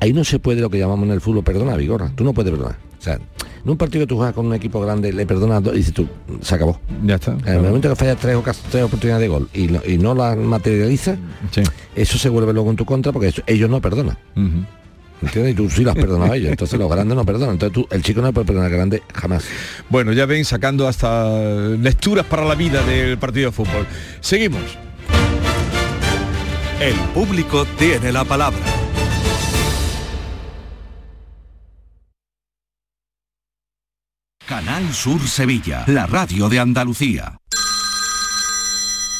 ahí 0.00 0.12
no 0.12 0.24
se 0.24 0.38
puede 0.38 0.60
lo 0.60 0.70
que 0.70 0.78
llamamos 0.78 1.06
en 1.06 1.12
el 1.14 1.20
fútbol, 1.20 1.44
perdona, 1.44 1.76
Vigorra, 1.76 2.10
tú 2.14 2.24
no 2.24 2.32
puedes 2.32 2.50
perdonar. 2.52 2.76
O 2.98 3.02
sea, 3.06 3.14
en 3.14 3.70
un 3.70 3.76
partido 3.76 4.02
que 4.04 4.06
tú 4.08 4.16
juegas 4.16 4.34
con 4.34 4.46
un 4.46 4.54
equipo 4.54 4.80
grande, 4.80 5.12
le 5.12 5.26
perdonas 5.26 5.62
dos 5.62 5.74
y 5.74 5.78
dices 5.78 5.92
tú, 5.92 6.08
se 6.40 6.54
acabó. 6.54 6.80
Ya 7.04 7.16
está. 7.16 7.32
En 7.44 7.54
el 7.56 7.62
momento 7.62 7.88
que 7.90 7.94
fallas 7.96 8.16
tres, 8.18 8.36
tres 8.70 8.82
oportunidades 8.84 9.20
de 9.22 9.28
gol 9.28 9.48
y 9.52 9.66
no, 9.68 9.80
y 9.86 9.98
no 9.98 10.14
las 10.14 10.36
materializa, 10.36 11.16
eso 11.94 12.18
se 12.18 12.28
vuelve 12.28 12.52
luego 12.52 12.70
en 12.70 12.76
tu 12.76 12.84
contra 12.84 13.12
porque 13.12 13.28
eso- 13.28 13.42
ellos 13.46 13.68
no 13.70 13.80
perdonan. 13.80 14.16
¿Entiendes? 15.22 15.52
Y 15.52 15.56
tú 15.56 15.70
sí 15.70 15.84
las 15.84 15.94
perdonado 15.94 16.32
a 16.32 16.36
ellos. 16.36 16.50
Entonces 16.50 16.78
los 16.78 16.90
grandes 16.90 17.16
no 17.16 17.24
perdonan. 17.24 17.52
Entonces 17.52 17.72
tú, 17.72 17.86
el 17.90 18.02
chico 18.02 18.20
no 18.20 18.32
puede 18.32 18.46
perdonar 18.46 18.70
al 18.70 18.76
grande 18.76 19.02
jamás. 19.14 19.44
Bueno, 19.88 20.12
ya 20.12 20.26
ven 20.26 20.44
sacando 20.44 20.86
hasta 20.88 21.38
lecturas 21.38 22.26
para 22.26 22.44
la 22.44 22.54
vida 22.54 22.82
del 22.84 23.18
partido 23.18 23.50
de 23.50 23.52
fútbol. 23.52 23.86
Seguimos. 24.20 24.62
El 26.80 26.94
público 27.14 27.64
tiene 27.78 28.12
la 28.12 28.24
palabra. 28.24 28.58
Canal 34.46 34.92
Sur 34.92 35.20
Sevilla, 35.26 35.84
la 35.88 36.06
radio 36.06 36.48
de 36.48 36.60
Andalucía. 36.60 37.38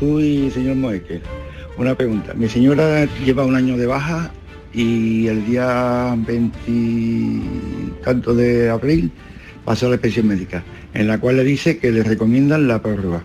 Jesús 0.00 0.22
y 0.22 0.50
señor 0.50 0.76
Moeque. 0.76 1.20
Una 1.76 1.94
pregunta. 1.94 2.32
Mi 2.34 2.48
señora 2.48 3.06
lleva 3.24 3.44
un 3.44 3.54
año 3.54 3.76
de 3.76 3.86
baja 3.86 4.30
y 4.72 5.26
el 5.26 5.44
día 5.44 6.16
20 6.26 6.58
y 6.66 7.42
tanto 8.02 8.34
de 8.34 8.70
abril 8.70 9.10
pasó 9.64 9.86
a 9.86 9.88
la 9.90 9.94
inspección 9.96 10.26
médica, 10.26 10.62
en 10.94 11.06
la 11.06 11.18
cual 11.20 11.36
le 11.36 11.44
dice 11.44 11.78
que 11.78 11.92
le 11.92 12.02
recomiendan 12.02 12.66
la 12.66 12.80
prórroga. 12.80 13.22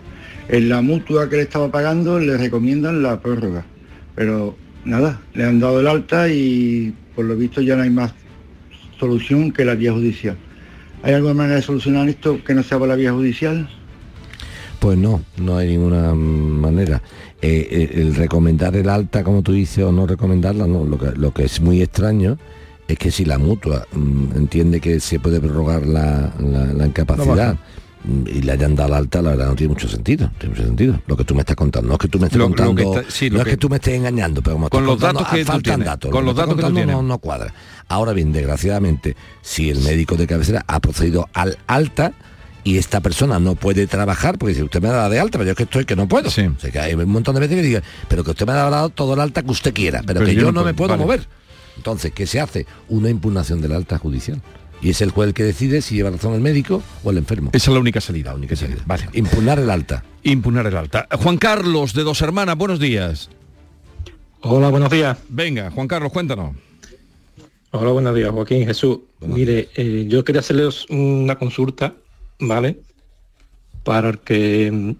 En 0.48 0.68
la 0.68 0.82
mutua 0.82 1.30
que 1.30 1.36
le 1.36 1.42
estaba 1.42 1.70
pagando 1.70 2.18
le 2.18 2.36
recomiendan 2.36 3.02
la 3.02 3.20
prórroga. 3.20 3.64
Pero 4.14 4.56
nada, 4.84 5.20
le 5.32 5.44
han 5.44 5.60
dado 5.60 5.80
el 5.80 5.86
alta 5.86 6.28
y 6.28 6.94
por 7.14 7.24
lo 7.24 7.36
visto 7.36 7.62
ya 7.62 7.76
no 7.76 7.84
hay 7.84 7.90
más 7.90 8.12
solución 9.00 9.50
que 9.50 9.64
la 9.64 9.74
vía 9.74 9.92
judicial. 9.92 10.36
¿Hay 11.02 11.14
alguna 11.14 11.34
manera 11.34 11.56
de 11.56 11.62
solucionar 11.62 12.08
esto 12.08 12.42
que 12.44 12.54
no 12.54 12.62
sea 12.62 12.78
por 12.78 12.88
la 12.88 12.96
vía 12.96 13.12
judicial? 13.12 13.66
Pues 14.86 14.98
no, 14.98 15.20
no 15.38 15.56
hay 15.56 15.66
ninguna 15.76 16.14
manera. 16.14 17.02
Eh, 17.42 17.66
eh, 17.72 17.90
el 18.02 18.14
recomendar 18.14 18.76
el 18.76 18.88
alta, 18.88 19.24
como 19.24 19.42
tú 19.42 19.50
dices, 19.50 19.82
o 19.82 19.90
no 19.90 20.06
recomendarla, 20.06 20.68
no. 20.68 20.84
Lo 20.84 20.96
que, 20.96 21.10
lo 21.10 21.34
que 21.34 21.42
es 21.46 21.60
muy 21.60 21.82
extraño 21.82 22.38
es 22.86 22.96
que 22.96 23.10
si 23.10 23.24
la 23.24 23.36
mutua 23.36 23.84
mm, 23.92 24.36
entiende 24.36 24.80
que 24.80 25.00
se 25.00 25.18
puede 25.18 25.40
prorrogar 25.40 25.84
la, 25.86 26.32
la- 26.38 26.72
la 26.72 26.86
incapacidad 26.86 27.56
y 28.26 28.42
le 28.42 28.52
hayan 28.52 28.76
dado 28.76 28.90
el 28.90 28.94
alta, 28.94 29.22
la 29.22 29.30
verdad 29.30 29.48
no 29.48 29.56
tiene 29.56 29.72
mucho 29.72 29.88
sentido. 29.88 30.28
no 30.28 30.32
Tiene 30.38 30.54
mucho 30.54 30.66
sentido. 30.68 31.00
Lo 31.08 31.16
que 31.16 31.24
tú 31.24 31.34
me 31.34 31.40
estás 31.40 31.56
contando. 31.56 31.88
No 31.88 31.94
es 31.94 31.98
que 31.98 32.06
tú 32.06 32.20
me 32.20 32.26
estés 32.26 32.38
Lo- 32.38 32.48
lo 32.48 32.54
que 32.54 32.62
contando. 32.62 33.00
está- 33.00 33.10
sí, 33.10 33.28
lo 33.28 33.38
no 33.38 33.42
que- 33.44 33.50
es 33.50 33.56
que 33.56 33.60
tú 33.60 33.68
me 33.68 33.76
estés 33.78 33.94
engañando, 33.94 34.40
pero 34.40 34.54
como 34.54 34.68
Con 34.70 34.86
los 34.86 34.92
contando, 34.94 35.18
datos 35.22 35.34
que 35.36 35.40
tú 35.44 35.46
faltan 35.50 35.62
tienes, 35.62 35.86
datos. 35.86 36.10
con 36.12 36.20
Lo 36.20 36.26
los 36.30 36.36
datos 36.36 36.54
que 36.54 36.60
tú 36.62 36.66
contando 36.68 36.92
no, 36.92 37.02
no 37.02 37.18
cuadra. 37.18 37.52
Ahora 37.88 38.12
bien, 38.12 38.30
desgraciadamente, 38.32 39.16
si 39.42 39.68
el 39.68 39.80
médico 39.80 40.14
de 40.14 40.28
cabecera 40.28 40.64
ha 40.68 40.78
procedido 40.78 41.26
al 41.32 41.58
alta, 41.66 42.12
y 42.66 42.78
esta 42.78 43.00
persona 43.00 43.38
no 43.38 43.54
puede 43.54 43.86
trabajar 43.86 44.38
porque 44.38 44.50
dice 44.52 44.64
usted 44.64 44.82
me 44.82 44.88
ha 44.88 44.92
dado 44.92 45.10
de 45.10 45.20
alta 45.20 45.38
pero 45.38 45.44
yo 45.44 45.50
es 45.52 45.56
que 45.56 45.62
estoy 45.62 45.84
que 45.84 45.94
no 45.94 46.08
puedo 46.08 46.28
o 46.28 46.30
sea, 46.32 46.50
que 46.72 46.78
hay 46.80 46.94
un 46.94 47.08
montón 47.08 47.34
de 47.36 47.40
veces 47.40 47.56
que 47.56 47.62
digan 47.62 47.82
pero 48.08 48.24
que 48.24 48.32
usted 48.32 48.44
me 48.44 48.52
ha 48.54 48.56
dado 48.56 48.88
todo 48.90 49.14
el 49.14 49.20
alta 49.20 49.42
que 49.42 49.50
usted 49.52 49.72
quiera 49.72 50.00
pero, 50.04 50.18
Pero 50.18 50.26
que 50.26 50.34
yo 50.34 50.40
yo, 50.40 50.46
no 50.46 50.60
no, 50.60 50.64
me 50.64 50.74
puedo, 50.74 50.88
vale. 50.90 51.02
mover 51.04 51.26
entonces 51.76 52.10
qué 52.12 52.26
se 52.26 52.40
hace 52.40 52.66
una 52.88 53.08
impugnación 53.08 53.60
del 53.60 53.72
alta 53.72 53.98
judicial. 53.98 54.40
Y 54.82 54.90
es 54.90 55.00
el 55.00 55.10
juez 55.10 55.28
el 55.28 55.34
que 55.34 55.42
decide 55.44 55.80
si 55.80 55.94
lleva 55.94 56.10
razón 56.10 56.34
el 56.34 56.40
médico 56.40 56.82
o 57.04 57.10
el 57.10 57.18
enfermo. 57.18 57.50
Esa 57.52 57.70
es 57.70 57.74
la 57.74 57.80
única 57.80 58.00
salida. 58.00 58.30
La 58.30 58.36
única 58.36 58.56
salida. 58.56 58.82
vale 58.86 59.08
impugnar 59.12 59.58
el 59.58 59.70
alta. 59.70 60.02
Impugnar 60.22 60.66
el 60.66 60.76
alta. 60.76 61.06
Juan 61.22 61.36
Carlos 61.38 61.92
de 61.94 62.02
Dos 62.02 62.20
Hermanas 62.22 62.56
buenos 62.56 62.78
días. 62.80 63.30
Hola, 64.40 64.68
buenos 64.70 64.90
días. 64.90 65.16
venga 65.28 65.70
Juan 65.70 65.86
Carlos 65.86 66.12
cuéntanos. 66.12 66.56
Hola, 67.72 67.90
buenos 67.90 68.14
días, 68.14 68.30
Joaquín, 68.30 68.66
Jesús. 68.66 69.00
Mire, 69.20 69.68
eh, 69.76 70.06
yo 70.08 70.24
quería 70.24 70.40
hacerles 70.40 70.86
una 70.88 71.36
consulta, 71.36 71.94
¿vale? 72.38 72.80
Para 73.84 74.12
que 74.12 74.70
mm, 74.70 74.90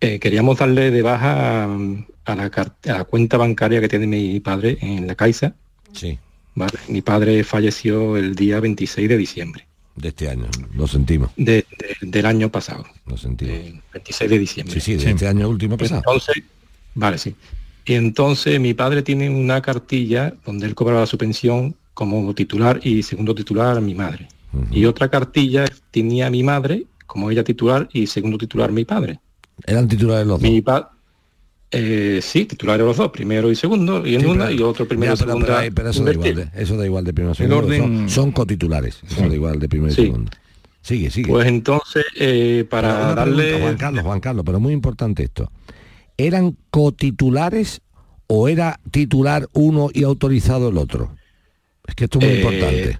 eh, 0.00 0.18
queríamos 0.18 0.58
darle 0.58 0.90
de 0.90 1.02
baja 1.02 1.64
a 1.64 2.34
la, 2.34 2.50
a 2.98 3.04
cuenta 3.04 3.36
bancaria 3.36 3.80
que 3.80 3.88
tiene 3.88 4.06
mi 4.06 4.40
padre 4.40 4.78
en 4.80 5.06
la 5.06 5.14
Caixa. 5.14 5.54
Sí. 5.92 6.18
¿vale? 6.54 6.72
Mi 6.88 7.02
padre 7.02 7.44
falleció 7.44 8.16
el 8.16 8.34
día 8.34 8.60
26 8.60 9.08
de 9.08 9.16
diciembre. 9.16 9.66
De 9.94 10.08
este 10.08 10.28
año, 10.28 10.46
lo 10.74 10.86
sentimos. 10.86 11.30
de- 11.36 11.64
de- 11.78 11.96
del 12.02 12.26
año 12.26 12.50
pasado. 12.50 12.84
Lo 13.06 13.16
sentimos. 13.16 13.54
eh, 13.56 13.80
26 13.94 14.30
de 14.30 14.38
diciembre. 14.38 14.74
Sí, 14.74 14.80
sí, 14.98 15.04
de 15.04 15.10
este 15.12 15.26
año 15.28 15.48
último 15.48 15.76
pasado. 15.78 16.02
Entonces, 16.06 16.42
vale, 16.94 17.16
sí. 17.18 17.34
Y 17.86 17.94
entonces 17.94 18.58
mi 18.60 18.74
padre 18.74 19.02
tiene 19.02 19.30
una 19.30 19.62
cartilla 19.62 20.34
donde 20.44 20.66
él 20.66 20.74
cobraba 20.74 21.06
su 21.06 21.16
pensión 21.16 21.74
como 21.94 22.34
titular 22.34 22.80
y 22.82 23.02
segundo 23.02 23.34
titular 23.34 23.80
mi 23.80 23.94
madre. 23.94 24.28
Y 24.70 24.84
otra 24.86 25.08
cartilla 25.08 25.64
tenía 25.90 26.30
mi 26.30 26.42
madre 26.42 26.86
como 27.06 27.30
ella 27.30 27.44
titular 27.44 27.88
y 27.92 28.06
segundo 28.06 28.38
titular 28.38 28.72
mi 28.72 28.84
padre. 28.84 29.20
Eran 29.66 29.86
titulares 29.88 30.26
los 30.26 30.40
Mi 30.40 30.60
pa 30.60 30.92
eh, 31.70 32.20
sí, 32.22 32.44
titulares 32.46 32.86
los 32.86 32.96
dos, 32.96 33.10
primero 33.10 33.50
y 33.50 33.56
segundo, 33.56 34.06
y 34.06 34.14
en 34.14 34.20
Sí, 34.22 34.26
una 34.26 34.46
pero- 34.46 34.56
y 34.56 34.62
otro 34.62 34.86
primero 34.86 35.14
Ya, 35.14 35.16
y 35.16 35.26
pero, 35.26 35.32
segunda. 35.32 35.70
pero 35.74 35.90
eso 35.90 36.04
da 36.04 36.12
igual, 36.12 36.34
de, 36.34 36.48
eso 36.54 36.76
da 36.76 36.86
igual 36.86 37.04
de 37.04 37.12
primero 37.12 37.34
y 37.38 37.42
El 37.42 37.48
segundo. 37.50 37.66
orden- 37.66 37.80
Son, 37.82 38.08
son 38.10 38.32
cotitulares, 38.32 39.00
eso 39.06 39.28
da 39.28 39.34
igual 39.34 39.58
de 39.58 39.68
primero 39.68 39.92
y 39.92 39.94
Sí. 39.96 40.02
segundo. 40.04 40.30
Sigue, 40.80 41.10
sigue. 41.10 41.28
Pues 41.28 41.48
entonces, 41.48 42.04
eh, 42.16 42.64
para 42.70 43.14
darle... 43.14 43.42
pregunta, 43.42 43.60
Juan 43.64 43.76
Carlos, 43.76 44.04
Juan 44.04 44.20
Carlos, 44.20 44.44
pero 44.46 44.60
muy 44.60 44.72
importante 44.72 45.24
esto. 45.24 45.50
¿Eran 46.16 46.56
cotitulares 46.70 47.80
o 48.28 48.48
era 48.48 48.78
titular 48.92 49.48
uno 49.52 49.88
y 49.92 50.04
autorizado 50.04 50.68
el 50.68 50.78
otro? 50.78 51.16
Es 51.86 51.94
que 51.96 52.04
esto 52.04 52.20
es 52.20 52.24
muy 52.24 52.34
Eh, 52.34 52.38
importante. 52.40 52.98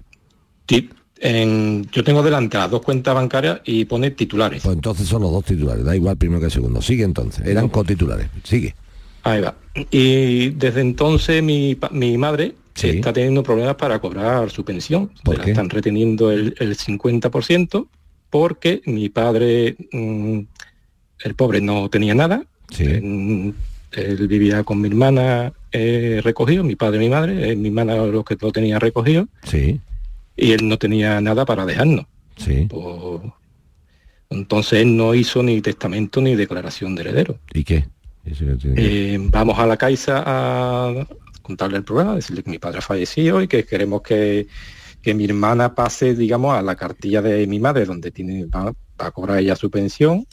ti- 0.65 0.89
en- 1.19 1.87
yo 1.91 2.03
tengo 2.03 2.21
delante 2.23 2.57
las 2.57 2.69
dos 2.71 2.81
cuentas 2.81 3.13
bancarias 3.15 3.61
y 3.65 3.85
pone 3.85 4.11
titulares. 4.11 4.63
Pues 4.63 4.75
entonces 4.75 5.07
son 5.07 5.21
los 5.21 5.31
dos 5.31 5.45
titulares, 5.45 5.83
da 5.83 5.95
igual 5.95 6.17
primero 6.17 6.41
que 6.41 6.49
segundo. 6.49 6.81
Sigue 6.81 7.03
entonces, 7.03 7.45
eran 7.45 7.69
cotitulares. 7.69 8.27
Sigue. 8.43 8.75
Ahí 9.23 9.41
va. 9.41 9.55
Y 9.91 10.49
desde 10.51 10.81
entonces 10.81 11.43
mi, 11.43 11.77
mi 11.91 12.17
madre 12.17 12.53
está 12.75 13.11
teniendo 13.11 13.41
problemas 13.43 13.75
para 13.75 13.99
cobrar 13.99 14.49
su 14.51 14.63
pensión. 14.63 15.11
¿Por 15.23 15.41
qué? 15.41 15.51
Están 15.51 15.69
reteniendo 15.69 16.31
el, 16.31 16.55
el 16.59 16.77
50% 16.77 17.87
porque 18.29 18.81
mi 18.85 19.09
padre, 19.09 19.75
mm, 19.91 20.39
el 21.23 21.35
pobre, 21.35 21.59
no 21.61 21.89
tenía 21.89 22.13
nada. 22.13 22.43
Mm, 23.01 23.49
él 23.93 24.27
vivía 24.27 24.63
con 24.63 24.79
mi 24.81 24.89
hermana 24.89 25.51
eh, 25.71 26.21
recogido, 26.23 26.63
mi 26.63 26.75
padre 26.75 26.97
y 26.97 26.99
mi 26.99 27.09
madre, 27.09 27.51
eh, 27.51 27.55
mi 27.55 27.69
hermana 27.69 27.95
lo 27.95 28.23
que 28.23 28.37
lo 28.39 28.51
tenía 28.51 28.77
recogido. 28.79 29.27
Sí. 29.43 29.79
Y 30.37 30.51
él 30.51 30.67
no 30.67 30.77
tenía 30.77 31.19
nada 31.19 31.45
para 31.45 31.65
dejarnos. 31.65 32.05
Sí. 32.37 32.67
Pues, 32.69 33.21
entonces 34.29 34.81
él 34.81 34.95
no 34.95 35.13
hizo 35.15 35.41
ni 35.41 35.61
testamento 35.61 36.21
ni 36.21 36.35
declaración 36.35 36.95
de 36.95 37.01
heredero. 37.01 37.39
¿Y 37.53 37.63
qué? 37.63 37.87
Eso 38.25 38.45
que 38.45 38.73
Eh, 38.75 39.17
vamos 39.19 39.57
a 39.57 39.65
la 39.65 39.77
Caixa 39.77 40.23
a 40.25 41.07
contarle 41.41 41.77
el 41.77 41.83
problema, 41.83 42.15
decirle 42.15 42.43
que 42.43 42.51
mi 42.51 42.59
padre 42.59 42.79
ha 42.79 42.81
fallecido 42.81 43.41
y 43.41 43.47
que 43.47 43.63
queremos 43.63 44.01
que, 44.01 44.47
que 45.01 45.13
mi 45.13 45.25
hermana 45.25 45.73
pase, 45.73 46.13
digamos, 46.13 46.53
a 46.55 46.61
la 46.61 46.75
cartilla 46.75 47.21
de 47.21 47.47
mi 47.47 47.59
madre, 47.59 47.85
donde 47.85 48.11
tiene 48.11 48.45
va, 48.45 48.65
va 48.65 48.73
a 49.07 49.11
cobrar 49.11 49.39
ella 49.39 49.55
su 49.55 49.71
pensión, 49.71 50.25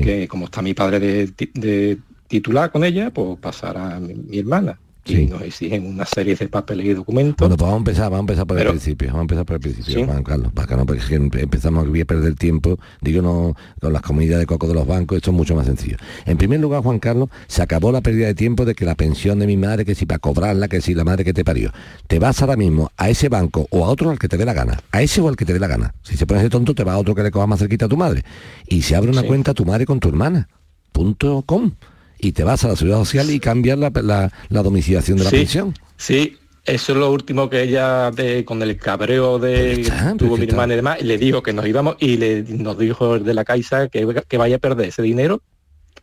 que 0.00 0.26
como 0.26 0.46
está 0.46 0.62
mi 0.62 0.72
padre 0.74 0.98
de, 0.98 1.28
ti- 1.28 1.50
de 1.54 1.98
titular 2.26 2.72
con 2.72 2.82
ella, 2.84 3.10
pues 3.10 3.38
pasará 3.38 3.96
a 3.96 4.00
mi, 4.00 4.14
mi 4.14 4.38
hermana. 4.38 4.80
Y 5.06 5.26
nos 5.26 5.42
exigen 5.42 5.86
una 5.86 6.04
serie 6.04 6.34
de 6.34 6.48
papeles 6.48 6.86
y 6.86 6.94
documentos. 6.94 7.36
Bueno, 7.38 7.56
pues 7.56 7.66
vamos 7.66 7.74
a 7.74 7.78
empezar, 7.78 8.04
vamos 8.10 8.18
a 8.18 8.20
empezar 8.20 8.46
por 8.46 8.56
Pero- 8.56 8.70
el 8.70 8.76
principio, 8.76 9.08
vamos 9.08 9.20
a 9.20 9.22
empezar 9.22 9.44
por 9.46 9.54
el 9.56 9.60
principio, 9.60 9.94
Sí. 9.94 10.04
Juan 10.04 10.22
Carlos, 10.22 10.52
para 10.52 10.66
que 10.68 10.76
no 10.76 10.86
porque 10.86 11.14
empezamos 11.14 11.86
aquí 11.88 12.00
a 12.00 12.04
perder 12.04 12.34
tiempo, 12.34 12.78
digo 13.00 13.22
no 13.22 13.54
con 13.80 13.92
las 13.92 14.02
comidas 14.02 14.38
de 14.38 14.46
coco 14.46 14.66
de 14.68 14.74
los 14.74 14.86
bancos, 14.86 15.16
esto 15.16 15.30
es 15.30 15.36
mucho 15.36 15.54
más 15.54 15.66
sencillo. 15.66 15.96
En 16.24 16.36
primer 16.36 16.60
lugar, 16.60 16.82
Juan 16.82 16.98
Carlos, 16.98 17.28
se 17.46 17.62
acabó 17.62 17.92
la 17.92 18.00
pérdida 18.00 18.26
de 18.26 18.34
tiempo 18.34 18.64
de 18.64 18.74
que 18.74 18.84
la 18.84 18.94
pensión 18.94 19.38
de 19.38 19.46
mi 19.46 19.56
madre, 19.56 19.84
que 19.84 19.94
si 19.94 20.06
para 20.06 20.18
cobrarla, 20.18 20.68
que 20.68 20.80
si 20.80 20.94
la 20.94 21.04
madre 21.04 21.24
que 21.24 21.32
te 21.32 21.44
parió. 21.44 21.70
Te 22.06 22.18
vas 22.18 22.40
ahora 22.42 22.56
mismo 22.56 22.90
a 22.96 23.08
ese 23.10 23.28
banco 23.28 23.66
o 23.70 23.84
a 23.84 23.88
otro 23.88 24.10
al 24.10 24.18
que 24.18 24.28
te 24.28 24.36
dé 24.36 24.44
la 24.44 24.52
gana, 24.54 24.80
a 24.92 25.02
ese 25.02 25.20
o 25.20 25.28
al 25.28 25.36
que 25.36 25.44
te 25.44 25.52
dé 25.52 25.60
la 25.60 25.66
gana. 25.68 25.94
Si 26.02 26.16
se 26.16 26.26
pone 26.26 26.40
ese 26.40 26.50
tonto, 26.50 26.74
te 26.74 26.84
va 26.84 26.94
a 26.94 26.98
otro 26.98 27.14
que 27.14 27.22
le 27.22 27.30
coja 27.30 27.46
más 27.46 27.58
cerquita 27.58 27.86
a 27.86 27.88
tu 27.88 27.96
madre. 27.96 28.24
Y 28.68 28.82
se 28.82 28.96
abre 28.96 29.10
una 29.10 29.22
Sí. 29.22 29.26
cuenta 29.26 29.54
tu 29.54 29.64
madre 29.64 29.86
con 29.86 30.00
tu 30.00 30.08
hermana. 30.08 30.48
Punto 30.92 31.42
com. 31.46 31.72
Y 32.18 32.32
te 32.32 32.44
vas 32.44 32.64
a 32.64 32.68
la 32.68 32.76
seguridad 32.76 32.98
social 32.98 33.30
y 33.30 33.40
cambias 33.40 33.78
la, 33.78 33.90
la- 34.02 34.32
la 34.48 34.62
domiciliación 34.62 35.18
de 35.18 35.24
la 35.24 35.30
Sí, 35.30 35.36
pensión. 35.36 35.74
Sí, 35.96 36.36
eso 36.64 36.92
es 36.92 36.98
lo 36.98 37.10
último 37.12 37.48
que 37.50 37.62
ella, 37.62 38.10
de, 38.10 38.44
con 38.44 38.62
el 38.62 38.76
cabreo 38.78 39.38
de 39.38 39.90
tuvo 40.18 40.36
mi 40.36 40.42
está. 40.44 40.54
hermana 40.54 40.72
y 40.72 40.76
demás, 40.76 41.02
le 41.02 41.18
dijo 41.18 41.42
que 41.42 41.52
nos 41.52 41.66
íbamos 41.66 41.96
y 42.00 42.16
le, 42.16 42.42
nos 42.42 42.78
dijo 42.78 43.16
el 43.16 43.24
de 43.24 43.34
la 43.34 43.44
Caixa 43.44 43.88
que, 43.88 44.06
que 44.28 44.36
vaya 44.38 44.56
a 44.56 44.58
perder 44.58 44.88
ese 44.88 45.02
dinero, 45.02 45.42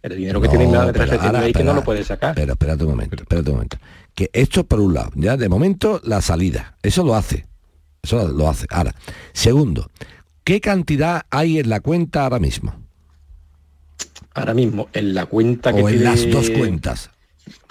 el 0.01 0.15
dinero 0.17 0.39
que 0.41 0.47
tiene 0.49 0.65
mi 0.67 0.71
madre 0.73 0.93
pero 0.93 1.05
retenido 1.05 1.27
ahora, 1.27 1.39
ahí, 1.41 1.53
que 1.53 1.63
no 1.63 1.73
lo 1.73 1.83
puede 1.83 2.03
sacar. 2.03 2.35
Pero 2.35 2.53
espérate 2.53 2.83
un 2.83 2.91
momento, 2.91 3.15
espérate 3.15 3.49
un 3.49 3.55
momento. 3.55 3.77
Que 4.15 4.29
esto 4.33 4.63
por 4.65 4.79
un 4.79 4.93
lado, 4.93 5.11
ya 5.15 5.35
de 5.37 5.49
momento 5.49 5.99
la 6.03 6.21
salida, 6.21 6.77
eso 6.83 7.03
lo 7.03 7.15
hace. 7.15 7.45
Eso 8.03 8.27
lo 8.27 8.49
hace. 8.49 8.67
Ahora, 8.69 8.93
segundo, 9.33 9.89
¿qué 10.43 10.59
cantidad 10.61 11.23
hay 11.29 11.59
en 11.59 11.69
la 11.69 11.79
cuenta 11.79 12.23
ahora 12.23 12.39
mismo? 12.39 12.75
Ahora 14.35 14.53
mismo, 14.53 14.87
en 14.93 15.13
la 15.13 15.25
cuenta 15.27 15.71
que 15.73 15.83
O 15.83 15.89
en 15.89 15.97
tiene 15.97 16.05
las 16.05 16.29
dos 16.31 16.49
cuentas. 16.49 17.09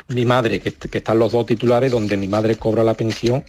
mi 0.08 0.24
madre, 0.24 0.60
que, 0.60 0.72
que 0.72 0.98
están 0.98 1.18
los 1.18 1.32
dos 1.32 1.46
titulares, 1.46 1.90
donde 1.90 2.16
mi 2.16 2.28
madre 2.28 2.56
cobra 2.56 2.84
la 2.84 2.94
pensión, 2.94 3.44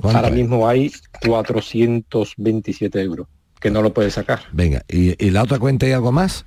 ¿Cuánto 0.00 0.18
ahora 0.18 0.28
es? 0.28 0.34
mismo 0.34 0.68
hay 0.68 0.92
427 1.26 3.00
euros, 3.00 3.26
que 3.60 3.70
no 3.70 3.82
lo 3.82 3.92
puede 3.92 4.10
sacar. 4.10 4.40
Venga, 4.52 4.82
¿y, 4.88 5.24
y 5.24 5.30
la 5.30 5.42
otra 5.42 5.58
cuenta 5.58 5.86
hay 5.86 5.92
algo 5.92 6.12
más? 6.12 6.46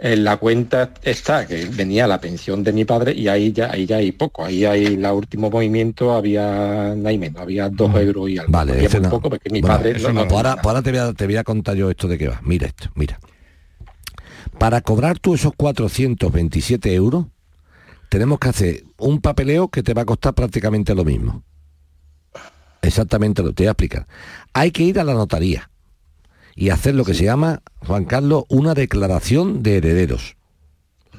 En 0.00 0.22
la 0.22 0.36
cuenta 0.36 0.94
está 1.02 1.44
que 1.44 1.64
venía 1.64 2.06
la 2.06 2.20
pensión 2.20 2.62
de 2.62 2.72
mi 2.72 2.84
padre 2.84 3.12
y 3.14 3.26
ahí 3.26 3.52
ya 3.52 3.72
ahí 3.72 3.84
ya 3.84 3.96
hay 3.96 4.12
poco. 4.12 4.44
Ahí 4.44 4.64
hay 4.64 4.84
el 4.86 5.04
último 5.06 5.50
movimiento 5.50 6.12
había 6.12 6.94
y 6.94 7.18
menos, 7.18 7.42
había 7.42 7.68
dos 7.68 7.92
euros 7.96 8.30
y 8.30 8.38
algo. 8.38 8.52
Vale, 8.52 8.72
había 8.74 8.88
muy 8.90 9.00
no. 9.00 9.10
poco 9.10 9.28
porque 9.30 9.50
mi 9.50 9.60
Bueno, 9.60 9.76
padre 9.76 9.94
no, 9.98 10.12
no. 10.12 10.24
no- 10.24 10.30
Ahora, 10.36 10.52
ahora 10.62 10.82
te, 10.82 10.90
voy 10.92 11.00
a, 11.00 11.12
te 11.12 11.26
voy 11.26 11.36
a 11.36 11.42
contar 11.42 11.74
yo 11.74 11.90
esto 11.90 12.06
de 12.06 12.16
qué 12.16 12.28
va. 12.28 12.40
Mira 12.44 12.68
esto, 12.68 12.90
mira. 12.94 13.18
Para 14.58 14.80
cobrar 14.80 15.18
tú 15.20 15.34
esos 15.34 15.52
427 15.56 16.92
euros, 16.94 17.26
tenemos 18.08 18.38
que 18.38 18.48
hacer 18.48 18.84
un 18.98 19.20
papeleo 19.20 19.68
que 19.68 19.82
te 19.82 19.94
va 19.94 20.02
a 20.02 20.06
costar 20.06 20.34
prácticamente 20.34 20.94
lo 20.94 21.04
mismo. 21.04 21.44
Exactamente 22.82 23.42
lo 23.42 23.52
te 23.52 23.62
voy 23.62 23.68
a 23.68 23.72
explicar. 23.72 24.06
Hay 24.52 24.72
que 24.72 24.82
ir 24.82 24.98
a 24.98 25.04
la 25.04 25.14
notaría 25.14 25.70
y 26.56 26.70
hacer 26.70 26.96
lo 26.96 27.04
que 27.04 27.14
se 27.14 27.24
llama, 27.24 27.62
Juan 27.86 28.04
Carlos, 28.04 28.44
una 28.48 28.74
declaración 28.74 29.62
de 29.62 29.76
herederos. 29.76 30.36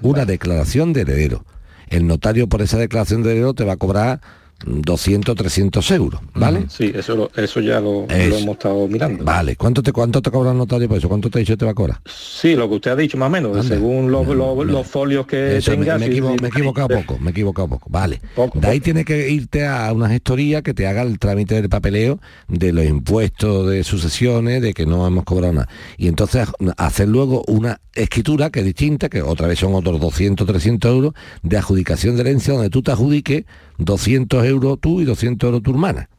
Una 0.01 0.25
declaración 0.25 0.91
de 0.91 1.01
heredero. 1.01 1.45
El 1.87 2.07
notario 2.07 2.47
por 2.47 2.61
esa 2.61 2.77
declaración 2.77 3.23
de 3.23 3.31
heredero 3.31 3.53
te 3.53 3.63
va 3.63 3.73
a 3.73 3.77
cobrar 3.77 4.21
200, 4.65 5.35
300 5.35 5.91
euros, 5.91 6.21
¿vale? 6.33 6.65
Sí, 6.69 6.91
eso, 6.93 7.15
lo- 7.15 7.31
eso 7.35 7.59
ya 7.61 7.79
lo, 7.79 8.05
hemos 8.09 8.55
estado 8.55 8.87
mirando. 8.87 9.23
Vale, 9.23 9.55
¿cuánto 9.55 9.81
te, 9.81 9.91
cuánto 9.91 10.21
te 10.21 10.31
cobra 10.31 10.51
el 10.51 10.57
notario 10.57 10.87
por 10.87 10.97
eso? 10.97 11.07
¿Cuánto 11.07 11.29
te 11.29 11.39
ha 11.39 11.41
dicho 11.41 11.57
te 11.57 11.65
va 11.65 11.71
a 11.71 11.75
cobrar? 11.75 12.01
Sí, 12.05 12.55
lo 12.55 12.67
que 12.69 12.75
usted 12.75 12.91
ha 12.91 12.95
dicho 12.95 13.17
más 13.17 13.27
o 13.27 13.29
menos, 13.31 13.65
según 13.65 14.11
los, 14.11 14.27
los- 14.27 14.65
los 14.65 14.87
folios 14.87 15.25
que 15.27 15.57
Eso, 15.57 15.71
me, 15.71 15.77
tenga. 15.77 15.97
me 15.97 16.05
sí, 16.07 16.11
equivo- 16.11 16.31
sí, 16.31 16.37
me 16.41 16.47
he 16.47 16.51
equivocado 16.51 16.87
poco, 16.89 17.17
me 17.19 17.29
he 17.29 17.31
equivocado 17.31 17.67
poco. 17.67 17.87
Vale. 17.89 18.21
Poco, 18.35 18.59
de 18.59 18.67
ahí 18.67 18.79
tiene 18.79 19.05
que 19.05 19.29
irte 19.29 19.65
a 19.65 19.91
una 19.93 20.09
gestoría 20.09 20.61
que 20.61 20.73
te 20.73 20.87
haga 20.87 21.01
el 21.03 21.19
trámite 21.19 21.55
del 21.55 21.69
papeleo 21.69 22.19
de 22.47 22.73
los 22.73 22.85
impuestos 22.85 23.69
de 23.69 23.83
sucesiones, 23.83 24.61
de 24.61 24.73
que 24.73 24.85
no 24.85 25.05
hemos 25.07 25.23
cobrado 25.23 25.53
nada. 25.53 25.69
Y 25.97 26.07
entonces 26.07 26.47
hacer 26.77 27.07
luego 27.07 27.43
una 27.47 27.79
escritura 27.93 28.49
que 28.49 28.59
es 28.59 28.65
distinta, 28.65 29.09
que 29.09 29.21
otra 29.21 29.47
vez 29.47 29.59
son 29.59 29.73
otros 29.75 29.99
200, 29.99 30.45
300 30.47 30.91
euros, 30.91 31.13
de 31.43 31.57
adjudicación 31.57 32.15
de 32.15 32.21
herencia, 32.21 32.53
donde 32.53 32.69
tú 32.69 32.81
te 32.81 32.91
adjudiques 32.91 33.45
200 33.77 34.45
euros 34.45 34.48
tú 34.79 35.01
y 35.01 35.05
200 35.05 35.47
euros 35.47 35.63
tu 35.63 35.71
hermana 35.71 36.09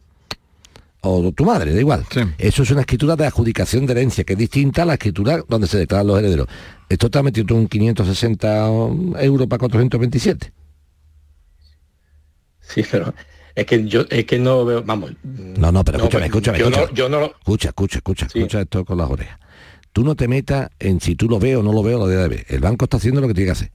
o 1.02 1.32
tu 1.32 1.44
madre, 1.46 1.72
da 1.72 1.80
igual. 1.80 2.04
Eso 2.38 2.62
es 2.62 2.70
una 2.70 2.80
escritura 2.82 3.16
de 3.16 3.26
adjudicación 3.26 3.86
de 3.86 3.92
herencia, 3.92 4.22
que 4.24 4.34
es 4.34 4.38
distinta 4.38 4.82
a 4.82 4.84
la 4.86 4.94
escritura 4.94 5.42
donde 5.48 5.66
se 5.66 5.78
declaran 5.78 6.06
los 6.06 6.18
herederos. 6.18 6.46
Esto 6.88 7.10
te 7.10 7.18
ha 7.18 7.22
metido 7.22 7.46
tú 7.46 7.56
un 7.56 7.68
560 7.68 8.66
euros 9.20 9.46
para 9.48 9.58
427. 9.60 10.52
Sí, 12.60 12.84
pero 12.90 13.14
es 13.54 13.66
que 13.66 13.86
yo 13.86 14.04
es 14.10 14.24
que 14.26 14.38
no 14.38 14.64
veo, 14.64 14.82
vamos. 14.82 15.12
No, 15.24 15.72
no, 15.72 15.84
pero 15.84 15.98
no, 15.98 16.04
escúchame, 16.04 16.26
escúchame, 16.26 16.58
yo 16.58 16.64
escúchame. 16.66 16.86
no- 16.88 16.94
yo 16.94 17.08
no 17.08 17.20
lo- 17.20 17.34
Escucha, 17.38 17.68
escucha, 17.68 17.98
escucha, 17.98 18.26
escucha 18.26 18.60
esto 18.60 18.84
con 18.84 18.98
las 18.98 19.10
orejas. 19.10 19.38
Tú 19.92 20.04
no 20.04 20.14
te 20.14 20.28
metas 20.28 20.70
en 20.78 21.00
si 21.00 21.16
tú 21.16 21.28
lo 21.28 21.38
ves 21.40 21.56
o 21.56 21.62
no 21.62 21.72
lo 21.72 21.82
veo, 21.82 21.98
lo 21.98 22.06
debe 22.06 22.22
de 22.22 22.28
ver. 22.28 22.46
El 22.48 22.60
banco 22.60 22.84
está 22.84 22.98
haciendo 22.98 23.20
lo 23.20 23.26
que 23.26 23.34
tiene 23.34 23.46
que 23.48 23.52
hacer. 23.52 23.70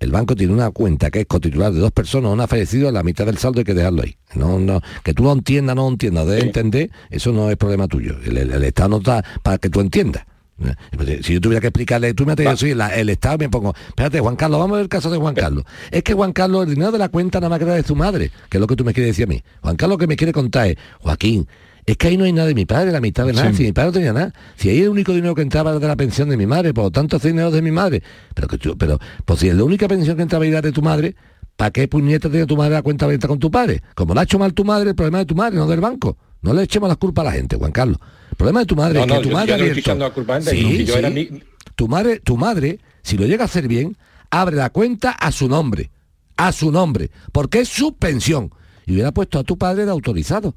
El 0.00 0.10
banco 0.12 0.36
tiene 0.36 0.52
una 0.52 0.70
cuenta 0.70 1.10
que 1.10 1.20
es 1.20 1.26
cotitular 1.26 1.72
de 1.72 1.80
dos 1.80 1.90
personas, 1.92 2.32
una 2.32 2.44
ha 2.44 2.46
fallecido, 2.46 2.90
la 2.92 3.02
mitad 3.02 3.26
del 3.26 3.38
saldo 3.38 3.58
hay 3.60 3.64
que 3.64 3.74
dejarlo 3.74 4.02
ahí. 4.02 4.16
No, 4.34 4.58
no, 4.58 4.80
que 5.02 5.12
tú 5.14 5.24
lo 5.24 5.32
entiendas, 5.32 5.74
no 5.74 5.82
lo 5.82 5.88
entiendas, 5.88 6.26
debes 6.26 6.44
entender, 6.44 6.90
eso 7.10 7.32
no 7.32 7.50
es 7.50 7.56
problema 7.56 7.88
tuyo. 7.88 8.16
El, 8.24 8.36
el- 8.36 8.52
el 8.52 8.64
Estado 8.64 8.90
no 8.90 8.98
está 8.98 9.24
para 9.42 9.58
que 9.58 9.68
tú 9.70 9.80
entiendas. 9.80 10.24
Eh, 10.60 11.20
Si 11.22 11.34
yo 11.34 11.40
tuviera 11.40 11.60
que 11.60 11.68
explicarle, 11.68 12.14
tú 12.14 12.26
me 12.26 12.34
yo 12.36 12.56
soy 12.56 12.70
el 12.72 13.08
Estado 13.10 13.38
me 13.38 13.48
pongo, 13.48 13.74
espérate, 13.88 14.18
Juan 14.20 14.34
Carlos, 14.36 14.58
vamos 14.60 14.74
a 14.74 14.76
ver 14.78 14.82
el 14.84 14.88
caso 14.88 15.10
de 15.10 15.16
Juan 15.18 15.34
Carlos. 15.34 15.64
Es 15.90 16.02
que 16.02 16.14
Juan 16.14 16.32
Carlos, 16.32 16.64
el 16.66 16.74
dinero 16.74 16.90
de 16.92 16.98
la 16.98 17.08
cuenta 17.08 17.38
nada 17.38 17.48
más 17.50 17.58
que 17.58 17.64
era 17.64 17.74
de 17.74 17.82
su 17.84 17.94
madre, 17.96 18.30
que 18.48 18.56
es 18.56 18.60
lo 18.60 18.66
que 18.66 18.74
tú 18.76 18.84
me 18.84 18.92
quieres 18.92 19.10
decir 19.16 19.24
a 19.24 19.28
mí. 19.28 19.42
Juan 19.62 19.76
Carlos 19.76 19.94
lo 19.94 19.98
que 19.98 20.06
me 20.08 20.16
quiere 20.16 20.32
contar 20.32 20.66
es, 20.68 20.76
Joaquín, 21.00 21.46
es 21.92 21.96
que 21.96 22.08
ahí 22.08 22.16
no 22.16 22.24
hay 22.24 22.32
nada 22.32 22.48
de 22.48 22.54
mi 22.54 22.66
padre, 22.66 22.92
la 22.92 23.00
mitad 23.00 23.24
de 23.26 23.32
nada, 23.32 23.50
Sí. 23.50 23.58
si 23.58 23.62
mi 23.64 23.72
padre 23.72 23.88
no 23.88 23.92
tenía 23.92 24.12
nada. 24.12 24.32
Si 24.56 24.68
ahí 24.68 24.80
el 24.82 24.88
único 24.88 25.12
dinero 25.12 25.34
que 25.34 25.42
entraba 25.42 25.70
era 25.70 25.78
de 25.78 25.86
la 25.88 25.96
pensión 25.96 26.28
de 26.28 26.36
mi 26.36 26.46
madre, 26.46 26.74
por 26.74 26.84
lo 26.84 26.90
tanto 26.90 27.16
ese 27.16 27.28
dinero 27.28 27.50
de 27.50 27.62
mi 27.62 27.70
madre. 27.70 28.02
Pero 28.34 28.48
que 28.48 28.58
tú, 28.58 28.76
pero, 28.76 28.98
pues 29.24 29.40
si 29.40 29.48
es 29.48 29.54
la 29.54 29.64
única 29.64 29.88
pensión 29.88 30.16
que 30.16 30.22
entraba 30.22 30.46
era 30.46 30.60
de 30.60 30.72
tu 30.72 30.82
madre, 30.82 31.14
¿para 31.56 31.70
qué 31.70 31.88
puñeta 31.88 32.28
tiene 32.30 32.46
tu 32.46 32.56
madre 32.56 32.74
la 32.74 32.82
cuenta 32.82 33.04
abierta 33.06 33.26
con 33.28 33.38
tu 33.38 33.50
padre? 33.50 33.82
Como 33.94 34.14
la 34.14 34.20
ha 34.20 34.24
hecho 34.24 34.38
mal 34.38 34.52
tu 34.54 34.64
madre, 34.64 34.90
el 34.90 34.96
problema 34.96 35.18
de 35.18 35.26
tu 35.26 35.34
madre, 35.34 35.56
no 35.56 35.66
del 35.66 35.80
banco. 35.80 36.16
No 36.42 36.52
le 36.54 36.62
echemos 36.62 36.88
las 36.88 36.98
culpas 36.98 37.22
a 37.26 37.30
la 37.30 37.32
gente, 37.32 37.56
Juan 37.56 37.72
Carlos. 37.72 37.98
problema 38.36 38.60
de 38.60 38.66
tu 38.66 38.76
madre 38.76 38.94
No, 38.94 39.00
es 39.00 39.08
no, 39.08 39.14
que 39.16 39.22
tu 39.22 39.28
yo- 39.30 39.34
madre 39.34 39.58
yo 39.58 39.64
estoy 39.72 39.98
la 39.98 40.10
culpa 40.10 40.36
a 40.36 40.40
Sí, 40.42 40.84
yo 40.84 40.92
sí. 40.92 40.98
era 40.98 41.10
mi- 41.10 41.28
tu 41.74 41.88
madre, 41.88 42.20
tu 42.20 42.36
madre, 42.36 42.78
si 43.02 43.16
lo 43.16 43.26
llega 43.26 43.42
a 43.42 43.46
hacer 43.46 43.66
bien, 43.66 43.96
abre 44.30 44.54
la 44.54 44.70
cuenta 44.70 45.10
a 45.10 45.32
su 45.32 45.48
nombre, 45.48 45.90
a 46.36 46.52
su 46.52 46.70
nombre, 46.70 47.10
porque 47.32 47.60
es 47.60 47.68
su 47.68 47.96
pensión. 47.96 48.50
Y 48.86 48.92
hubiera 48.92 49.10
puesto 49.10 49.40
a 49.40 49.42
tu 49.44 49.58
padre 49.58 49.84
de 49.86 49.90
autorizado. 49.90 50.54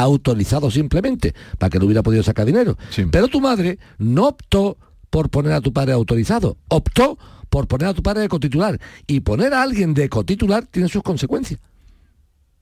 Autorizado 0.00 0.70
simplemente, 0.70 1.34
para 1.58 1.70
que 1.70 1.78
no 1.78 1.86
hubiera 1.86 2.02
podido 2.04 2.22
sacar 2.22 2.46
dinero. 2.46 2.78
Pero 3.10 3.26
tu 3.28 3.40
madre 3.40 3.78
no 3.98 4.28
optó 4.28 4.76
por 5.10 5.28
poner 5.28 5.52
a 5.52 5.60
tu 5.60 5.72
padre 5.72 5.92
autorizado, 5.92 6.56
optó 6.68 7.18
por 7.50 7.66
poner 7.66 7.88
a 7.88 7.94
tu 7.94 8.02
padre 8.02 8.20
de 8.22 8.28
cotitular. 8.28 8.78
Y 9.08 9.20
poner 9.20 9.52
a 9.54 9.62
alguien 9.62 9.94
de 9.94 10.08
cotitular 10.08 10.66
tiene 10.66 10.88
sus 10.88 11.02
consecuencias. 11.02 11.58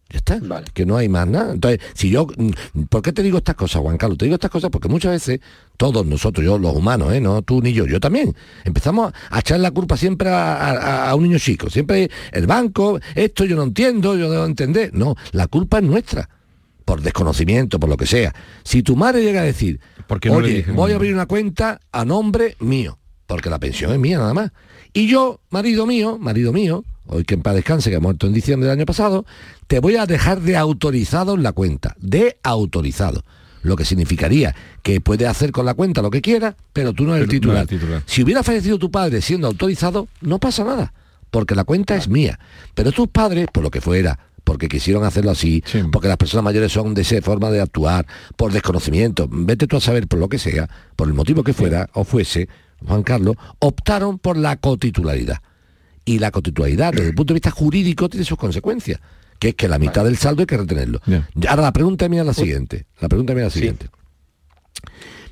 Ya 0.08 0.18
está. 0.18 0.38
Que 0.72 0.86
no 0.86 0.96
hay 0.96 1.08
más 1.08 1.26
nada. 1.26 1.52
Entonces, 1.52 1.80
si 1.94 2.10
yo, 2.10 2.28
mm, 2.36 2.82
¿por 2.88 3.02
qué 3.02 3.12
te 3.12 3.24
digo 3.24 3.38
estas 3.38 3.56
cosas, 3.56 3.82
Juan 3.82 3.96
Carlos? 3.98 4.16
Te 4.16 4.24
digo 4.26 4.36
estas 4.36 4.52
cosas 4.52 4.70
porque 4.70 4.88
muchas 4.88 5.10
veces, 5.10 5.40
todos 5.76 6.06
nosotros, 6.06 6.44
yo, 6.46 6.58
los 6.58 6.76
humanos, 6.76 7.12
¿eh? 7.12 7.20
no 7.20 7.42
tú 7.42 7.60
ni 7.60 7.72
yo, 7.72 7.86
yo 7.86 7.98
también, 7.98 8.32
empezamos 8.64 9.12
a 9.30 9.40
echar 9.40 9.58
la 9.58 9.72
culpa 9.72 9.96
siempre 9.96 10.28
a, 10.30 10.54
a- 10.54 11.10
a 11.10 11.14
un 11.16 11.24
niño 11.24 11.38
chico. 11.40 11.68
Siempre 11.68 12.08
el 12.32 12.46
banco, 12.46 13.00
esto 13.16 13.44
yo 13.44 13.56
no 13.56 13.64
entiendo, 13.64 14.16
yo 14.16 14.30
debo 14.30 14.44
entender. 14.46 14.94
No, 14.94 15.16
la 15.32 15.48
culpa 15.48 15.78
es 15.78 15.84
nuestra. 15.84 16.30
Por 16.86 17.02
desconocimiento, 17.02 17.78
por 17.78 17.90
lo 17.90 17.98
que 17.98 18.06
sea. 18.06 18.34
Si 18.64 18.82
tu 18.82 18.96
madre 18.96 19.22
llega 19.22 19.42
a 19.42 19.44
decir, 19.44 19.80
no 20.24 20.40
le 20.40 20.60
oye, 20.60 20.72
voy 20.72 20.92
a 20.92 20.94
abrir 20.94 21.12
una 21.12 21.26
cuenta 21.26 21.80
a 21.92 22.04
nombre 22.06 22.56
mío, 22.60 22.98
porque 23.26 23.50
la 23.50 23.58
pensión 23.58 23.92
es 23.92 23.98
mía 23.98 24.16
nada 24.16 24.32
más. 24.32 24.52
Y 24.94 25.08
yo, 25.08 25.40
marido 25.50 25.84
mío, 25.84 26.16
marido 26.18 26.52
mío, 26.54 26.84
hoy 27.06 27.24
que 27.24 27.34
en 27.34 27.42
paz 27.42 27.54
descanse, 27.54 27.90
que 27.90 27.96
ha 27.96 28.00
muerto 28.00 28.26
en 28.26 28.32
diciembre 28.32 28.68
del 28.68 28.78
año 28.78 28.86
pasado, 28.86 29.26
te 29.66 29.80
voy 29.80 29.96
a 29.96 30.06
dejar 30.06 30.40
de 30.40 30.56
autorizado 30.56 31.34
en 31.34 31.42
la 31.42 31.52
cuenta, 31.52 31.94
de 31.98 32.38
autorizado. 32.42 33.22
Lo 33.62 33.74
que 33.74 33.84
significaría 33.84 34.54
que 34.82 35.00
puede 35.00 35.26
hacer 35.26 35.50
con 35.50 35.66
la 35.66 35.74
cuenta 35.74 36.00
lo 36.00 36.10
que 36.10 36.22
quiera, 36.22 36.56
pero 36.72 36.92
tú 36.92 37.04
no 37.04 37.16
eres 37.16 37.28
el 37.28 37.40
no 37.40 37.52
eres 37.52 37.66
titular. 37.66 38.02
Si 38.06 38.22
hubiera 38.22 38.44
fallecido 38.44 38.78
tu 38.78 38.92
padre 38.92 39.20
siendo 39.20 39.48
autorizado, 39.48 40.06
no 40.20 40.38
pasa 40.38 40.62
nada, 40.62 40.92
porque 41.32 41.56
la 41.56 41.64
cuenta 41.64 41.96
es 41.96 42.08
mía. 42.08 42.38
Pero 42.74 42.92
tus 42.92 43.08
padres, 43.08 43.48
por 43.52 43.64
lo 43.64 43.70
que 43.72 43.80
fuera, 43.80 44.20
porque 44.46 44.68
quisieron 44.68 45.02
hacerlo 45.02 45.32
así, 45.32 45.64
porque 45.90 46.06
las 46.06 46.16
personas 46.16 46.44
mayores 46.44 46.70
son 46.70 46.94
de 46.94 47.02
esa 47.02 47.20
forma 47.20 47.50
de 47.50 47.60
actuar, 47.60 48.06
por 48.36 48.52
desconocimiento, 48.52 49.28
vete 49.28 49.66
tú 49.66 49.76
a 49.76 49.80
saber 49.80 50.06
por 50.06 50.20
lo 50.20 50.28
que 50.28 50.38
sea, 50.38 50.70
por 50.94 51.08
el 51.08 51.14
motivo 51.14 51.42
que 51.42 51.52
fuera 51.52 51.90
o 51.94 52.04
fuese, 52.04 52.48
Juan 52.86 53.02
Carlos, 53.02 53.34
optaron 53.58 54.20
por 54.20 54.36
la 54.36 54.56
cotitularidad. 54.56 55.38
Y 56.04 56.20
la 56.20 56.30
cotitularidad, 56.30 56.92
desde 56.92 57.08
el 57.08 57.14
punto 57.16 57.34
de 57.34 57.38
vista 57.38 57.50
jurídico, 57.50 58.08
tiene 58.08 58.24
sus 58.24 58.38
consecuencias, 58.38 59.00
que 59.40 59.48
es 59.48 59.54
que 59.56 59.66
la 59.66 59.80
mitad 59.80 60.04
del 60.04 60.16
saldo 60.16 60.42
hay 60.42 60.46
que 60.46 60.56
retenerlo. 60.56 61.00
Ahora 61.48 61.62
la 61.62 61.72
pregunta 61.72 62.08
mía 62.08 62.20
es 62.20 62.26
la 62.28 62.34
siguiente. 62.34 62.86
La 63.00 63.08
pregunta 63.08 63.34
mía 63.34 63.46
es 63.48 63.52
la 63.52 63.58
siguiente. 63.58 63.88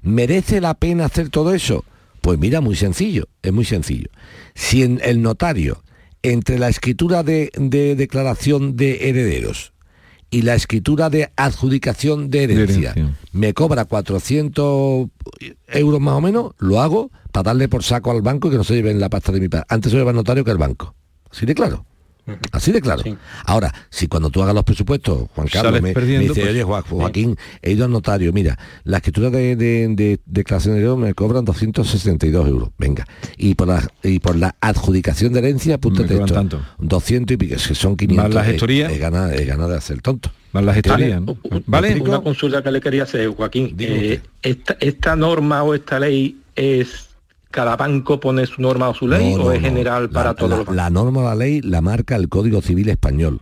¿Merece 0.03 0.61
la 0.61 0.75
pena 0.75 1.05
hacer 1.05 1.29
todo 1.29 1.55
eso? 1.55 1.85
Pues 2.21 2.37
mira, 2.41 2.61
muy 2.61 2.75
sencillo, 2.75 3.29
es 3.43 3.53
muy 3.53 3.65
sencillo. 3.65 4.09
Si 4.57 4.83
en 4.83 5.01
el 5.05 5.23
notario, 5.23 5.84
entre 6.25 6.59
la 6.59 6.69
escritura 6.69 7.23
de, 7.23 7.53
de 7.55 7.95
declaración 7.95 8.77
de 8.77 9.09
herederos 9.09 9.73
y 10.31 10.43
la 10.43 10.55
escritura 10.55 11.11
de 11.11 11.31
adjudicación 11.37 12.29
de 12.31 12.45
herencia, 12.45 12.91
herencia. 12.91 13.17
me 13.33 13.55
cobra 13.55 13.85
400 13.85 15.07
euros 15.69 16.01
más 16.01 16.15
o 16.15 16.21
menos, 16.21 16.53
lo 16.59 16.81
hago 16.81 17.13
para 17.31 17.51
darle 17.51 17.69
por 17.69 17.85
saco 17.85 18.11
al 18.11 18.23
banco 18.23 18.49
y 18.49 18.51
que 18.51 18.57
no 18.57 18.65
se 18.65 18.75
lleven 18.75 18.99
la 18.99 19.11
pasta 19.11 19.31
de 19.31 19.39
mi 19.39 19.49
padre. 19.49 19.67
Antes 19.69 19.93
se 19.93 19.99
lleva 19.99 20.11
el 20.11 20.17
notario 20.17 20.45
que 20.45 20.51
el 20.51 20.59
banco. 20.59 20.97
Así 21.31 21.47
de 21.47 21.55
claro. 21.55 21.87
Así 22.53 22.73
de 22.73 22.81
claro. 22.81 23.03
Ahora, 23.45 23.73
si 23.91 24.07
cuando 24.07 24.31
tú 24.31 24.43
hagas 24.43 24.55
los 24.55 24.65
presupuestos, 24.65 25.29
Juan 25.35 25.47
Carlos, 25.49 25.75
me, 25.75 25.81
me 25.89 25.93
perdiendo, 25.93 26.29
dice, 26.33 26.41
pues, 26.41 26.53
oye, 26.53 26.65
Joa- 26.65 26.83
Joaquín, 26.83 27.37
he 27.61 27.73
ido 27.73 27.85
al 27.85 27.91
notario, 27.91 28.33
mira, 28.33 28.59
la 28.85 28.97
escritura 28.99 29.31
de, 29.31 29.57
de, 29.57 29.89
de 29.89 30.21
declaración 30.25 30.77
de 30.83 30.97
me 30.97 31.13
cobran 31.15 31.45
262 31.45 32.49
euros. 32.49 32.71
Venga. 32.79 33.07
Y 33.37 33.55
por 33.55 33.69
la, 33.69 33.87
y 34.03 34.21
por 34.21 34.37
la 34.37 34.55
adjudicación 34.61 35.33
de 35.33 35.41
herencia, 35.41 35.75
apúntate 35.75 36.09
cobran 36.09 36.25
esto. 36.25 36.35
tanto. 36.35 36.63
200 36.79 37.35
y 37.35 37.37
pico, 37.37 37.55
es 37.57 37.69
que 37.69 37.75
son 37.75 37.97
500. 37.97 38.35
la 38.35 38.41
Eh, 38.43 38.45
gestoría. 38.53 38.89
Ganado, 38.97 39.31
he 39.33 39.45
ganado 39.45 39.71
de 39.71 39.77
hacer 39.77 40.01
tonto. 40.01 40.31
Más 40.53 40.65
la 40.65 40.73
gestoría, 40.73 41.21
¿Vale? 41.21 41.27
¿no? 41.51 41.61
¿Vale? 41.67 42.01
Una 42.01 42.21
consulta 42.21 42.63
que 42.63 42.71
le 42.71 42.81
quería 42.81 43.03
hacer, 43.03 43.29
Joaquín. 43.29 43.75
Eh, 43.79 44.21
esta, 44.41 44.77
¿Esta 44.81 45.17
norma 45.17 45.63
o 45.63 45.75
esta 45.75 45.99
ley 45.99 46.39
es 46.55 47.04
cada 47.55 47.77
banco 47.77 48.19
pone 48.19 48.45
su 48.47 48.61
norma 48.61 48.89
o 48.89 48.95
su 48.95 49.07
ley 49.07 49.35
No, 49.37 49.45
o 49.45 49.53
es 49.53 49.63
no. 49.63 49.69
general 49.69 50.11
para 50.11 50.31
la, 50.31 50.35
todos 50.35 50.51
la, 50.51 50.57
los 50.57 50.67
bancos? 50.67 50.77
la 50.77 50.91
norma 50.91 51.21
o 51.21 51.25
la 51.25 51.35
ley 51.37 51.61
la 51.63 51.81
marca 51.81 52.17
el 52.17 52.29
Código 52.29 52.61
Civil 52.61 52.89
Español. 52.89 53.41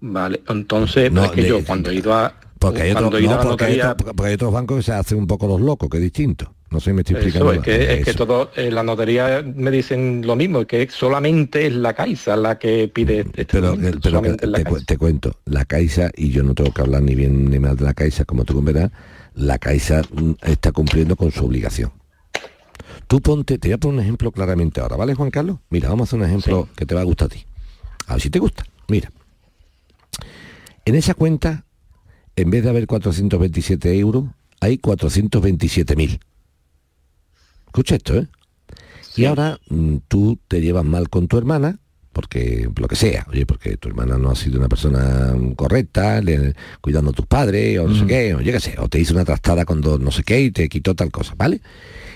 Vale, 0.00 0.40
entonces, 0.48 1.10
No, 1.12 1.24
es 1.24 1.32
que 1.32 1.42
de- 1.42 1.48
yo 1.48 1.64
cuando 1.64 1.90
he 1.90 1.94
ido 1.96 2.14
a 2.14 2.32
Porque 2.58 2.82
hay, 2.82 2.94
no, 2.94 3.10
porque, 3.10 3.16
hay 3.64 3.80
otros, 3.80 3.96
porque 4.14 4.26
hay 4.28 4.34
otros 4.34 4.52
bancos 4.52 4.76
que 4.78 4.82
se 4.84 4.92
hacen 4.92 5.18
un 5.18 5.26
poco 5.26 5.46
los 5.48 5.60
locos, 5.60 5.88
que 5.90 5.96
es 5.98 6.02
distinto. 6.02 6.54
No 6.70 6.78
sé 6.78 6.90
si 6.90 6.92
me 6.92 7.00
estoy 7.00 7.16
eso, 7.16 7.26
explicando. 7.26 7.52
es 7.54 7.60
que, 7.62 7.94
es 7.94 8.04
que 8.04 8.10
Eso. 8.10 8.26
todo, 8.26 8.50
en 8.54 8.74
la 8.76 8.84
notaría 8.84 9.42
me 9.56 9.72
dicen 9.72 10.22
lo 10.24 10.36
mismo, 10.36 10.64
que 10.66 10.88
solamente 10.88 11.66
es 11.66 11.74
la 11.74 11.94
Caixa 11.94 12.36
la 12.36 12.58
que 12.60 12.86
pide 12.86 13.20
este 13.34 13.44
pero, 13.60 13.76
que 13.76 14.64
cu- 14.64 14.80
te 14.86 14.96
cuento, 14.96 15.32
la 15.46 15.64
Caixa, 15.64 16.10
y 16.16 16.30
yo 16.30 16.44
no 16.44 16.54
tengo 16.54 16.72
que 16.72 16.82
hablar 16.82 17.02
ni 17.02 17.16
bien 17.16 17.50
ni 17.50 17.58
mal 17.58 17.76
de 17.76 17.84
la 17.84 17.92
Caixa, 17.94 18.24
como 18.24 18.44
tú 18.44 18.62
verás, 18.62 18.92
la 19.34 19.58
Caixa 19.58 20.02
mm, 20.12 20.32
está 20.42 20.70
cumpliendo 20.70 21.16
con 21.16 21.32
su 21.32 21.44
obligación. 21.44 21.90
Tú 23.06 23.20
ponte, 23.20 23.58
te 23.58 23.68
voy 23.68 23.74
a 23.74 23.78
poner 23.78 23.94
un 23.98 24.02
ejemplo 24.02 24.32
claramente 24.32 24.80
ahora, 24.80 24.96
¿vale, 24.96 25.14
Juan 25.14 25.30
Carlos? 25.30 25.58
Mira, 25.70 25.88
vamos 25.88 26.06
a 26.06 26.08
hacer 26.08 26.18
un 26.20 26.26
ejemplo 26.26 26.68
que 26.76 26.86
te 26.86 26.94
va 26.94 27.00
a 27.00 27.04
gustar 27.04 27.26
a 27.26 27.28
ti. 27.30 27.44
A 28.06 28.14
ver 28.14 28.22
si 28.22 28.30
te 28.30 28.38
gusta. 28.38 28.64
Mira, 28.88 29.10
en 30.84 30.94
esa 30.94 31.14
cuenta, 31.14 31.64
en 32.36 32.50
vez 32.50 32.62
de 32.62 32.70
haber 32.70 32.86
427 32.86 33.98
euros, 33.98 34.24
hay 34.60 34.78
427.000. 34.78 36.20
Escucha 37.66 37.96
esto, 37.96 38.16
¿eh? 38.16 38.28
Y 39.16 39.24
ahora 39.24 39.58
mm, 39.68 39.96
tú 40.08 40.38
te 40.48 40.60
llevas 40.60 40.84
mal 40.84 41.08
con 41.08 41.28
tu 41.28 41.36
hermana, 41.36 41.79
porque 42.12 42.68
lo 42.76 42.88
que 42.88 42.96
sea, 42.96 43.24
oye, 43.30 43.46
porque 43.46 43.76
tu 43.76 43.88
hermana 43.88 44.18
no 44.18 44.30
ha 44.30 44.34
sido 44.36 44.58
una 44.58 44.68
persona 44.68 45.32
correcta, 45.56 46.20
le- 46.20 46.54
cuidando 46.80 47.10
a 47.10 47.14
tus 47.14 47.26
padres, 47.26 47.78
o 47.78 47.86
no 47.88 47.94
sé 47.94 48.06
qué, 48.06 48.34
o 48.34 48.40
yo 48.40 48.52
qué 48.52 48.60
sé, 48.60 48.74
o 48.78 48.88
te 48.88 48.98
hizo 48.98 49.14
una 49.14 49.24
trastada 49.24 49.64
con 49.64 49.80
dos 49.80 50.00
no 50.00 50.10
sé 50.10 50.22
qué 50.24 50.40
y 50.40 50.50
te 50.50 50.68
quitó 50.68 50.94
tal 50.94 51.10
cosa, 51.10 51.34
¿vale? 51.36 51.60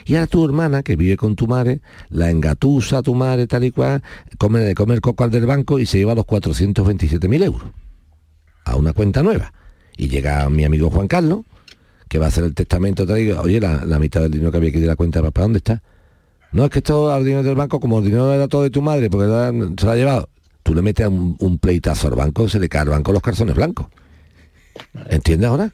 Y 0.07 0.17
ahora 0.17 0.27
tu 0.27 0.45
hermana, 0.45 0.83
que 0.83 0.97
vive 0.97 1.17
con 1.17 1.35
tu 1.37 1.47
madre, 1.47 1.81
la 2.11 2.31
engatusa 2.31 2.99
a 2.99 3.03
tu 3.03 3.15
madre 3.15 3.47
tal 3.47 3.65
y 3.65 3.71
cual, 3.71 4.03
come, 4.37 4.75
come 4.75 4.95
el 4.95 5.01
coco 5.01 5.25
al 5.25 5.31
del 5.31 5.47
banco 5.47 5.79
y 5.79 5.87
se 5.87 5.97
lleva 5.99 6.15
los 6.15 6.27
427.000 6.27 7.43
euros 7.45 7.63
a 8.65 8.77
una 8.77 8.93
cuenta 8.93 9.23
nueva. 9.23 9.53
Y 9.97 10.09
llega 10.09 10.49
mi 10.51 10.65
amigo 10.65 10.91
Juan 10.91 11.07
Carlos, 11.09 11.41
que 12.09 12.19
va 12.19 12.27
a 12.27 12.29
hacer 12.29 12.45
el 12.45 12.55
testamento, 12.55 13.07
te 13.07 13.15
digo, 13.15 13.41
oye, 13.41 13.61
la, 13.61 13.85
la 13.87 13.99
mitad 13.99 14.21
del 14.21 14.33
dinero 14.33 14.51
que 14.51 14.57
había 14.59 14.71
aquí 14.71 14.81
de 14.81 14.87
la 14.89 14.97
cuenta 14.97 15.21
de 15.21 15.25
papá, 15.27 15.43
¿dónde 15.43 15.59
está? 15.59 15.83
No, 16.55 16.65
es 16.65 16.71
que 16.71 16.79
esto 16.79 17.13
al 17.13 17.25
dinero 17.25 17.43
del 17.43 17.57
banco, 17.57 17.81
como 17.81 17.99
el 17.99 18.05
dinero 18.05 18.33
era 18.33 18.47
todo 18.47 18.63
de 18.63 18.71
tu 18.71 18.81
madre, 18.81 19.11
porque 19.11 19.27
se 19.77 19.85
lo 19.85 19.91
ha 19.91 19.97
llevado, 19.97 20.29
tú 20.63 20.73
le 20.73 20.83
metes 20.83 21.05
un, 21.09 21.37
un 21.41 21.59
pleitazo 21.59 22.07
al 22.07 22.15
banco, 22.15 22.49
se 22.49 22.61
le 22.61 22.69
cae 22.69 22.83
al 22.83 22.91
banco 22.91 23.13
los 23.13 23.21
calzones 23.21 23.57
blancos. 23.57 23.89
¿Entiendes 25.11 25.51
ahora? 25.51 25.73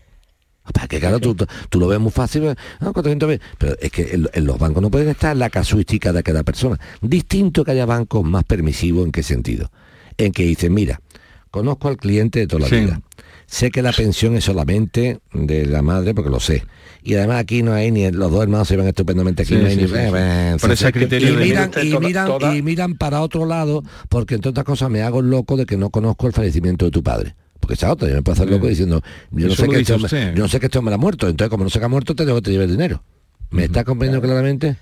Para 0.72 0.88
que 0.88 0.98
claro, 0.98 1.20
tú, 1.20 1.36
lo 1.78 1.86
ves 1.86 2.00
muy 2.00 2.10
fácil, 2.10 2.48
ah, 2.48 2.54
400.000, 2.80 3.40
pero 3.58 3.76
es 3.78 3.90
que 3.90 4.14
en, 4.14 4.26
en 4.32 4.44
los 4.46 4.58
bancos 4.58 4.82
no 4.82 4.90
pueden 4.90 5.10
estar 5.10 5.36
la 5.36 5.50
casuística 5.50 6.14
de 6.14 6.22
cada 6.22 6.44
persona. 6.44 6.80
Distinto 7.02 7.62
que 7.62 7.72
haya 7.72 7.84
bancos 7.84 8.24
más 8.24 8.44
permisivos, 8.44 9.04
¿en 9.04 9.12
qué 9.12 9.22
sentido? 9.22 9.70
En 10.16 10.32
que 10.32 10.44
dicen, 10.44 10.72
mira, 10.72 11.02
conozco 11.50 11.88
al 11.88 11.96
cliente 11.96 12.40
de 12.40 12.46
toda 12.46 12.60
la 12.62 12.68
Sí. 12.68 12.76
vida. 12.80 13.00
Sé 13.46 13.70
que 13.72 13.82
la 13.82 13.92
pensión 13.92 14.36
es 14.36 14.44
solamente 14.44 15.18
de 15.32 15.66
la 15.66 15.82
madre, 15.82 16.14
porque 16.14 16.30
lo 16.30 16.38
sé. 16.38 16.62
Y 17.02 17.14
además 17.14 17.40
aquí 17.40 17.62
no 17.62 17.72
hay 17.72 17.90
ni 17.90 18.08
los 18.10 18.30
dos 18.30 18.42
hermanos 18.42 18.68
se 18.68 18.76
ven 18.76 18.86
estupendamente 18.86 19.42
aquí. 19.42 19.54
Sí, 19.54 19.60
no 19.60 19.66
hay 19.66 19.74
sí, 19.74 19.80
ni- 19.82 19.88
sí, 19.88 19.94
eh, 19.96 20.56
Por 20.60 20.70
ese 20.70 20.92
criterio 20.92 21.30
y 21.30 21.36
de- 21.36 21.44
miran, 21.44 21.70
y, 21.82 21.98
miran, 21.98 22.26
toda- 22.26 22.56
y 22.56 22.62
miran 22.62 22.94
para 22.94 23.20
otro 23.22 23.46
lado, 23.46 23.82
porque 24.08 24.34
entre 24.36 24.50
otras 24.50 24.64
cosas 24.64 24.88
me 24.90 25.02
hago 25.02 25.20
loco 25.22 25.56
de 25.56 25.66
que 25.66 25.76
no 25.76 25.90
conozco 25.90 26.26
el 26.28 26.32
fallecimiento 26.32 26.84
de 26.84 26.90
tu 26.92 27.02
padre. 27.02 27.34
Porque 27.58 27.74
esa 27.74 27.90
otra, 27.92 28.08
yo 28.08 28.14
me 28.14 28.22
puedo 28.22 28.34
hacer 28.34 28.48
loco 28.50 28.68
diciendo, 28.68 29.02
yo 29.32 29.48
no, 29.48 29.54
sé 29.54 29.66
que 29.68 29.80
este 29.80 29.92
hombre, 29.94 30.10
yo 30.34 30.42
no 30.42 30.48
sé 30.48 30.60
que 30.60 30.66
este 30.66 30.78
hombre 30.78 30.94
ha 30.94 30.98
muerto, 30.98 31.28
entonces 31.28 31.50
como 31.50 31.64
no 31.64 31.70
se 31.70 31.82
ha 31.82 31.88
muerto, 31.88 32.14
te 32.14 32.24
tengo 32.24 32.36
que 32.36 32.42
te 32.42 32.50
lleve 32.52 32.64
el 32.64 32.70
dinero. 32.70 33.02
¿Me 33.50 33.64
está 33.64 33.82
comprendiendo 33.84 34.24
claramente? 34.24 34.76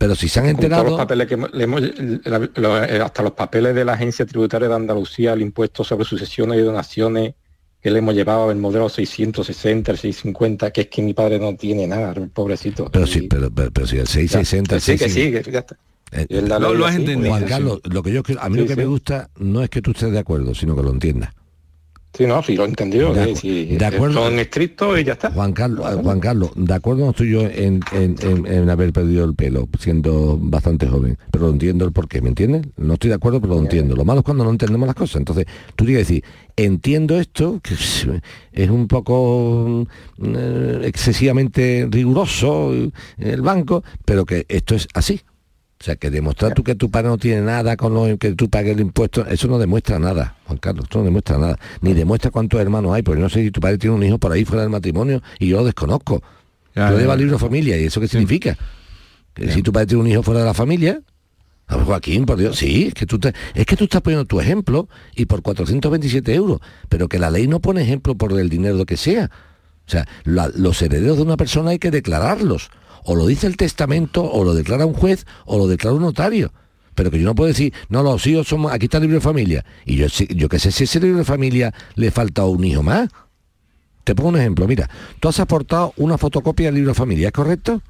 Pero 0.00 0.14
si 0.14 0.30
se 0.30 0.40
han 0.40 0.46
los 0.46 0.54
enterado, 0.54 0.96
papeles 0.96 1.26
que 1.26 1.36
le 1.36 1.64
hemos- 1.64 1.82
eh, 1.82 3.00
hasta 3.04 3.22
los 3.22 3.32
papeles 3.32 3.74
de 3.74 3.84
la 3.84 3.92
Agencia 3.92 4.24
Tributaria 4.24 4.66
de 4.66 4.74
Andalucía, 4.74 5.34
el 5.34 5.42
impuesto 5.42 5.84
sobre 5.84 6.06
sucesiones 6.06 6.58
y 6.58 6.62
donaciones 6.62 7.34
que 7.82 7.90
le 7.90 7.98
hemos 7.98 8.14
llevado, 8.14 8.50
el 8.50 8.56
modelo 8.56 8.88
660, 8.88 9.92
el 9.92 9.98
650, 9.98 10.70
que 10.70 10.80
es 10.82 10.86
que 10.86 11.02
mi 11.02 11.12
padre 11.12 11.38
no 11.38 11.54
tiene 11.54 11.86
nada, 11.86 12.14
pobrecito. 12.32 12.88
pero 12.90 13.06
sí, 13.06 13.26
pero, 13.28 13.50
pero, 13.50 13.70
pero 13.70 13.86
si 13.86 13.98
el 13.98 14.06
660, 14.06 14.76
el 14.76 14.80
sí, 14.80 14.92
que 14.92 14.98
650, 15.10 15.38
sí, 15.38 15.44
que 15.44 15.52
ya 15.52 15.58
está. 15.58 15.76
Eh, 16.12 16.26
él 16.30 16.48
la 16.48 16.58
Lo- 16.58 16.86
has 16.86 16.94
entendido. 16.96 17.20
pues, 17.20 17.30
Juan 17.30 17.44
Carlos, 17.44 17.80
lo 17.84 18.02
que 18.02 18.10
yo 18.12 18.22
a 18.40 18.48
mí 18.48 18.54
Sí, 18.54 18.60
lo 18.62 18.66
que 18.68 18.74
sí. 18.74 18.78
me 18.80 18.86
gusta 18.86 19.28
no 19.36 19.62
es 19.62 19.68
que 19.68 19.82
tú 19.82 19.90
estés 19.90 20.10
de 20.12 20.18
acuerdo, 20.18 20.54
sino 20.54 20.74
que 20.74 20.82
lo 20.82 20.92
entiendas. 20.92 21.34
Sí, 22.12 22.26
no, 22.26 22.42
sí, 22.42 22.56
lo 22.56 22.64
he 22.64 22.68
entendido. 22.68 23.14
De 23.14 23.36
sí, 23.36 23.66
de 23.76 23.84
acuerdo. 23.86 24.24
Son 24.24 24.38
estrictos 24.40 24.98
y 25.00 25.04
ya 25.04 25.12
está. 25.12 25.30
Juan 25.30 25.52
Carlos, 25.52 25.86
eh, 25.92 26.00
Juan 26.02 26.18
Carlos, 26.18 26.50
de 26.56 26.74
acuerdo 26.74 27.04
no 27.04 27.10
estoy 27.10 27.30
yo 27.30 27.42
en, 27.42 27.80
en- 27.92 28.16
en- 28.22 28.46
en 28.46 28.68
haber 28.68 28.92
perdido 28.92 29.24
el 29.24 29.34
pelo, 29.36 29.68
siendo 29.78 30.36
bastante 30.40 30.88
joven, 30.88 31.16
pero 31.30 31.46
lo 31.46 31.52
entiendo 31.52 31.84
el 31.84 31.92
porqué, 31.92 32.20
¿me 32.20 32.28
entiendes? 32.30 32.62
No 32.76 32.94
estoy 32.94 33.10
de 33.10 33.14
acuerdo, 33.14 33.40
pero 33.40 33.54
lo 33.54 33.60
entiendo. 33.60 33.94
Lo 33.94 34.04
malo 34.04 34.20
es 34.20 34.24
cuando 34.24 34.42
no 34.42 34.50
entendemos 34.50 34.86
las 34.88 34.96
cosas. 34.96 35.16
Entonces, 35.16 35.46
tú 35.76 35.84
tienes 35.84 36.06
que 36.08 36.12
decir, 36.14 36.24
entiendo 36.56 37.18
esto, 37.20 37.60
que 37.62 37.74
es, 37.74 38.68
un 38.68 38.88
poco 38.88 39.86
mm, 40.18 40.34
eh, 40.36 40.80
excesivamente 40.86 41.86
riguroso 41.90 42.72
el 43.18 43.40
banco, 43.40 43.84
pero 44.04 44.26
que 44.26 44.46
esto 44.48 44.74
es 44.74 44.88
así. 44.94 45.20
O 45.80 45.82
sea, 45.84 45.96
que 45.96 46.10
demostrar 46.10 46.52
tú 46.52 46.62
que 46.62 46.74
tu 46.74 46.90
padre 46.90 47.08
no 47.08 47.16
tiene 47.16 47.40
nada 47.40 47.74
con 47.78 47.94
lo 47.94 48.18
que 48.18 48.32
tú 48.34 48.50
pagues 48.50 48.74
el 48.74 48.80
impuesto, 48.80 49.24
eso 49.26 49.48
no 49.48 49.58
demuestra 49.58 49.98
nada, 49.98 50.36
Juan 50.44 50.58
Carlos, 50.58 50.84
eso 50.90 50.98
no 50.98 51.06
demuestra 51.06 51.38
nada. 51.38 51.58
Ni 51.80 51.94
demuestra 51.94 52.30
cuántos 52.30 52.60
hermanos 52.60 52.92
hay, 52.94 53.02
porque 53.02 53.20
no 53.22 53.30
sé 53.30 53.42
si 53.42 53.50
tu 53.50 53.60
padre 53.62 53.78
tiene 53.78 53.96
un 53.96 54.02
hijo 54.02 54.18
por 54.18 54.30
ahí 54.30 54.44
fuera 54.44 54.60
del 54.60 54.70
matrimonio 54.70 55.22
y 55.38 55.48
yo 55.48 55.56
lo 55.58 55.64
desconozco. 55.64 56.22
Ya, 56.74 56.90
Yo 56.90 56.98
lleva 56.98 57.14
ya. 57.14 57.20
libro 57.22 57.38
familia, 57.38 57.78
¿y 57.78 57.84
eso 57.86 57.98
qué 57.98 58.08
significa? 58.08 58.58
Que 59.32 59.50
si 59.50 59.62
tu 59.62 59.72
padre 59.72 59.86
tiene 59.86 60.02
un 60.02 60.06
hijo 60.08 60.22
fuera 60.22 60.40
de 60.40 60.46
la 60.46 60.54
familia, 60.54 61.00
a 61.66 61.76
ver, 61.76 61.86
Joaquín, 61.86 62.26
por 62.26 62.36
Dios, 62.36 62.58
sí, 62.58 62.88
es 62.88 62.94
que 62.94 63.06
tú 63.06 63.18
te- 63.18 63.32
es 63.54 63.64
que 63.64 63.76
tú 63.76 63.84
estás 63.84 64.02
poniendo 64.02 64.26
tu 64.26 64.38
ejemplo 64.38 64.86
y 65.16 65.24
por 65.26 65.40
427 65.40 66.34
euros, 66.34 66.60
pero 66.90 67.08
que 67.08 67.18
la 67.18 67.30
ley 67.30 67.46
no 67.46 67.60
pone 67.60 67.80
ejemplo 67.80 68.16
por 68.16 68.38
el 68.38 68.50
dinero 68.50 68.84
que 68.84 68.98
sea. 68.98 69.30
O 69.86 69.90
sea, 69.90 70.06
la- 70.24 70.50
los 70.54 70.82
herederos 70.82 71.16
de 71.16 71.22
una 71.22 71.38
persona 71.38 71.70
hay 71.70 71.78
que 71.78 71.90
declararlos. 71.90 72.68
O 73.04 73.14
lo 73.14 73.26
dice 73.26 73.46
el 73.46 73.56
testamento, 73.56 74.22
o 74.24 74.44
lo 74.44 74.54
declara 74.54 74.86
un 74.86 74.94
juez, 74.94 75.26
o 75.46 75.58
lo 75.58 75.66
declara 75.66 75.94
un 75.96 76.02
notario. 76.02 76.52
Pero 76.94 77.10
que 77.10 77.18
yo 77.18 77.24
no 77.24 77.34
puedo 77.34 77.48
decir, 77.48 77.72
no, 77.88 78.02
los 78.02 78.26
hijos 78.26 78.48
somos, 78.48 78.72
aquí 78.72 78.86
está 78.86 78.98
el 78.98 79.02
libro 79.04 79.16
de 79.16 79.20
familia. 79.22 79.64
Y 79.86 79.96
yo, 79.96 80.06
yo 80.08 80.48
qué 80.48 80.58
sé 80.58 80.70
si 80.72 80.84
ese 80.84 81.00
libro 81.00 81.18
de 81.18 81.24
familia 81.24 81.72
le 81.94 82.10
falta 82.10 82.44
un 82.44 82.62
hijo 82.64 82.82
más. 82.82 83.08
Te 84.04 84.14
pongo 84.14 84.30
un 84.30 84.38
ejemplo, 84.38 84.66
mira, 84.66 84.88
tú 85.20 85.28
has 85.28 85.38
aportado 85.40 85.92
una 85.96 86.18
fotocopia 86.18 86.66
del 86.66 86.76
libro 86.76 86.90
de 86.90 86.94
familia, 86.94 87.28
¿es 87.28 87.32
correcto? 87.32 87.80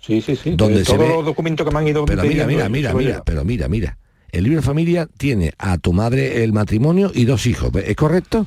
Sí, 0.00 0.20
sí, 0.20 0.36
sí. 0.36 0.54
Donde 0.56 0.82
todos 0.82 0.98
ve- 0.98 1.08
los 1.08 1.24
documentos 1.24 1.66
que 1.66 1.72
me 1.72 1.78
han 1.78 1.88
ido 1.88 2.04
Pero 2.04 2.22
mira, 2.22 2.46
mira, 2.46 2.68
mira, 2.68 2.94
mira, 2.94 3.22
pero 3.24 3.44
mira, 3.44 3.68
mira. 3.68 3.98
El 4.32 4.44
libro 4.44 4.60
de 4.60 4.66
familia 4.66 5.08
tiene 5.18 5.52
a 5.58 5.78
tu 5.78 5.92
madre 5.92 6.44
el 6.44 6.52
matrimonio 6.52 7.10
y 7.14 7.24
dos 7.24 7.46
hijos, 7.46 7.70
¿es 7.84 7.96
correcto? 7.96 8.46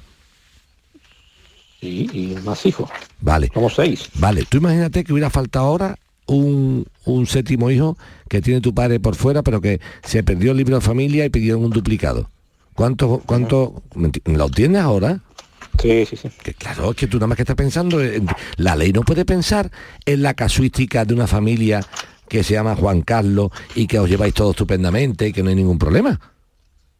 Sí, 1.83 2.09
y 2.13 2.35
más 2.45 2.65
hijos. 2.65 2.89
Vale. 3.19 3.49
Como 3.49 3.69
seis. 3.69 4.09
Vale, 4.15 4.45
tú 4.47 4.57
imagínate 4.57 5.03
que 5.03 5.11
hubiera 5.11 5.29
faltado 5.29 5.65
ahora 5.65 5.97
un, 6.27 6.85
un 7.03 7.27
séptimo 7.27 7.69
hijo 7.69 7.97
que 8.29 8.41
tiene 8.41 8.61
tu 8.61 8.73
padre 8.73 9.01
por 9.01 9.15
fuera, 9.15 9.43
pero 9.43 9.59
que 9.59 9.81
se 10.05 10.23
perdió 10.23 10.51
el 10.51 10.57
libro 10.57 10.75
de 10.75 10.81
familia 10.81 11.25
y 11.25 11.29
pidieron 11.29 11.63
un 11.65 11.71
duplicado. 11.71 12.29
¿Cuánto, 12.73 13.21
cuánto, 13.25 13.83
lo 14.25 14.49
tienes 14.49 14.81
ahora? 14.81 15.19
Sí, 15.81 16.05
sí, 16.05 16.15
sí. 16.15 16.29
Que 16.41 16.53
claro, 16.53 16.91
es 16.91 16.95
que 16.95 17.07
tú 17.07 17.17
nada 17.17 17.27
más 17.27 17.35
que 17.35 17.41
estás 17.43 17.55
pensando, 17.57 18.01
en- 18.01 18.27
la 18.55 18.75
ley 18.77 18.93
no 18.93 19.01
puede 19.01 19.25
pensar 19.25 19.69
en 20.05 20.21
la 20.23 20.33
casuística 20.33 21.03
de 21.03 21.13
una 21.13 21.27
familia 21.27 21.81
que 22.29 22.43
se 22.43 22.53
llama 22.53 22.75
Juan 22.77 23.01
Carlos 23.01 23.51
y 23.75 23.87
que 23.87 23.99
os 23.99 24.09
lleváis 24.09 24.33
todo 24.33 24.51
estupendamente 24.51 25.27
y 25.27 25.33
que 25.33 25.43
no 25.43 25.49
hay 25.49 25.55
ningún 25.55 25.77
problema. 25.77 26.19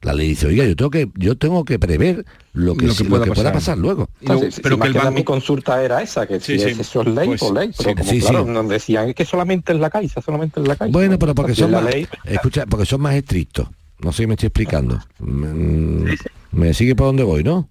La 0.03 0.13
ley 0.13 0.27
dice, 0.29 0.47
oiga, 0.47 0.65
yo 0.65 0.75
tengo 0.75 0.91
que, 0.91 1.09
yo 1.15 1.35
tengo 1.37 1.63
que 1.65 1.79
prever 1.79 2.25
lo 2.53 2.75
que, 2.75 2.85
Lo 2.87 2.93
que 2.93 3.03
lo 3.05 3.33
pueda 3.33 3.51
pasar. 3.53 3.77
luego. 3.77 4.09
Sí, 4.19 4.27
sí, 4.51 4.61
pero 4.61 4.77
que 4.77 4.87
el 4.89 4.93
banco- 4.93 5.11
mi 5.11 5.23
consulta 5.23 5.81
era 5.81 6.01
esa, 6.01 6.27
que 6.27 6.39
Sí, 6.41 6.59
si 6.59 6.65
sí. 6.65 6.69
es 6.71 6.79
eso 6.79 7.01
es 7.01 7.07
ley, 7.07 7.27
Pues, 7.29 7.39
por 7.39 7.53
ley. 7.55 7.71
Pero 7.77 7.89
sí, 7.91 7.95
como 7.95 8.09
sí, 8.11 8.19
claro, 8.19 8.43
sí. 8.45 8.49
nos 8.51 8.67
decían 8.69 9.09
es 9.09 9.15
que 9.15 9.23
solamente 9.25 9.71
es 9.73 9.79
la 9.79 9.89
caixa, 9.89 10.21
solamente 10.21 10.59
es 10.59 10.67
la 10.67 10.75
caixa. 10.75 10.91
Bueno, 10.91 11.17
pero 11.17 11.33
porque 11.33 11.55
son 11.55 11.71
más, 11.71 11.83
ley. 11.85 12.05
escucha, 12.25 12.65
porque 12.65 12.85
son 12.85 12.99
más 13.01 13.15
estrictos. 13.15 13.67
No 13.99 14.11
sé 14.11 14.23
si 14.23 14.27
me 14.27 14.33
estoy 14.33 14.47
explicando. 14.47 14.99
Mm, 15.19 16.03
Me 16.51 16.73
sigue 16.73 16.95
por 16.95 17.07
donde 17.07 17.23
voy, 17.23 17.43
¿no? 17.43 17.69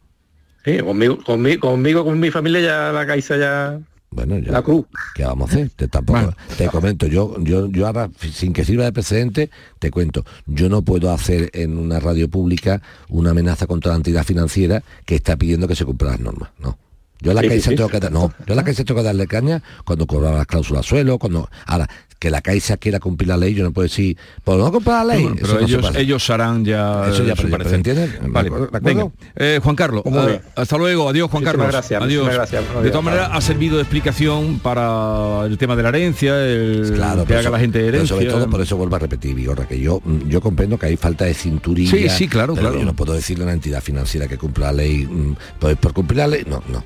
Sí, 0.65 0.79
conmigo, 0.79 1.19
conmigo, 1.23 1.61
conmigo, 1.69 2.05
con 2.05 2.19
mi 2.19 2.31
familia 2.31 2.61
ya 2.61 2.93
la 2.93 3.07
caixa 3.07 3.37
ya... 3.37 3.79
Bueno, 4.13 4.39
ya, 4.39 4.53
La 4.53 4.63
cruz. 4.63 4.85
¿Qué 5.15 5.25
vamos 5.25 5.51
a 5.51 5.55
hacer? 5.55 5.71
Te, 5.71 5.89
tampoco, 5.89 6.35
te 6.59 6.69
comento, 6.69 7.07
yo, 7.07 7.35
yo, 7.43 7.69
yo 7.69 7.87
ahora, 7.87 8.11
sin 8.33 8.53
que 8.53 8.65
sirva 8.65 8.85
de 8.85 8.93
precedente, 8.93 9.51
te 9.79 9.91
cuento, 9.91 10.25
yo 10.47 10.69
no 10.69 10.83
puedo 10.83 11.11
hacer 11.11 11.51
en 11.55 11.79
una 11.79 11.99
radio 11.99 12.29
pública 12.29 12.83
una 13.09 13.31
amenaza 13.31 13.67
contra 13.67 13.93
la 13.93 13.97
entidad 13.97 14.25
financiera 14.25 14.83
que 15.07 15.15
está 15.15 15.37
pidiendo 15.37 15.67
que 15.67 15.75
se 15.77 15.85
cumplan 15.87 16.13
las 16.13 16.21
normas. 16.21 16.51
No. 16.59 16.79
Yo 17.21 17.31
a 17.31 17.35
la 17.35 17.41
Sí, 17.41 17.47
sí, 17.47 17.51
Caixa 17.55 17.71
sí. 17.71 17.77
tengo 17.77 17.89
que 17.89 18.01
dar, 18.01 18.13
no, 18.13 18.33
yo 18.47 18.53
a 18.53 18.57
la 18.57 18.65
Caixa 18.65 18.85
tengo 18.85 19.01
que 19.01 19.05
darle 19.07 19.27
caña 19.27 19.63
cuando 19.85 20.07
cobraba 20.07 20.39
las 20.39 20.47
cláusulas 20.47 20.85
suelo, 20.85 21.19
cuando. 21.19 21.49
Ahora, 21.67 21.89
que 22.23 22.31
la 22.31 22.41
Caixa 22.41 22.77
quiera 22.77 23.01
cumplir 23.01 23.27
la 23.27 23.37
ley, 23.37 23.53
yo 23.53 23.65
no 23.65 23.73
puedo 23.73 23.83
decir, 23.83 24.17
pues 24.45 24.57
no 24.57 24.71
cumplir 24.71 24.95
la 24.95 25.05
ley. 25.05 25.23
Bueno, 25.25 25.37
Eso 25.43 25.45
pero 25.49 25.61
no 25.61 25.67
se 25.67 25.75
ellos, 25.75 25.97
ellos 25.97 26.31
harán 26.31 26.65
ya 26.65 27.09
Eso 27.11 27.25
ya, 27.25 27.35
su 27.35 27.51
parecer. 27.51 27.75
¿entiendes? 27.75 28.11
Vale, 28.29 28.49
¿De 28.49 28.55
acuerdo? 28.55 28.79
¿De 28.79 28.79
venga. 28.81 29.09
Eh, 29.35 29.59
Juan 29.61 29.75
Carlos, 29.75 30.05
eh, 30.07 30.41
hasta 30.55 30.79
luego, 30.79 31.09
adiós 31.09 31.29
Juan 31.33 31.43
Muchísimas 31.43 31.67
Carlos. 31.67 31.73
gracias, 31.73 32.01
adiós. 32.01 32.29
gracias, 32.33 32.63
de 32.81 32.91
todas 32.91 33.05
maneras 33.05 33.31
ha 33.33 33.41
servido 33.41 33.75
de 33.75 33.83
explicación 33.83 34.61
para 34.61 35.47
el 35.47 35.59
tema 35.59 35.75
de 35.75 35.83
la 35.83 35.89
herencia, 35.89 36.39
el 36.47 36.93
Claro, 36.95 37.25
que 37.25 37.35
haga 37.35 37.51
la 37.51 37.59
gente 37.59 37.85
herencia. 37.85 38.07
sobre 38.15 38.27
todo 38.27 38.49
por 38.49 38.61
eso 38.61 38.77
vuelvo 38.77 38.95
a 38.95 39.01
repetir, 39.01 39.35
Vigorra, 39.35 39.67
que 39.67 39.81
yo 39.81 40.01
mm, 40.05 40.29
yo 40.29 40.41
comprendo 40.41 40.79
que 40.79 40.87
hay 40.87 40.97
falta 40.97 41.25
de 41.25 41.35
cinturilla. 41.35 41.91
Sí, 41.91 42.09
sí, 42.09 42.29
claro, 42.29 42.55
pero 42.55 42.69
claro. 42.69 42.79
Yo 42.79 42.87
no 42.87 42.95
puedo 42.95 43.15
decirle 43.15 43.43
a 43.43 43.47
una 43.47 43.55
entidad 43.55 43.83
financiera 43.83 44.29
que 44.29 44.39
cumpla 44.39 44.67
la 44.67 44.73
ley, 44.75 45.09
mm, 45.11 45.35
pues 45.59 45.77
por 45.77 45.93
cumplir 45.93 46.19
la 46.19 46.29
ley, 46.29 46.45
no, 46.47 46.63
no. 46.69 46.85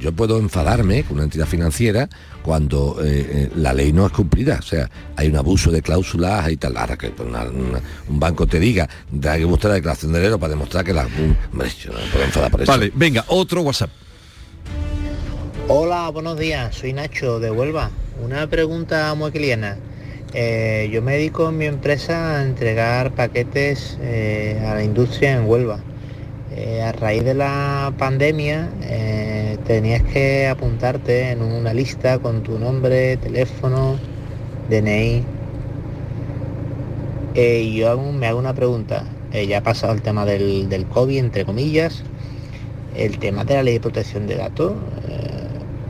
Yo 0.00 0.12
puedo 0.12 0.38
enfadarme 0.38 1.02
con 1.04 1.16
una 1.16 1.24
entidad 1.24 1.46
financiera 1.46 2.08
cuando 2.42 2.96
eh, 3.04 3.26
eh, 3.30 3.50
la 3.56 3.74
ley 3.74 3.92
no 3.92 4.06
es 4.06 4.12
cumplida. 4.12 4.56
O 4.58 4.62
sea, 4.62 4.88
hay 5.14 5.28
un 5.28 5.36
abuso 5.36 5.70
de 5.70 5.82
cláusulas 5.82 6.50
y 6.50 6.56
tal. 6.56 6.76
Ahora 6.78 6.96
que 6.96 7.12
una- 7.22 7.42
una- 7.44 7.80
un 8.08 8.18
banco 8.18 8.46
te 8.46 8.58
diga, 8.58 8.88
da 9.12 9.36
que 9.36 9.44
mostrar 9.44 9.72
la 9.72 9.74
declaración 9.76 10.12
de 10.12 10.18
dinero 10.20 10.38
para 10.38 10.50
demostrar 10.54 10.84
que 10.84 10.94
la... 10.94 11.04
mm, 11.04 11.36
Hombre, 11.52 11.68
yo 11.78 11.92
no 11.92 11.98
me 11.98 12.06
puedo 12.06 12.24
enfadar 12.24 12.50
por 12.50 12.62
eso. 12.62 12.72
Vale, 12.72 12.90
venga, 12.94 13.24
otro 13.28 13.60
WhatsApp. 13.60 13.90
Hola, 15.68 16.08
buenos 16.08 16.38
días, 16.38 16.74
soy 16.74 16.92
Nacho 16.94 17.38
de 17.38 17.50
Huelva. 17.50 17.90
Una 18.24 18.46
pregunta 18.48 19.14
muy 19.14 19.30
cliena. 19.30 19.76
Eh, 20.32 20.88
yo 20.92 21.02
me 21.02 21.12
dedico 21.12 21.48
en 21.48 21.58
mi 21.58 21.66
empresa 21.66 22.38
a 22.38 22.42
entregar 22.42 23.12
paquetes 23.14 23.98
eh, 24.00 24.64
a 24.66 24.74
la 24.74 24.82
industria 24.84 25.36
en 25.36 25.46
Huelva. 25.46 25.80
Eh, 26.56 26.82
a 26.82 26.90
raíz 26.90 27.22
de 27.24 27.34
la 27.34 27.94
pandemia 27.96 28.70
eh, 28.82 29.56
tenías 29.68 30.02
que 30.02 30.48
apuntarte 30.48 31.30
en 31.30 31.42
una 31.42 31.72
lista 31.72 32.18
con 32.18 32.42
tu 32.42 32.58
nombre, 32.58 33.16
teléfono, 33.18 33.96
DNI. 34.68 35.22
Eh, 37.36 37.62
y 37.62 37.76
yo 37.76 37.96
me 37.96 38.26
hago 38.26 38.40
una 38.40 38.52
pregunta. 38.52 39.04
Ya 39.32 39.58
ha 39.58 39.62
pasado 39.62 39.92
el 39.92 40.02
tema 40.02 40.26
del, 40.26 40.68
del 40.68 40.86
COVID, 40.86 41.18
entre 41.18 41.44
comillas. 41.44 42.02
El 42.96 43.18
tema 43.20 43.44
de 43.44 43.54
la 43.54 43.62
ley 43.62 43.74
de 43.74 43.80
protección 43.80 44.26
de 44.26 44.34
datos, 44.34 44.72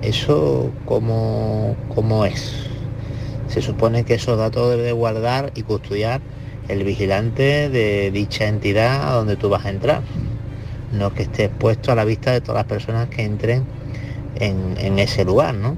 ¿eso 0.02 0.70
cómo, 0.84 1.74
cómo 1.94 2.26
es? 2.26 2.66
Se 3.48 3.62
supone 3.62 4.04
que 4.04 4.14
esos 4.14 4.36
datos 4.36 4.68
debe 4.68 4.82
de 4.82 4.92
guardar 4.92 5.52
y 5.54 5.62
custodiar 5.62 6.20
el 6.68 6.84
vigilante 6.84 7.70
de 7.70 8.10
dicha 8.10 8.46
entidad 8.46 9.08
a 9.08 9.14
donde 9.14 9.36
tú 9.36 9.48
vas 9.48 9.64
a 9.64 9.70
entrar. 9.70 10.02
No 10.92 11.14
que 11.14 11.22
esté 11.22 11.44
expuesto 11.44 11.92
a 11.92 11.94
la 11.94 12.04
vista 12.04 12.32
de 12.32 12.40
todas 12.40 12.56
las 12.60 12.66
personas 12.66 13.08
que 13.08 13.22
entren 13.22 13.64
en, 14.36 14.76
en 14.78 14.98
ese 14.98 15.24
lugar, 15.24 15.54
¿no? 15.54 15.76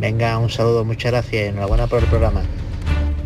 Venga, 0.00 0.38
un 0.38 0.50
saludo, 0.50 0.84
muchas 0.84 1.12
gracias 1.12 1.32
y 1.34 1.46
enhorabuena 1.48 1.86
por 1.86 2.00
el 2.02 2.08
programa. 2.08 2.42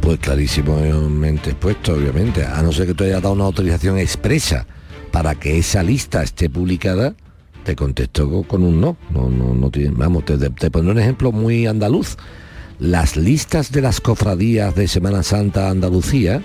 Pues 0.00 0.18
clarísimamente 0.20 1.50
expuesto, 1.50 1.94
obviamente. 1.94 2.44
A 2.44 2.62
no 2.62 2.72
ser 2.72 2.86
que 2.86 2.94
tú 2.94 3.04
hayas 3.04 3.22
dado 3.22 3.34
una 3.34 3.44
autorización 3.44 3.98
expresa 3.98 4.66
para 5.10 5.34
que 5.34 5.58
esa 5.58 5.82
lista 5.82 6.22
esté 6.22 6.48
publicada, 6.50 7.14
te 7.64 7.74
contesto 7.74 8.28
co- 8.30 8.42
con 8.44 8.62
un 8.62 8.80
no. 8.80 8.96
No, 9.10 9.28
no, 9.28 9.54
no. 9.54 9.70
Vamos, 9.92 10.24
te, 10.24 10.36
te, 10.38 10.70
pondré 10.70 10.92
un 10.92 10.98
ejemplo 11.00 11.32
muy 11.32 11.66
andaluz. 11.66 12.16
Las 12.78 13.16
listas 13.16 13.72
de 13.72 13.80
las 13.80 14.00
cofradías 14.00 14.74
de 14.74 14.86
Semana 14.86 15.22
Santa 15.22 15.70
Andalucía, 15.70 16.42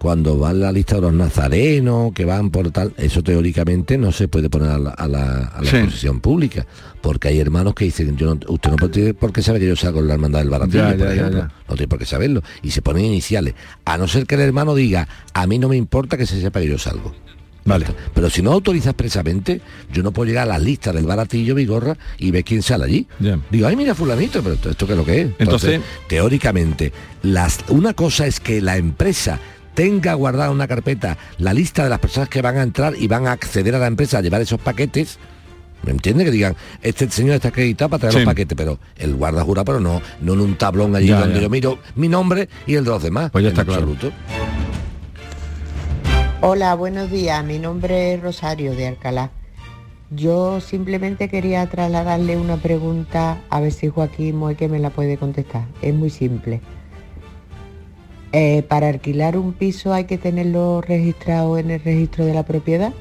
cuando 0.00 0.38
van 0.38 0.60
la 0.60 0.72
lista 0.72 0.94
de 0.94 1.02
los 1.02 1.12
nazarenos, 1.12 2.12
que 2.14 2.24
van 2.24 2.48
por 2.50 2.70
tal, 2.70 2.94
eso 2.96 3.22
teóricamente 3.22 3.98
no 3.98 4.12
se 4.12 4.28
puede 4.28 4.48
poner 4.48 4.70
a 4.70 4.78
la, 4.78 4.90
a 4.92 5.06
la, 5.06 5.42
a 5.48 5.60
la 5.62 5.70
Sí. 5.70 5.76
exposición 5.76 6.20
pública. 6.20 6.66
Porque 7.02 7.28
hay 7.28 7.38
hermanos 7.38 7.74
que 7.74 7.84
dicen, 7.84 8.16
yo 8.16 8.34
no, 8.34 8.40
usted 8.48 8.70
no 8.70 8.76
puede 8.76 8.92
tiene 8.94 9.12
por 9.14 9.30
qué 9.30 9.42
saber 9.42 9.60
que 9.60 9.68
yo 9.68 9.76
salgo 9.76 10.00
en 10.00 10.08
la 10.08 10.14
hermandad 10.14 10.38
del 10.38 10.48
baratillo, 10.48 10.84
Ya, 10.90 10.96
por 10.96 11.06
ya, 11.06 11.12
ejemplo. 11.12 11.38
ya. 11.40 11.52
No 11.68 11.74
tiene 11.74 11.88
por 11.88 11.98
qué 11.98 12.06
saberlo. 12.06 12.42
Y 12.62 12.70
se 12.70 12.80
ponen 12.80 13.04
iniciales. 13.04 13.54
A 13.84 13.98
no 13.98 14.08
ser 14.08 14.26
que 14.26 14.36
el 14.36 14.40
hermano 14.40 14.74
diga, 14.74 15.06
a 15.34 15.46
mí 15.46 15.58
no 15.58 15.68
me 15.68 15.76
importa 15.76 16.16
que 16.16 16.24
se 16.26 16.40
sepa 16.40 16.60
que 16.60 16.68
yo 16.68 16.78
salgo. 16.78 17.14
Vale. 17.66 17.84
Pero 18.14 18.30
si 18.30 18.40
no 18.40 18.52
autoriza 18.52 18.90
expresamente, 18.90 19.60
yo 19.92 20.02
no 20.02 20.12
puedo 20.12 20.26
llegar 20.28 20.44
a 20.44 20.52
las 20.54 20.62
listas 20.62 20.94
del 20.94 21.04
baratillo 21.04 21.54
Vigorra 21.54 21.94
y 22.16 22.30
ver 22.30 22.42
quién 22.42 22.62
sale 22.62 22.84
allí. 22.86 23.06
Ya. 23.20 23.38
Digo, 23.50 23.66
ay, 23.66 23.76
mira 23.76 23.94
fulanito, 23.94 24.42
pero 24.42 24.54
esto, 24.54 24.70
esto 24.70 24.86
qué 24.86 24.92
es 24.94 24.98
lo 24.98 25.04
que 25.04 25.20
es. 25.20 25.28
Entonces- 25.38 25.78
teóricamente, 26.08 26.90
las, 27.22 27.58
una 27.68 27.92
cosa 27.92 28.26
es 28.26 28.40
que 28.40 28.62
la 28.62 28.78
empresa 28.78 29.38
tenga 29.80 30.12
guardada 30.12 30.48
en 30.48 30.52
una 30.52 30.68
carpeta 30.68 31.16
la 31.38 31.54
lista 31.54 31.82
de 31.84 31.88
las 31.88 32.00
personas 32.00 32.28
que 32.28 32.42
van 32.42 32.58
a 32.58 32.62
entrar 32.62 32.92
y 32.98 33.08
van 33.08 33.26
a 33.26 33.32
acceder 33.32 33.74
a 33.74 33.78
la 33.78 33.86
empresa 33.86 34.18
a 34.18 34.20
llevar 34.20 34.42
esos 34.42 34.60
paquetes. 34.60 35.18
¿Me 35.84 35.92
entiende? 35.92 36.22
Que 36.26 36.30
digan, 36.30 36.54
este 36.82 37.08
señor 37.10 37.36
está 37.36 37.48
acreditado 37.48 37.88
para 37.88 38.00
traer 38.00 38.12
Sí. 38.12 38.18
los 38.18 38.26
paquetes, 38.26 38.54
pero 38.58 38.78
el 38.98 39.14
guarda 39.14 39.42
jura, 39.42 39.64
pero 39.64 39.80
no, 39.80 40.02
no 40.20 40.34
en 40.34 40.40
un 40.40 40.58
tablón 40.58 40.94
allí 40.94 41.06
Ya, 41.06 41.20
donde 41.20 41.36
ya. 41.36 41.40
yo 41.40 41.48
miro 41.48 41.78
mi 41.94 42.08
nombre 42.08 42.50
y 42.66 42.74
el 42.74 42.84
de 42.84 42.90
los 42.90 43.02
demás. 43.02 43.30
Pues 43.30 43.42
ya 43.42 43.48
está 43.48 43.64
claro. 43.64 43.80
absoluto. 43.84 44.12
Hola, 46.42 46.74
buenos 46.74 47.10
días. 47.10 47.42
Mi 47.42 47.58
nombre 47.58 48.12
es 48.12 48.20
Rosario 48.22 48.72
de 48.76 48.86
Alcalá. 48.86 49.30
Yo 50.10 50.60
simplemente 50.60 51.30
quería 51.30 51.66
trasladarle 51.70 52.36
una 52.36 52.58
pregunta, 52.58 53.38
a 53.48 53.60
ver 53.60 53.72
si 53.72 53.88
Joaquín 53.88 54.36
Moeque 54.36 54.68
me 54.68 54.78
la 54.78 54.90
puede 54.90 55.16
contestar. 55.16 55.64
Es 55.80 55.94
muy 55.94 56.10
simple. 56.10 56.60
Eh, 58.32 58.62
¿Para 58.68 58.88
alquilar 58.88 59.36
un 59.36 59.52
piso 59.52 59.92
hay 59.92 60.04
que 60.04 60.16
tenerlo 60.18 60.80
registrado 60.82 61.58
en 61.58 61.70
el 61.70 61.80
registro 61.80 62.24
de 62.24 62.34
la 62.34 62.44
propiedad? 62.44 62.92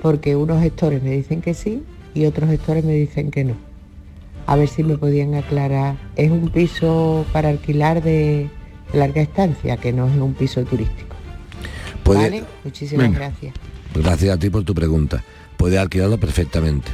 Porque 0.00 0.34
unos 0.36 0.62
gestores 0.62 1.02
me 1.02 1.10
dicen 1.10 1.42
que 1.42 1.52
sí 1.54 1.82
y 2.14 2.24
otros 2.24 2.48
gestores 2.48 2.84
me 2.84 2.94
dicen 2.94 3.30
que 3.30 3.44
no. 3.44 3.54
A 4.46 4.56
ver 4.56 4.68
si 4.68 4.82
me 4.82 4.96
podían 4.96 5.34
aclarar. 5.34 5.96
Es 6.16 6.30
un 6.30 6.48
piso 6.50 7.26
para 7.32 7.48
alquilar 7.50 8.02
de 8.02 8.48
larga 8.94 9.20
estancia, 9.20 9.76
que 9.76 9.92
no 9.92 10.06
es 10.06 10.16
un 10.16 10.32
piso 10.34 10.62
turístico. 10.64 11.16
Puede- 12.04 12.22
¿Vale? 12.22 12.44
Muchísimas 12.64 13.06
Venga. 13.06 13.18
gracias. 13.18 13.54
Gracias 13.94 14.34
a 14.36 14.38
ti 14.38 14.48
por 14.48 14.62
tu 14.64 14.74
pregunta. 14.74 15.22
Puede 15.56 15.78
alquilarlo 15.78 16.18
perfectamente. 16.18 16.88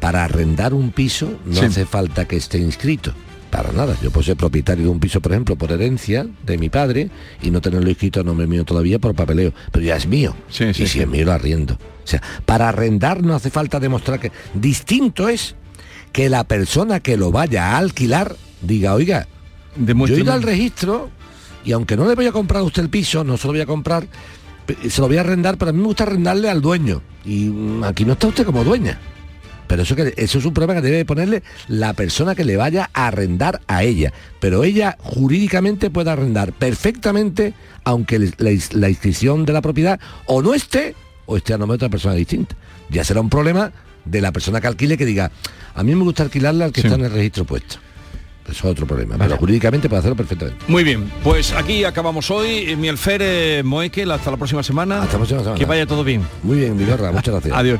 Para 0.00 0.24
arrendar 0.24 0.74
un 0.74 0.90
piso 0.92 1.32
no 1.46 1.54
Sí. 1.60 1.64
hace 1.64 1.86
falta 1.86 2.26
que 2.26 2.36
esté 2.36 2.58
inscrito. 2.58 3.12
Para 3.50 3.72
nada. 3.72 3.96
Yo 4.02 4.10
puedo 4.10 4.24
ser 4.24 4.36
propietario 4.36 4.84
de 4.84 4.90
un 4.90 5.00
piso, 5.00 5.20
por 5.20 5.32
ejemplo, 5.32 5.56
por 5.56 5.72
herencia 5.72 6.26
de 6.44 6.58
mi 6.58 6.68
padre 6.68 7.10
y 7.42 7.50
no 7.50 7.60
tenerlo 7.60 7.88
inscrito 7.88 8.20
a 8.20 8.22
nombre 8.22 8.46
mío 8.46 8.64
todavía 8.64 8.98
por 8.98 9.14
papeleo. 9.14 9.52
Pero 9.72 9.84
ya 9.84 9.96
es 9.96 10.06
mío. 10.06 10.34
Sí, 10.50 10.72
sí, 10.74 10.82
y 10.82 10.86
si 10.86 10.92
sí. 10.94 11.00
es 11.00 11.08
mío 11.08 11.24
lo 11.24 11.32
arriendo. 11.32 11.74
O 11.74 12.06
sea, 12.06 12.22
para 12.44 12.68
arrendar 12.68 13.22
no 13.22 13.34
hace 13.34 13.50
falta 13.50 13.80
demostrar 13.80 14.20
que... 14.20 14.32
Distinto 14.54 15.28
es 15.28 15.54
que 16.12 16.28
la 16.28 16.44
persona 16.44 17.00
que 17.00 17.16
lo 17.16 17.30
vaya 17.30 17.72
a 17.72 17.78
alquilar 17.78 18.36
diga, 18.60 18.94
oiga, 18.94 19.26
yo 19.76 20.06
he 20.06 20.20
ido 20.20 20.32
al 20.32 20.42
registro 20.42 21.10
y 21.64 21.72
aunque 21.72 21.96
no 21.96 22.06
le 22.06 22.14
voy 22.14 22.26
a 22.26 22.32
comprar 22.32 22.60
a 22.60 22.64
usted 22.64 22.82
el 22.82 22.90
piso, 22.90 23.24
no 23.24 23.36
se 23.36 23.46
lo 23.46 23.52
voy 23.52 23.60
a 23.60 23.66
comprar, 23.66 24.06
se 24.88 25.00
lo 25.00 25.08
voy 25.08 25.18
a 25.18 25.20
arrendar, 25.20 25.58
pero 25.58 25.70
a 25.70 25.72
mí 25.72 25.80
me 25.80 25.86
gusta 25.86 26.04
arrendarle 26.04 26.48
al 26.48 26.60
dueño. 26.60 27.02
Y 27.24 27.48
mm, 27.48 27.84
aquí 27.84 28.04
no 28.04 28.14
está 28.14 28.28
usted 28.28 28.44
como 28.44 28.64
dueña. 28.64 28.98
Pero 29.68 29.82
eso, 29.82 29.94
que, 29.94 30.14
eso 30.16 30.38
es 30.38 30.44
un 30.44 30.52
problema 30.54 30.80
que 30.80 30.86
debe 30.86 31.04
ponerle 31.04 31.42
la 31.68 31.92
persona 31.92 32.34
que 32.34 32.44
le 32.44 32.56
vaya 32.56 32.90
a 32.94 33.06
arrendar 33.08 33.60
a 33.68 33.84
ella. 33.84 34.12
Pero 34.40 34.64
ella 34.64 34.96
jurídicamente 34.98 35.90
puede 35.90 36.10
arrendar 36.10 36.52
perfectamente, 36.52 37.54
aunque 37.84 38.18
la, 38.18 38.50
ins- 38.50 38.72
la 38.72 38.88
inscripción 38.88 39.44
de 39.44 39.52
la 39.52 39.60
propiedad 39.62 40.00
o 40.26 40.42
no 40.42 40.54
esté, 40.54 40.94
o 41.26 41.36
esté 41.36 41.54
a 41.54 41.58
nombre 41.58 41.74
de 41.74 41.84
otra 41.84 41.90
persona 41.90 42.14
distinta. 42.14 42.56
Ya 42.90 43.04
será 43.04 43.20
un 43.20 43.28
problema 43.30 43.70
de 44.04 44.20
la 44.22 44.32
persona 44.32 44.60
que 44.60 44.66
alquile 44.66 44.96
que 44.96 45.04
diga, 45.04 45.30
a 45.74 45.82
mí 45.82 45.94
me 45.94 46.02
gusta 46.02 46.22
alquilarle 46.22 46.64
al 46.64 46.72
que 46.72 46.80
está 46.80 46.94
en 46.94 47.04
el 47.04 47.12
registro 47.12 47.44
puesto. 47.44 47.76
Eso 48.44 48.52
es 48.60 48.64
otro 48.64 48.86
problema. 48.86 49.16
Pero 49.18 49.36
jurídicamente 49.36 49.90
puede 49.90 50.00
hacerlo 50.00 50.16
perfectamente. 50.16 50.64
Muy 50.68 50.82
bien, 50.82 51.12
pues 51.22 51.52
aquí 51.52 51.84
acabamos 51.84 52.30
hoy. 52.30 52.70
Eh, 52.70 52.76
Mi 52.76 52.88
alfer 52.88 53.20
eh, 53.22 53.62
Moekel, 53.62 54.10
hasta 54.10 54.30
la 54.30 54.38
próxima 54.38 54.62
semana. 54.62 55.02
Hasta 55.02 55.12
la 55.12 55.18
próxima 55.18 55.40
semana. 55.40 55.58
Que 55.58 55.66
vaya 55.66 55.84
todo 55.84 56.02
bien. 56.02 56.22
Muy 56.42 56.56
bien, 56.60 56.78
Vigorra, 56.78 57.12
muchas 57.12 57.34
gracias. 57.34 57.54
Adiós. 57.54 57.78